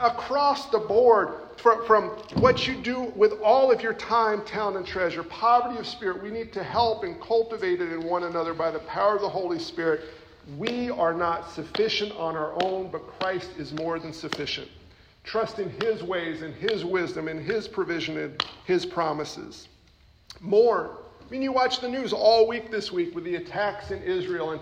across 0.00 0.68
the 0.70 0.78
board 0.78 1.30
from, 1.56 1.86
from 1.86 2.10
what 2.40 2.66
you 2.66 2.74
do 2.74 3.12
with 3.16 3.32
all 3.40 3.70
of 3.70 3.82
your 3.82 3.94
time, 3.94 4.44
talent, 4.44 4.76
and 4.76 4.86
treasure. 4.86 5.22
Poverty 5.22 5.78
of 5.78 5.86
spirit, 5.86 6.22
we 6.22 6.30
need 6.30 6.52
to 6.52 6.62
help 6.62 7.04
and 7.04 7.20
cultivate 7.20 7.80
it 7.80 7.92
in 7.92 8.02
one 8.02 8.24
another 8.24 8.52
by 8.52 8.70
the 8.70 8.80
power 8.80 9.14
of 9.14 9.22
the 9.22 9.28
Holy 9.28 9.58
Spirit. 9.60 10.02
We 10.56 10.90
are 10.90 11.14
not 11.14 11.50
sufficient 11.50 12.12
on 12.12 12.36
our 12.36 12.52
own, 12.64 12.90
but 12.90 13.06
Christ 13.18 13.50
is 13.58 13.72
more 13.72 13.98
than 13.98 14.12
sufficient. 14.12 14.68
Trust 15.22 15.58
in 15.60 15.70
His 15.82 16.02
ways 16.02 16.42
and 16.42 16.54
His 16.54 16.84
wisdom 16.84 17.28
and 17.28 17.40
His 17.40 17.68
provision 17.68 18.18
and 18.18 18.44
His 18.64 18.86
promises. 18.86 19.68
More. 20.40 20.98
I 21.20 21.30
mean, 21.30 21.42
you 21.42 21.52
watch 21.52 21.80
the 21.80 21.88
news 21.88 22.12
all 22.12 22.48
week 22.48 22.70
this 22.70 22.90
week 22.90 23.14
with 23.14 23.24
the 23.24 23.36
attacks 23.36 23.90
in 23.90 24.02
Israel 24.02 24.52
and, 24.52 24.60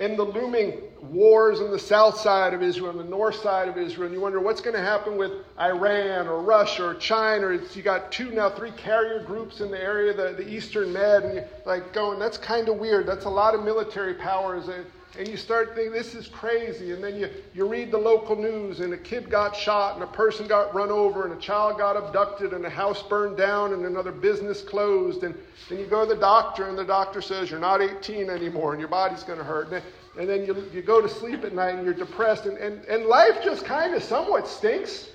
and 0.00 0.18
the 0.18 0.24
looming 0.24 0.80
wars 1.02 1.60
on 1.60 1.70
the 1.70 1.78
south 1.78 2.18
side 2.18 2.54
of 2.54 2.62
Israel 2.62 2.90
and 2.90 3.00
the 3.00 3.04
north 3.04 3.36
side 3.36 3.68
of 3.68 3.76
Israel. 3.76 4.06
And 4.06 4.14
you 4.14 4.20
wonder 4.20 4.40
what's 4.40 4.60
going 4.60 4.74
to 4.76 4.82
happen 4.82 5.16
with 5.16 5.32
Iran 5.60 6.28
or 6.28 6.42
Russia 6.42 6.88
or 6.88 6.94
China. 6.94 7.48
It's, 7.48 7.76
you 7.76 7.82
got 7.82 8.10
two, 8.12 8.30
now 8.30 8.50
three 8.50 8.72
carrier 8.72 9.22
groups 9.24 9.60
in 9.60 9.70
the 9.70 9.80
area, 9.80 10.12
the, 10.14 10.34
the 10.42 10.48
Eastern 10.48 10.92
Med, 10.92 11.24
and 11.24 11.34
you're 11.34 11.48
like 11.66 11.92
going, 11.92 12.18
that's 12.18 12.38
kind 12.38 12.68
of 12.68 12.76
weird. 12.76 13.06
That's 13.06 13.24
a 13.24 13.30
lot 13.30 13.54
of 13.54 13.62
military 13.62 14.14
powers. 14.14 14.68
And, 14.68 14.86
and 15.16 15.26
you 15.26 15.36
start 15.36 15.74
thinking, 15.74 15.92
this 15.92 16.14
is 16.14 16.28
crazy. 16.28 16.92
And 16.92 17.02
then 17.02 17.16
you, 17.16 17.30
you 17.54 17.66
read 17.66 17.90
the 17.90 17.98
local 17.98 18.36
news, 18.36 18.80
and 18.80 18.92
a 18.92 18.96
kid 18.96 19.30
got 19.30 19.56
shot, 19.56 19.94
and 19.94 20.02
a 20.02 20.06
person 20.06 20.46
got 20.46 20.74
run 20.74 20.90
over, 20.90 21.24
and 21.24 21.32
a 21.32 21.40
child 21.40 21.78
got 21.78 21.96
abducted, 21.96 22.52
and 22.52 22.64
a 22.66 22.70
house 22.70 23.02
burned 23.02 23.36
down, 23.36 23.72
and 23.72 23.86
another 23.86 24.12
business 24.12 24.62
closed. 24.62 25.24
And 25.24 25.34
then 25.68 25.78
you 25.78 25.86
go 25.86 26.06
to 26.06 26.14
the 26.14 26.20
doctor, 26.20 26.68
and 26.68 26.76
the 26.76 26.84
doctor 26.84 27.22
says, 27.22 27.50
You're 27.50 27.58
not 27.58 27.80
18 27.80 28.28
anymore, 28.28 28.72
and 28.72 28.80
your 28.80 28.90
body's 28.90 29.22
going 29.22 29.38
to 29.38 29.44
hurt. 29.44 29.72
And, 29.72 29.82
and 30.18 30.28
then 30.28 30.44
you, 30.44 30.64
you 30.74 30.82
go 30.82 31.00
to 31.00 31.08
sleep 31.08 31.42
at 31.44 31.54
night, 31.54 31.76
and 31.76 31.84
you're 31.84 31.94
depressed, 31.94 32.44
and, 32.44 32.58
and, 32.58 32.84
and 32.84 33.06
life 33.06 33.42
just 33.42 33.64
kind 33.64 33.94
of 33.94 34.02
somewhat 34.02 34.46
stinks. 34.46 35.08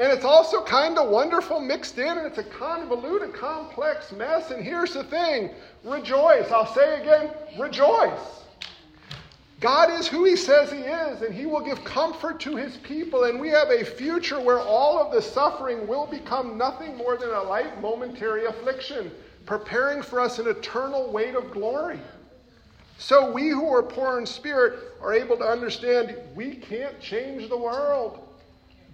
And 0.00 0.10
it's 0.10 0.24
also 0.24 0.64
kind 0.64 0.98
of 0.98 1.10
wonderful 1.10 1.60
mixed 1.60 1.98
in, 1.98 2.08
and 2.08 2.26
it's 2.26 2.38
a 2.38 2.44
convoluted, 2.44 3.32
complex 3.34 4.10
mess. 4.12 4.50
And 4.50 4.64
here's 4.64 4.94
the 4.94 5.04
thing 5.04 5.50
rejoice. 5.84 6.50
I'll 6.50 6.72
say 6.74 7.00
again, 7.00 7.30
rejoice. 7.58 8.39
God 9.60 9.90
is 9.90 10.08
who 10.08 10.24
He 10.24 10.36
says 10.36 10.72
He 10.72 10.78
is, 10.78 11.20
and 11.20 11.34
He 11.34 11.44
will 11.44 11.60
give 11.60 11.84
comfort 11.84 12.40
to 12.40 12.56
His 12.56 12.78
people. 12.78 13.24
And 13.24 13.38
we 13.38 13.48
have 13.48 13.68
a 13.68 13.84
future 13.84 14.40
where 14.40 14.58
all 14.58 14.98
of 14.98 15.12
the 15.12 15.20
suffering 15.20 15.86
will 15.86 16.06
become 16.06 16.56
nothing 16.56 16.96
more 16.96 17.18
than 17.18 17.28
a 17.28 17.42
light 17.42 17.80
momentary 17.82 18.46
affliction, 18.46 19.10
preparing 19.44 20.00
for 20.02 20.18
us 20.18 20.38
an 20.38 20.48
eternal 20.48 21.12
weight 21.12 21.34
of 21.34 21.50
glory. 21.50 22.00
So 22.96 23.30
we 23.30 23.50
who 23.50 23.72
are 23.72 23.82
poor 23.82 24.18
in 24.18 24.26
spirit 24.26 24.78
are 25.00 25.12
able 25.12 25.36
to 25.36 25.44
understand 25.44 26.16
we 26.34 26.54
can't 26.56 26.98
change 27.00 27.48
the 27.50 27.56
world, 27.56 28.26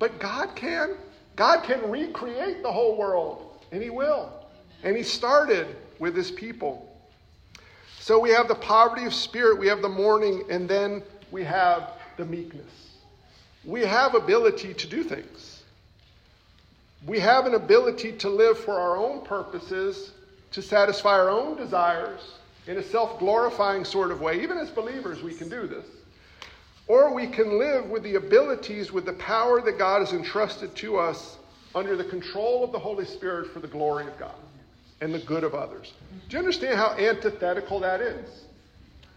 but 0.01 0.19
God 0.19 0.55
can. 0.57 0.97
God 1.37 1.63
can 1.63 1.91
recreate 1.91 2.63
the 2.63 2.73
whole 2.73 2.97
world, 2.97 3.61
and 3.71 3.83
He 3.83 3.91
will. 3.91 4.33
And 4.83 4.97
He 4.97 5.05
started 5.05 5.77
with 6.01 6.17
His 6.17 6.33
people. 6.33 6.96
So 8.07 8.21
we 8.21 8.31
have 8.31 8.47
the 8.47 8.55
poverty 8.55 9.05
of 9.05 9.13
spirit, 9.13 9.59
we 9.59 9.67
have 9.67 9.83
the 9.83 9.89
mourning, 9.89 10.45
and 10.49 10.69
then 10.69 11.03
we 11.33 11.43
have 11.43 11.95
the 12.17 12.25
meekness. 12.25 12.93
We 13.65 13.81
have 13.81 14.15
ability 14.15 14.75
to 14.75 14.87
do 14.87 15.03
things. 15.03 15.65
We 17.05 17.19
have 17.19 17.47
an 17.47 17.55
ability 17.55 18.13
to 18.13 18.29
live 18.29 18.61
for 18.61 18.79
our 18.79 18.97
own 18.97 19.25
purposes, 19.25 20.13
to 20.53 20.63
satisfy 20.63 21.19
our 21.19 21.31
own 21.31 21.57
desires 21.57 22.21
in 22.69 22.77
a 22.77 22.83
self 22.85 23.19
glorifying 23.19 23.85
sort 23.85 24.13
of 24.13 24.21
way. 24.21 24.41
Even 24.41 24.57
as 24.57 24.71
believers, 24.71 25.25
we 25.25 25.35
can 25.35 25.49
do 25.49 25.67
this. 25.67 25.87
Or 26.87 27.13
we 27.13 27.27
can 27.27 27.59
live 27.59 27.91
with 27.91 28.05
the 28.05 28.15
abilities, 28.15 28.93
with 28.93 29.05
the 29.05 29.15
power 29.15 29.61
that 29.63 29.79
God 29.79 29.99
has 29.99 30.13
entrusted 30.13 30.77
to 30.77 30.97
us 30.97 31.39
under 31.75 31.97
the 31.97 32.05
control 32.05 32.63
of 32.63 32.71
the 32.71 32.79
Holy 32.79 33.05
Spirit 33.05 33.53
for 33.53 33.59
the 33.59 33.67
glory 33.67 34.07
of 34.07 34.17
God 34.17 34.37
and 35.01 35.13
the 35.13 35.19
good 35.19 35.45
of 35.45 35.55
others. 35.55 35.93
Do 36.29 36.37
you 36.37 36.39
understand 36.39 36.77
how 36.77 36.93
antithetical 36.93 37.81
that 37.81 38.01
is? 38.01 38.45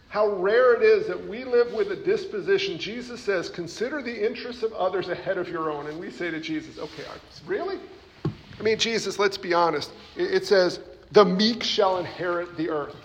How 0.09 0.27
rare 0.27 0.73
it 0.73 0.81
is 0.81 1.07
that 1.07 1.27
we 1.27 1.43
live 1.43 1.71
with 1.71 1.91
a 1.91 1.95
disposition. 1.95 2.79
Jesus 2.79 3.21
says, 3.21 3.47
consider 3.47 4.01
the 4.01 4.27
interests 4.27 4.63
of 4.63 4.73
others 4.73 5.07
ahead 5.07 5.37
of 5.37 5.47
your 5.47 5.71
own. 5.71 5.85
And 5.87 5.99
we 5.99 6.09
say 6.09 6.31
to 6.31 6.39
Jesus, 6.39 6.79
okay, 6.79 7.03
really? 7.45 7.79
I 8.25 8.63
mean, 8.63 8.77
Jesus, 8.79 9.19
let's 9.19 9.37
be 9.37 9.53
honest. 9.53 9.91
It 10.15 10.45
says, 10.45 10.79
the 11.11 11.23
meek 11.23 11.63
shall 11.63 11.97
inherit 11.97 12.57
the 12.57 12.69
earth. 12.69 12.95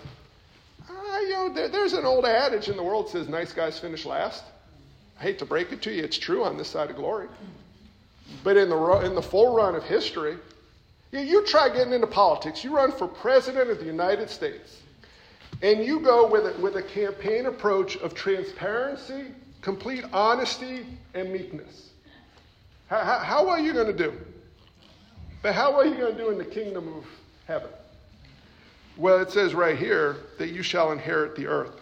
Uh, 0.89 1.19
you 1.21 1.29
know, 1.29 1.53
there, 1.53 1.69
there's 1.69 1.93
an 1.93 2.05
old 2.05 2.25
adage 2.25 2.69
in 2.69 2.75
the 2.75 2.83
world 2.83 3.05
that 3.05 3.11
says, 3.11 3.29
nice 3.29 3.53
guys 3.53 3.79
finish 3.79 4.05
last. 4.05 4.43
I 5.19 5.23
hate 5.23 5.39
to 5.39 5.45
break 5.45 5.71
it 5.71 5.81
to 5.83 5.93
you, 5.93 6.03
it's 6.03 6.17
true 6.17 6.43
on 6.43 6.57
this 6.57 6.67
side 6.67 6.89
of 6.89 6.95
glory. 6.95 7.27
But 8.43 8.57
in 8.57 8.69
the, 8.69 8.77
in 9.05 9.15
the 9.15 9.21
full 9.21 9.55
run 9.55 9.75
of 9.75 9.83
history, 9.83 10.37
you, 11.11 11.19
you 11.19 11.45
try 11.45 11.69
getting 11.69 11.93
into 11.93 12.07
politics. 12.07 12.63
You 12.63 12.75
run 12.75 12.91
for 12.91 13.07
president 13.07 13.69
of 13.69 13.79
the 13.79 13.85
United 13.85 14.29
States, 14.29 14.81
and 15.61 15.83
you 15.83 15.99
go 15.99 16.27
with 16.27 16.55
a, 16.55 16.59
with 16.59 16.75
a 16.75 16.83
campaign 16.83 17.45
approach 17.45 17.95
of 17.97 18.13
transparency, 18.13 19.25
complete 19.61 20.05
honesty, 20.13 20.85
and 21.13 21.31
meekness. 21.31 21.89
How, 22.87 22.99
how, 22.99 23.19
how 23.19 23.49
are 23.49 23.59
you 23.59 23.73
going 23.73 23.87
to 23.87 23.93
do? 23.93 24.13
But 25.41 25.53
how 25.53 25.75
are 25.75 25.85
you 25.85 25.95
going 25.95 26.15
to 26.15 26.17
do 26.17 26.29
in 26.29 26.37
the 26.37 26.45
kingdom 26.45 26.87
of 26.95 27.05
heaven? 27.47 27.69
Well, 28.97 29.19
it 29.19 29.31
says 29.31 29.53
right 29.53 29.77
here 29.77 30.17
that 30.39 30.49
you 30.49 30.63
shall 30.63 30.91
inherit 30.91 31.35
the 31.35 31.47
earth. 31.47 31.81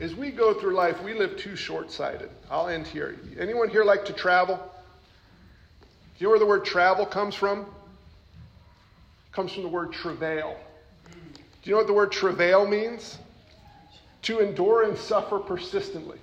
As 0.00 0.14
we 0.14 0.30
go 0.30 0.52
through 0.52 0.74
life, 0.74 1.00
we 1.02 1.14
live 1.14 1.36
too 1.38 1.56
short 1.56 1.90
sighted. 1.90 2.28
I'll 2.50 2.68
end 2.68 2.86
here. 2.86 3.18
Anyone 3.38 3.70
here 3.70 3.84
like 3.84 4.04
to 4.06 4.12
travel? 4.12 4.56
Do 4.56 4.64
you 6.18 6.26
know 6.26 6.30
where 6.30 6.38
the 6.38 6.46
word 6.46 6.64
travel 6.64 7.06
comes 7.06 7.34
from? 7.34 7.66
Comes 9.36 9.52
from 9.52 9.64
the 9.64 9.68
word 9.68 9.92
travail. 9.92 10.56
Do 11.04 11.70
you 11.70 11.72
know 11.72 11.76
what 11.76 11.86
the 11.86 11.92
word 11.92 12.10
travail 12.10 12.66
means? 12.66 13.18
To 14.22 14.38
endure 14.38 14.84
and 14.84 14.96
suffer 14.96 15.38
persistently. 15.38 16.18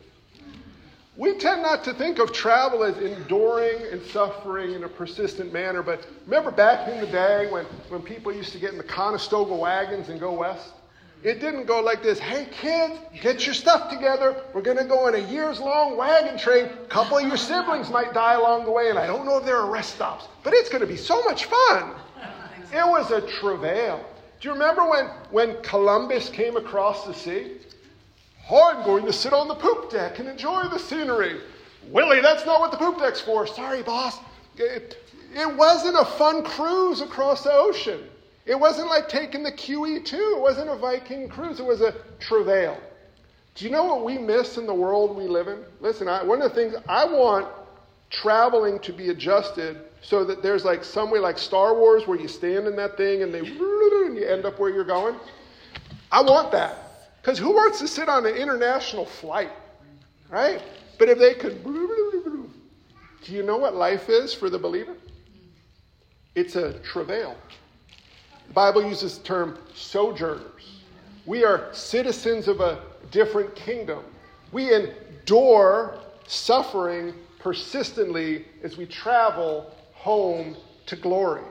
We 1.16 1.38
tend 1.38 1.62
not 1.62 1.84
to 1.84 1.94
think 1.94 2.18
of 2.18 2.34
travel 2.34 2.84
as 2.84 2.98
enduring 2.98 3.86
and 3.92 4.02
suffering 4.08 4.74
in 4.74 4.84
a 4.84 4.90
persistent 4.90 5.54
manner, 5.54 5.84
but 5.84 6.08
remember 6.26 6.50
back 6.50 6.88
in 6.90 7.00
the 7.00 7.06
day 7.06 7.52
when, 7.52 7.66
when 7.90 8.02
people 8.02 8.34
used 8.34 8.52
to 8.54 8.58
get 8.58 8.72
in 8.72 8.80
the 8.80 8.84
Conestoga 8.84 9.54
wagons 9.54 10.10
and 10.10 10.20
go 10.20 10.34
west? 10.34 10.72
It 11.24 11.40
didn't 11.40 11.68
go 11.68 11.82
like 11.82 12.02
this 12.02 12.18
hey, 12.18 12.48
kids, 12.52 12.96
get 13.22 13.46
your 13.46 13.54
stuff 13.54 13.92
together. 13.92 14.42
We're 14.56 14.64
going 14.64 14.78
to 14.78 14.86
go 14.86 15.06
on 15.06 15.14
a 15.14 15.20
years 15.20 15.60
long 15.60 15.96
wagon 15.98 16.36
train. 16.36 16.66
A 16.66 16.88
couple 16.88 17.20
of 17.20 17.28
your 17.28 17.38
siblings 17.38 17.92
might 17.92 18.12
die 18.16 18.34
along 18.34 18.66
the 18.66 18.72
way, 18.72 18.90
and 18.90 18.98
I 18.98 19.06
don't 19.06 19.24
know 19.24 19.38
if 19.38 19.46
there 19.46 19.58
are 19.58 19.70
rest 19.70 19.94
stops, 19.94 20.28
but 20.44 20.54
it's 20.54 20.70
going 20.70 20.82
to 20.82 20.88
be 20.88 20.98
so 20.98 21.24
much 21.26 21.46
fun. 21.46 21.94
It 22.74 22.88
was 22.88 23.12
a 23.12 23.22
travail. 23.22 24.04
Do 24.42 24.48
you 24.48 24.54
remember 24.54 24.90
when, 24.90 25.06
when 25.30 25.62
Columbus 25.62 26.30
came 26.30 26.58
across 26.58 27.06
the 27.06 27.14
sea? 27.14 27.58
Oh, 28.50 28.74
I'm 28.74 28.84
going 28.84 29.06
to 29.06 29.14
sit 29.14 29.32
on 29.32 29.48
the 29.48 29.56
poop 29.56 29.92
deck 29.92 30.18
and 30.18 30.28
enjoy 30.28 30.64
the 30.64 30.80
scenery. 30.80 31.40
Willie, 31.90 32.20
that's 32.20 32.46
not 32.46 32.60
what 32.60 32.72
the 32.72 32.78
poop 32.78 32.98
deck's 32.98 33.22
for. 33.22 33.46
Sorry, 33.46 33.84
boss. 33.84 34.18
It, 34.58 34.98
it 35.36 35.56
wasn't 35.56 35.98
a 35.98 36.06
fun 36.06 36.44
cruise 36.44 37.02
across 37.02 37.44
the 37.44 37.54
ocean. 37.54 38.02
It 38.46 38.60
wasn't 38.60 38.90
like 38.90 39.08
taking 39.08 39.44
the 39.44 39.52
QE2. 39.52 40.14
It 40.14 40.42
wasn't 40.42 40.70
a 40.70 40.76
Viking 40.76 41.30
cruise. 41.30 41.60
It 41.60 41.66
was 41.66 41.82
a 41.82 41.94
travail. 42.20 42.78
Do 43.56 43.66
you 43.66 43.72
know 43.72 43.84
what 43.84 44.04
we 44.04 44.18
miss 44.18 44.58
in 44.58 44.66
the 44.66 44.74
world 44.74 45.16
we 45.16 45.28
live 45.28 45.48
in? 45.48 45.64
Listen, 45.80 46.08
I, 46.08 46.24
one 46.24 46.42
of 46.42 46.50
the 46.50 46.56
things 46.56 46.74
I 46.90 47.06
want 47.06 47.48
traveling 48.10 48.80
to 48.80 48.92
be 48.92 49.10
adjusted 49.10 49.78
so 50.04 50.26
that 50.26 50.44
there's 50.44 50.66
like 50.66 50.84
some 50.84 51.10
way 51.10 51.20
like 51.20 51.38
Star 51.38 51.74
Wars 51.74 52.06
where 52.06 52.20
you 52.20 52.28
stand 52.28 52.68
in 52.68 52.76
that 52.76 52.98
thing 52.98 53.24
and 53.24 53.34
they 53.34 53.40
and 54.06 54.18
you 54.18 54.26
end 54.28 54.46
up 54.46 54.60
where 54.60 54.70
you're 54.70 54.84
going. 54.84 55.16
I 56.12 56.22
want 56.22 56.52
that. 56.52 56.78
Because 57.22 57.40
who 57.40 57.54
wants 57.54 57.80
to 57.80 57.88
sit 57.88 58.10
on 58.10 58.26
an 58.26 58.36
international 58.36 59.06
flight? 59.06 59.52
Right? 60.30 60.62
But 61.00 61.10
if 61.10 61.18
they 61.18 61.34
could 61.34 61.64
do 61.64 63.32
you 63.32 63.44
know 63.44 63.58
what 63.58 63.76
life 63.76 64.10
is 64.10 64.34
for 64.34 64.50
the 64.50 64.60
believer? 64.60 64.96
It's 66.36 66.56
a 66.56 66.80
travail. 66.80 67.38
The 68.48 68.54
Bible 68.54 68.84
uses 68.84 69.18
the 69.18 69.24
term 69.24 69.58
sojourners. 69.74 70.82
We 71.26 71.46
are 71.46 71.70
citizens 71.72 72.50
of 72.50 72.60
a 72.60 72.80
different 73.12 73.56
kingdom. 73.56 74.04
We 74.52 74.74
endure 74.74 76.00
suffering 76.28 77.14
persistently 77.40 78.46
as 78.64 78.78
we 78.78 78.86
travel 78.86 79.74
home 80.04 80.58
to 80.86 80.98
glory. 80.98 81.44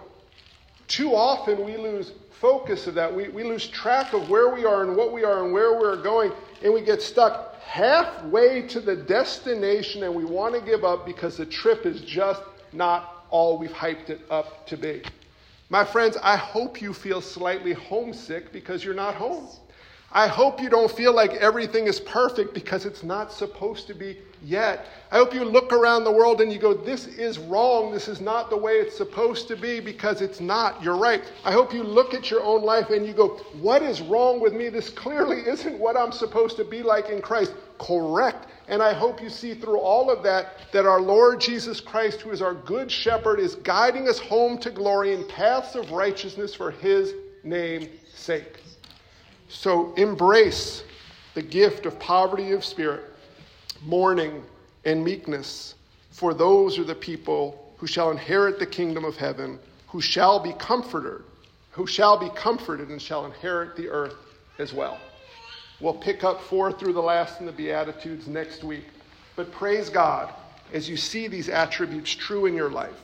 Too 0.86 1.14
often 1.14 1.64
we 1.64 1.78
lose 1.78 2.12
focus 2.38 2.86
of 2.86 2.94
that. 2.96 3.14
We, 3.14 3.28
we 3.28 3.44
lose 3.44 3.66
track 3.66 4.12
of 4.12 4.28
where 4.28 4.55
we 4.55 4.66
are 4.66 4.82
and 4.82 4.94
what 4.94 5.11
we 5.11 5.24
are 5.24 5.42
and 5.42 5.55
where 5.55 5.80
we're 5.80 6.03
going, 6.03 6.32
and 6.62 6.74
we 6.74 6.82
get 6.82 7.00
stuck 7.00 7.59
halfway 7.62 8.61
to 8.68 8.80
the 8.80 8.94
destination 8.94 10.03
and 10.03 10.14
we 10.14 10.26
want 10.26 10.55
to 10.55 10.61
give 10.61 10.84
up 10.84 11.07
because 11.07 11.38
the 11.38 11.46
trip 11.46 11.86
is 11.86 12.03
just 12.03 12.42
not 12.74 13.24
all 13.30 13.57
we've 13.57 13.72
hyped 13.72 14.11
it 14.11 14.20
up 14.28 14.66
to 14.66 14.76
be. 14.76 15.03
My 15.70 15.82
friends, 15.82 16.18
I 16.22 16.36
hope 16.36 16.82
you 16.82 16.92
feel 16.92 17.22
slightly 17.22 17.72
homesick 17.72 18.53
because 18.53 18.84
you're 18.84 18.92
not 18.92 19.14
home. 19.14 19.48
I 20.14 20.26
hope 20.26 20.60
you 20.60 20.68
don't 20.68 20.90
feel 20.90 21.14
like 21.14 21.32
everything 21.34 21.86
is 21.86 21.98
perfect 21.98 22.52
because 22.52 22.84
it's 22.84 23.02
not 23.02 23.32
supposed 23.32 23.86
to 23.86 23.94
be 23.94 24.18
yet. 24.42 24.86
I 25.10 25.16
hope 25.16 25.32
you 25.32 25.42
look 25.42 25.72
around 25.72 26.04
the 26.04 26.12
world 26.12 26.42
and 26.42 26.52
you 26.52 26.58
go, 26.58 26.74
This 26.74 27.06
is 27.06 27.38
wrong. 27.38 27.92
This 27.92 28.08
is 28.08 28.20
not 28.20 28.50
the 28.50 28.56
way 28.56 28.72
it's 28.74 28.96
supposed 28.96 29.48
to 29.48 29.56
be 29.56 29.80
because 29.80 30.20
it's 30.20 30.38
not. 30.38 30.82
You're 30.82 30.96
right. 30.96 31.22
I 31.44 31.52
hope 31.52 31.72
you 31.72 31.82
look 31.82 32.12
at 32.12 32.30
your 32.30 32.42
own 32.42 32.62
life 32.62 32.90
and 32.90 33.06
you 33.06 33.14
go, 33.14 33.28
What 33.60 33.82
is 33.82 34.02
wrong 34.02 34.38
with 34.38 34.52
me? 34.52 34.68
This 34.68 34.90
clearly 34.90 35.40
isn't 35.46 35.78
what 35.78 35.96
I'm 35.96 36.12
supposed 36.12 36.56
to 36.58 36.64
be 36.64 36.82
like 36.82 37.08
in 37.08 37.22
Christ. 37.22 37.54
Correct. 37.78 38.48
And 38.68 38.82
I 38.82 38.92
hope 38.92 39.22
you 39.22 39.30
see 39.30 39.54
through 39.54 39.80
all 39.80 40.10
of 40.10 40.22
that 40.24 40.58
that 40.72 40.86
our 40.86 41.00
Lord 41.00 41.40
Jesus 41.40 41.80
Christ, 41.80 42.20
who 42.20 42.30
is 42.30 42.42
our 42.42 42.54
good 42.54 42.90
shepherd, 42.90 43.40
is 43.40 43.54
guiding 43.56 44.08
us 44.08 44.18
home 44.18 44.58
to 44.58 44.70
glory 44.70 45.14
in 45.14 45.26
paths 45.26 45.74
of 45.74 45.90
righteousness 45.90 46.54
for 46.54 46.70
his 46.70 47.14
name's 47.44 47.88
sake. 48.14 48.61
So 49.53 49.92
embrace 49.94 50.82
the 51.34 51.42
gift 51.42 51.86
of 51.86 51.98
poverty 51.98 52.53
of 52.53 52.64
spirit, 52.64 53.05
mourning, 53.84 54.42
and 54.84 55.05
meekness, 55.05 55.74
for 56.11 56.34
those 56.34 56.78
are 56.78 56.84
the 56.84 56.94
people 56.94 57.74
who 57.76 57.86
shall 57.86 58.11
inherit 58.11 58.59
the 58.59 58.66
kingdom 58.66 59.05
of 59.05 59.16
heaven, 59.16 59.59
who 59.88 60.00
shall 60.00 60.40
be 60.40 60.53
comforted, 60.55 61.22
who 61.70 61.86
shall 61.86 62.18
be 62.18 62.30
comforted 62.30 62.88
and 62.88 63.00
shall 63.00 63.26
inherit 63.26 63.76
the 63.76 63.88
earth 63.88 64.16
as 64.59 64.72
well. 64.72 64.98
We'll 65.80 65.94
pick 65.94 66.24
up 66.24 66.40
four 66.40 66.72
through 66.72 66.94
the 66.94 67.03
last 67.03 67.40
in 67.40 67.46
the 67.46 67.53
Beatitudes 67.53 68.26
next 68.28 68.64
week. 68.64 68.84
But 69.36 69.53
praise 69.53 69.90
God 69.90 70.32
as 70.72 70.88
you 70.88 70.96
see 70.96 71.28
these 71.28 71.48
attributes 71.48 72.11
true 72.14 72.46
in 72.46 72.55
your 72.55 72.70
life. 72.70 73.03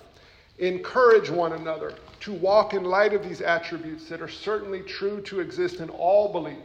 Encourage 0.58 1.28
one 1.28 1.52
another 1.52 1.94
to 2.20 2.32
walk 2.32 2.74
in 2.74 2.84
light 2.84 3.12
of 3.12 3.22
these 3.22 3.40
attributes 3.40 4.08
that 4.08 4.20
are 4.20 4.28
certainly 4.28 4.80
true 4.80 5.20
to 5.22 5.40
exist 5.40 5.80
in 5.80 5.88
all 5.90 6.32
believers. 6.32 6.64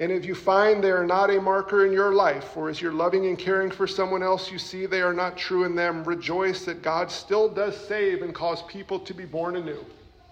And 0.00 0.12
if 0.12 0.24
you 0.24 0.34
find 0.34 0.82
they 0.82 0.92
are 0.92 1.06
not 1.06 1.30
a 1.30 1.40
marker 1.40 1.84
in 1.84 1.92
your 1.92 2.14
life, 2.14 2.56
or 2.56 2.68
as 2.68 2.80
you're 2.80 2.92
loving 2.92 3.26
and 3.26 3.36
caring 3.36 3.70
for 3.70 3.86
someone 3.86 4.22
else, 4.22 4.50
you 4.50 4.58
see 4.58 4.86
they 4.86 5.02
are 5.02 5.12
not 5.12 5.36
true 5.36 5.64
in 5.64 5.74
them, 5.74 6.04
rejoice 6.04 6.64
that 6.66 6.82
God 6.82 7.10
still 7.10 7.48
does 7.48 7.76
save 7.76 8.22
and 8.22 8.32
cause 8.32 8.62
people 8.62 9.00
to 9.00 9.12
be 9.12 9.24
born 9.24 9.56
anew. 9.56 9.84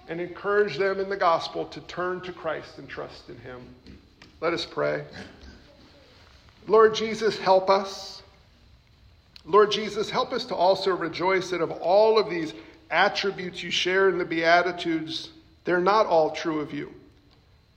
And 0.09 0.20
encourage 0.20 0.76
them 0.76 1.01
in 1.01 1.09
the 1.09 1.16
gospel 1.16 1.64
to 1.64 1.80
turn 1.82 2.20
to 2.20 2.32
Christ 2.32 2.78
and 2.78 2.89
trust 2.89 3.28
in 3.28 3.37
Him. 3.39 3.61
Let 4.41 4.55
us 4.55 4.64
pray. 4.64 5.05
Lord 6.68 6.95
Jesus, 6.95 7.37
help 7.37 7.68
us. 7.68 8.22
Lord 9.45 9.72
Jesus, 9.72 10.09
help 10.11 10.32
us 10.32 10.45
to 10.47 10.55
also 10.55 10.95
rejoice 10.95 11.51
that 11.51 11.61
of 11.61 11.72
all 11.72 12.20
of 12.20 12.30
these 12.30 12.55
attributes 12.91 13.62
you 13.62 13.70
share 13.70 14.09
in 14.09 14.18
the 14.18 14.24
Beatitudes, 14.24 15.30
they're 15.64 15.80
not 15.80 16.07
all 16.07 16.30
true 16.30 16.61
of 16.61 16.72
you. 16.72 16.93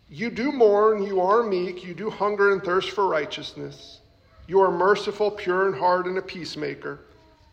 You 0.09 0.29
do 0.29 0.51
mourn, 0.51 1.03
you 1.03 1.21
are 1.21 1.43
meek, 1.43 1.83
you 1.83 1.93
do 1.93 2.09
hunger 2.09 2.51
and 2.51 2.63
thirst 2.63 2.91
for 2.91 3.07
righteousness. 3.07 3.99
You 4.47 4.59
are 4.61 4.71
merciful, 4.71 5.29
pure 5.29 5.67
in 5.67 5.79
heart, 5.79 6.07
and 6.07 6.17
a 6.17 6.21
peacemaker. 6.21 6.99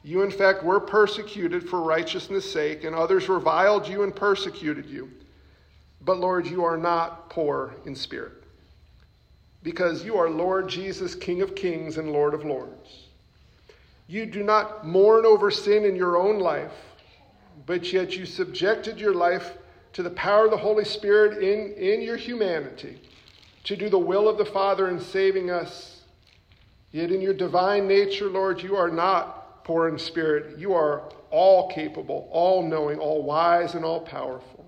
You, 0.02 0.22
in 0.22 0.30
fact, 0.30 0.62
were 0.62 0.80
persecuted 0.80 1.68
for 1.68 1.82
righteousness' 1.82 2.50
sake, 2.50 2.84
and 2.84 2.94
others 2.94 3.28
reviled 3.28 3.86
you 3.86 4.02
and 4.02 4.14
persecuted 4.14 4.86
you. 4.86 5.10
But, 6.00 6.18
Lord, 6.18 6.46
you 6.46 6.64
are 6.64 6.78
not 6.78 7.28
poor 7.28 7.74
in 7.84 7.94
spirit, 7.94 8.44
because 9.62 10.04
you 10.04 10.16
are 10.16 10.30
Lord 10.30 10.68
Jesus, 10.68 11.14
King 11.14 11.42
of 11.42 11.54
kings 11.54 11.98
and 11.98 12.12
Lord 12.12 12.32
of 12.32 12.44
lords. 12.44 13.06
You 14.06 14.24
do 14.24 14.42
not 14.42 14.86
mourn 14.86 15.26
over 15.26 15.50
sin 15.50 15.84
in 15.84 15.96
your 15.96 16.16
own 16.16 16.38
life 16.38 16.85
but 17.66 17.92
yet 17.92 18.16
you 18.16 18.24
subjected 18.24 18.98
your 18.98 19.14
life 19.14 19.52
to 19.92 20.02
the 20.02 20.10
power 20.10 20.44
of 20.44 20.52
the 20.52 20.56
Holy 20.56 20.84
Spirit 20.84 21.42
in, 21.42 21.72
in 21.72 22.00
your 22.00 22.16
humanity 22.16 23.00
to 23.64 23.76
do 23.76 23.88
the 23.88 23.98
will 23.98 24.28
of 24.28 24.38
the 24.38 24.44
Father 24.44 24.88
in 24.88 25.00
saving 25.00 25.50
us. 25.50 26.02
Yet 26.92 27.10
in 27.10 27.20
your 27.20 27.34
divine 27.34 27.88
nature, 27.88 28.26
Lord, 28.26 28.62
you 28.62 28.76
are 28.76 28.90
not 28.90 29.64
poor 29.64 29.88
in 29.88 29.98
spirit. 29.98 30.58
You 30.58 30.72
are 30.74 31.10
all 31.30 31.68
capable, 31.70 32.28
all 32.30 32.62
knowing, 32.62 33.00
all 33.00 33.24
wise, 33.24 33.74
and 33.74 33.84
all 33.84 34.00
powerful. 34.00 34.64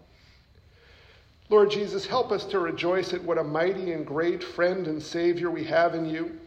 Lord 1.49 1.70
Jesus, 1.70 2.05
help 2.05 2.32
us 2.32 2.44
to 2.46 2.59
rejoice 2.59 3.14
at 3.14 3.22
what 3.22 3.38
a 3.38 3.44
mighty 3.44 3.92
and 3.92 4.05
great 4.05 4.42
friend 4.42 4.86
and 4.88 5.01
Savior 5.01 5.51
we 5.51 5.64
have 5.64 5.94
in 5.94 6.05
you. 6.05 6.38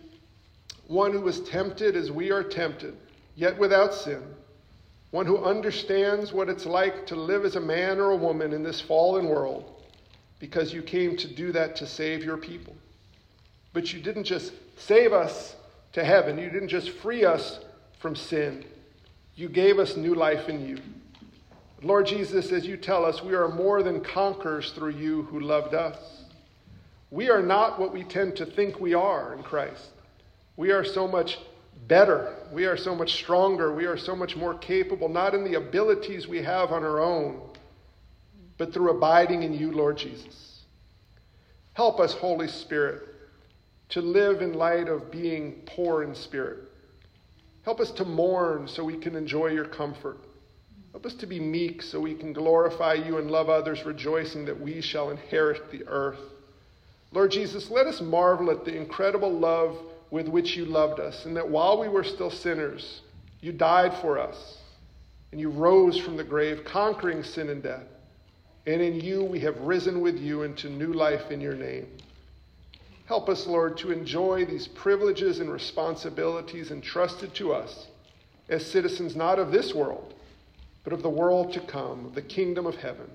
One 0.87 1.13
who 1.13 1.21
was 1.21 1.39
tempted 1.39 1.95
as 1.95 2.11
we 2.11 2.31
are 2.31 2.43
tempted, 2.43 2.97
yet 3.35 3.57
without 3.57 3.93
sin 3.93 4.21
one 5.11 5.25
who 5.25 5.43
understands 5.43 6.31
what 6.31 6.49
it's 6.49 6.65
like 6.65 7.05
to 7.07 7.15
live 7.15 7.45
as 7.45 7.57
a 7.57 7.61
man 7.61 7.99
or 7.99 8.11
a 8.11 8.15
woman 8.15 8.53
in 8.53 8.63
this 8.63 8.81
fallen 8.81 9.27
world, 9.27 9.83
because 10.39 10.73
you 10.73 10.81
came 10.81 11.15
to 11.17 11.27
do 11.27 11.51
that 11.51 11.75
to 11.75 11.85
save 11.85 12.23
your 12.23 12.37
people. 12.37 12.75
But 13.73 13.93
you 13.93 14.01
didn't 14.01 14.23
just 14.23 14.53
save 14.77 15.13
us 15.13 15.55
to 15.93 16.03
heaven, 16.03 16.37
you 16.37 16.49
didn't 16.49 16.69
just 16.69 16.89
free 16.89 17.25
us 17.25 17.59
from 17.99 18.15
sin, 18.15 18.65
you 19.35 19.49
gave 19.49 19.79
us 19.79 19.97
new 19.97 20.15
life 20.15 20.47
in 20.49 20.65
you. 20.65 20.77
Lord 21.83 22.05
Jesus, 22.05 22.51
as 22.51 22.65
you 22.65 22.77
tell 22.77 23.05
us, 23.05 23.23
we 23.23 23.33
are 23.33 23.49
more 23.49 23.81
than 23.81 24.01
conquerors 24.01 24.71
through 24.71 24.91
you 24.91 25.23
who 25.23 25.39
loved 25.39 25.73
us. 25.73 25.97
We 27.09 27.29
are 27.29 27.41
not 27.41 27.79
what 27.79 27.91
we 27.91 28.03
tend 28.03 28.35
to 28.37 28.45
think 28.45 28.79
we 28.79 28.93
are 28.93 29.33
in 29.33 29.43
Christ. 29.43 29.89
We 30.55 30.71
are 30.71 30.85
so 30.85 31.07
much 31.07 31.39
better. 31.87 32.35
We 32.51 32.65
are 32.65 32.77
so 32.77 32.95
much 32.95 33.13
stronger. 33.13 33.73
We 33.73 33.85
are 33.85 33.97
so 33.97 34.15
much 34.15 34.35
more 34.35 34.53
capable, 34.55 35.09
not 35.09 35.33
in 35.33 35.43
the 35.43 35.55
abilities 35.55 36.27
we 36.27 36.41
have 36.41 36.71
on 36.71 36.83
our 36.83 36.99
own, 36.99 37.41
but 38.57 38.73
through 38.73 38.91
abiding 38.91 39.43
in 39.43 39.53
you, 39.53 39.71
Lord 39.71 39.97
Jesus. 39.97 40.63
Help 41.73 41.99
us, 41.99 42.13
Holy 42.13 42.47
Spirit, 42.47 43.03
to 43.89 44.01
live 44.01 44.41
in 44.41 44.53
light 44.53 44.87
of 44.87 45.11
being 45.11 45.63
poor 45.65 46.03
in 46.03 46.15
spirit. 46.15 46.59
Help 47.63 47.79
us 47.79 47.91
to 47.91 48.05
mourn 48.05 48.67
so 48.67 48.83
we 48.83 48.97
can 48.97 49.15
enjoy 49.15 49.47
your 49.47 49.65
comfort. 49.65 50.17
Help 50.91 51.05
us 51.05 51.13
to 51.15 51.27
be 51.27 51.39
meek 51.39 51.81
so 51.81 51.99
we 51.99 52.15
can 52.15 52.33
glorify 52.33 52.93
you 52.93 53.17
and 53.17 53.31
love 53.31 53.49
others, 53.49 53.85
rejoicing 53.85 54.45
that 54.45 54.59
we 54.59 54.81
shall 54.81 55.09
inherit 55.09 55.71
the 55.71 55.87
earth. 55.87 56.19
Lord 57.13 57.31
Jesus, 57.31 57.69
let 57.69 57.87
us 57.87 58.01
marvel 58.01 58.51
at 58.51 58.65
the 58.65 58.75
incredible 58.75 59.31
love 59.31 59.77
with 60.11 60.27
which 60.27 60.55
you 60.55 60.65
loved 60.65 60.99
us, 60.99 61.25
and 61.25 61.35
that 61.35 61.49
while 61.49 61.79
we 61.79 61.87
were 61.87 62.03
still 62.03 62.29
sinners, 62.29 63.01
you 63.39 63.51
died 63.51 63.93
for 63.95 64.19
us, 64.19 64.57
and 65.31 65.39
you 65.39 65.49
rose 65.49 65.97
from 65.97 66.17
the 66.17 66.23
grave, 66.23 66.63
conquering 66.65 67.23
sin 67.23 67.49
and 67.49 67.63
death. 67.63 67.87
And 68.67 68.81
in 68.81 68.99
you 68.99 69.23
we 69.23 69.39
have 69.39 69.57
risen 69.61 70.01
with 70.01 70.19
you 70.19 70.43
into 70.43 70.69
new 70.69 70.93
life 70.93 71.31
in 71.31 71.41
your 71.41 71.55
name. 71.55 71.87
Help 73.05 73.29
us, 73.29 73.47
Lord, 73.47 73.77
to 73.77 73.91
enjoy 73.91 74.45
these 74.45 74.67
privileges 74.67 75.39
and 75.39 75.51
responsibilities 75.51 76.71
entrusted 76.71 77.33
to 77.35 77.53
us 77.53 77.87
as 78.49 78.65
citizens 78.65 79.15
not 79.15 79.39
of 79.39 79.51
this 79.51 79.73
world, 79.73 80.13
but 80.83 80.93
of 80.93 81.01
the 81.01 81.09
world 81.09 81.53
to 81.53 81.59
come, 81.61 82.11
the 82.13 82.21
kingdom 82.21 82.65
of 82.65 82.75
heaven. 82.75 83.09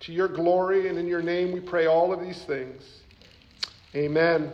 To 0.00 0.12
your 0.12 0.28
glory 0.28 0.88
and 0.88 0.98
in 0.98 1.06
your 1.06 1.22
name 1.22 1.52
we 1.52 1.60
pray 1.60 1.86
all 1.86 2.12
of 2.12 2.20
these 2.20 2.44
things. 2.44 2.82
Amen. 3.94 4.52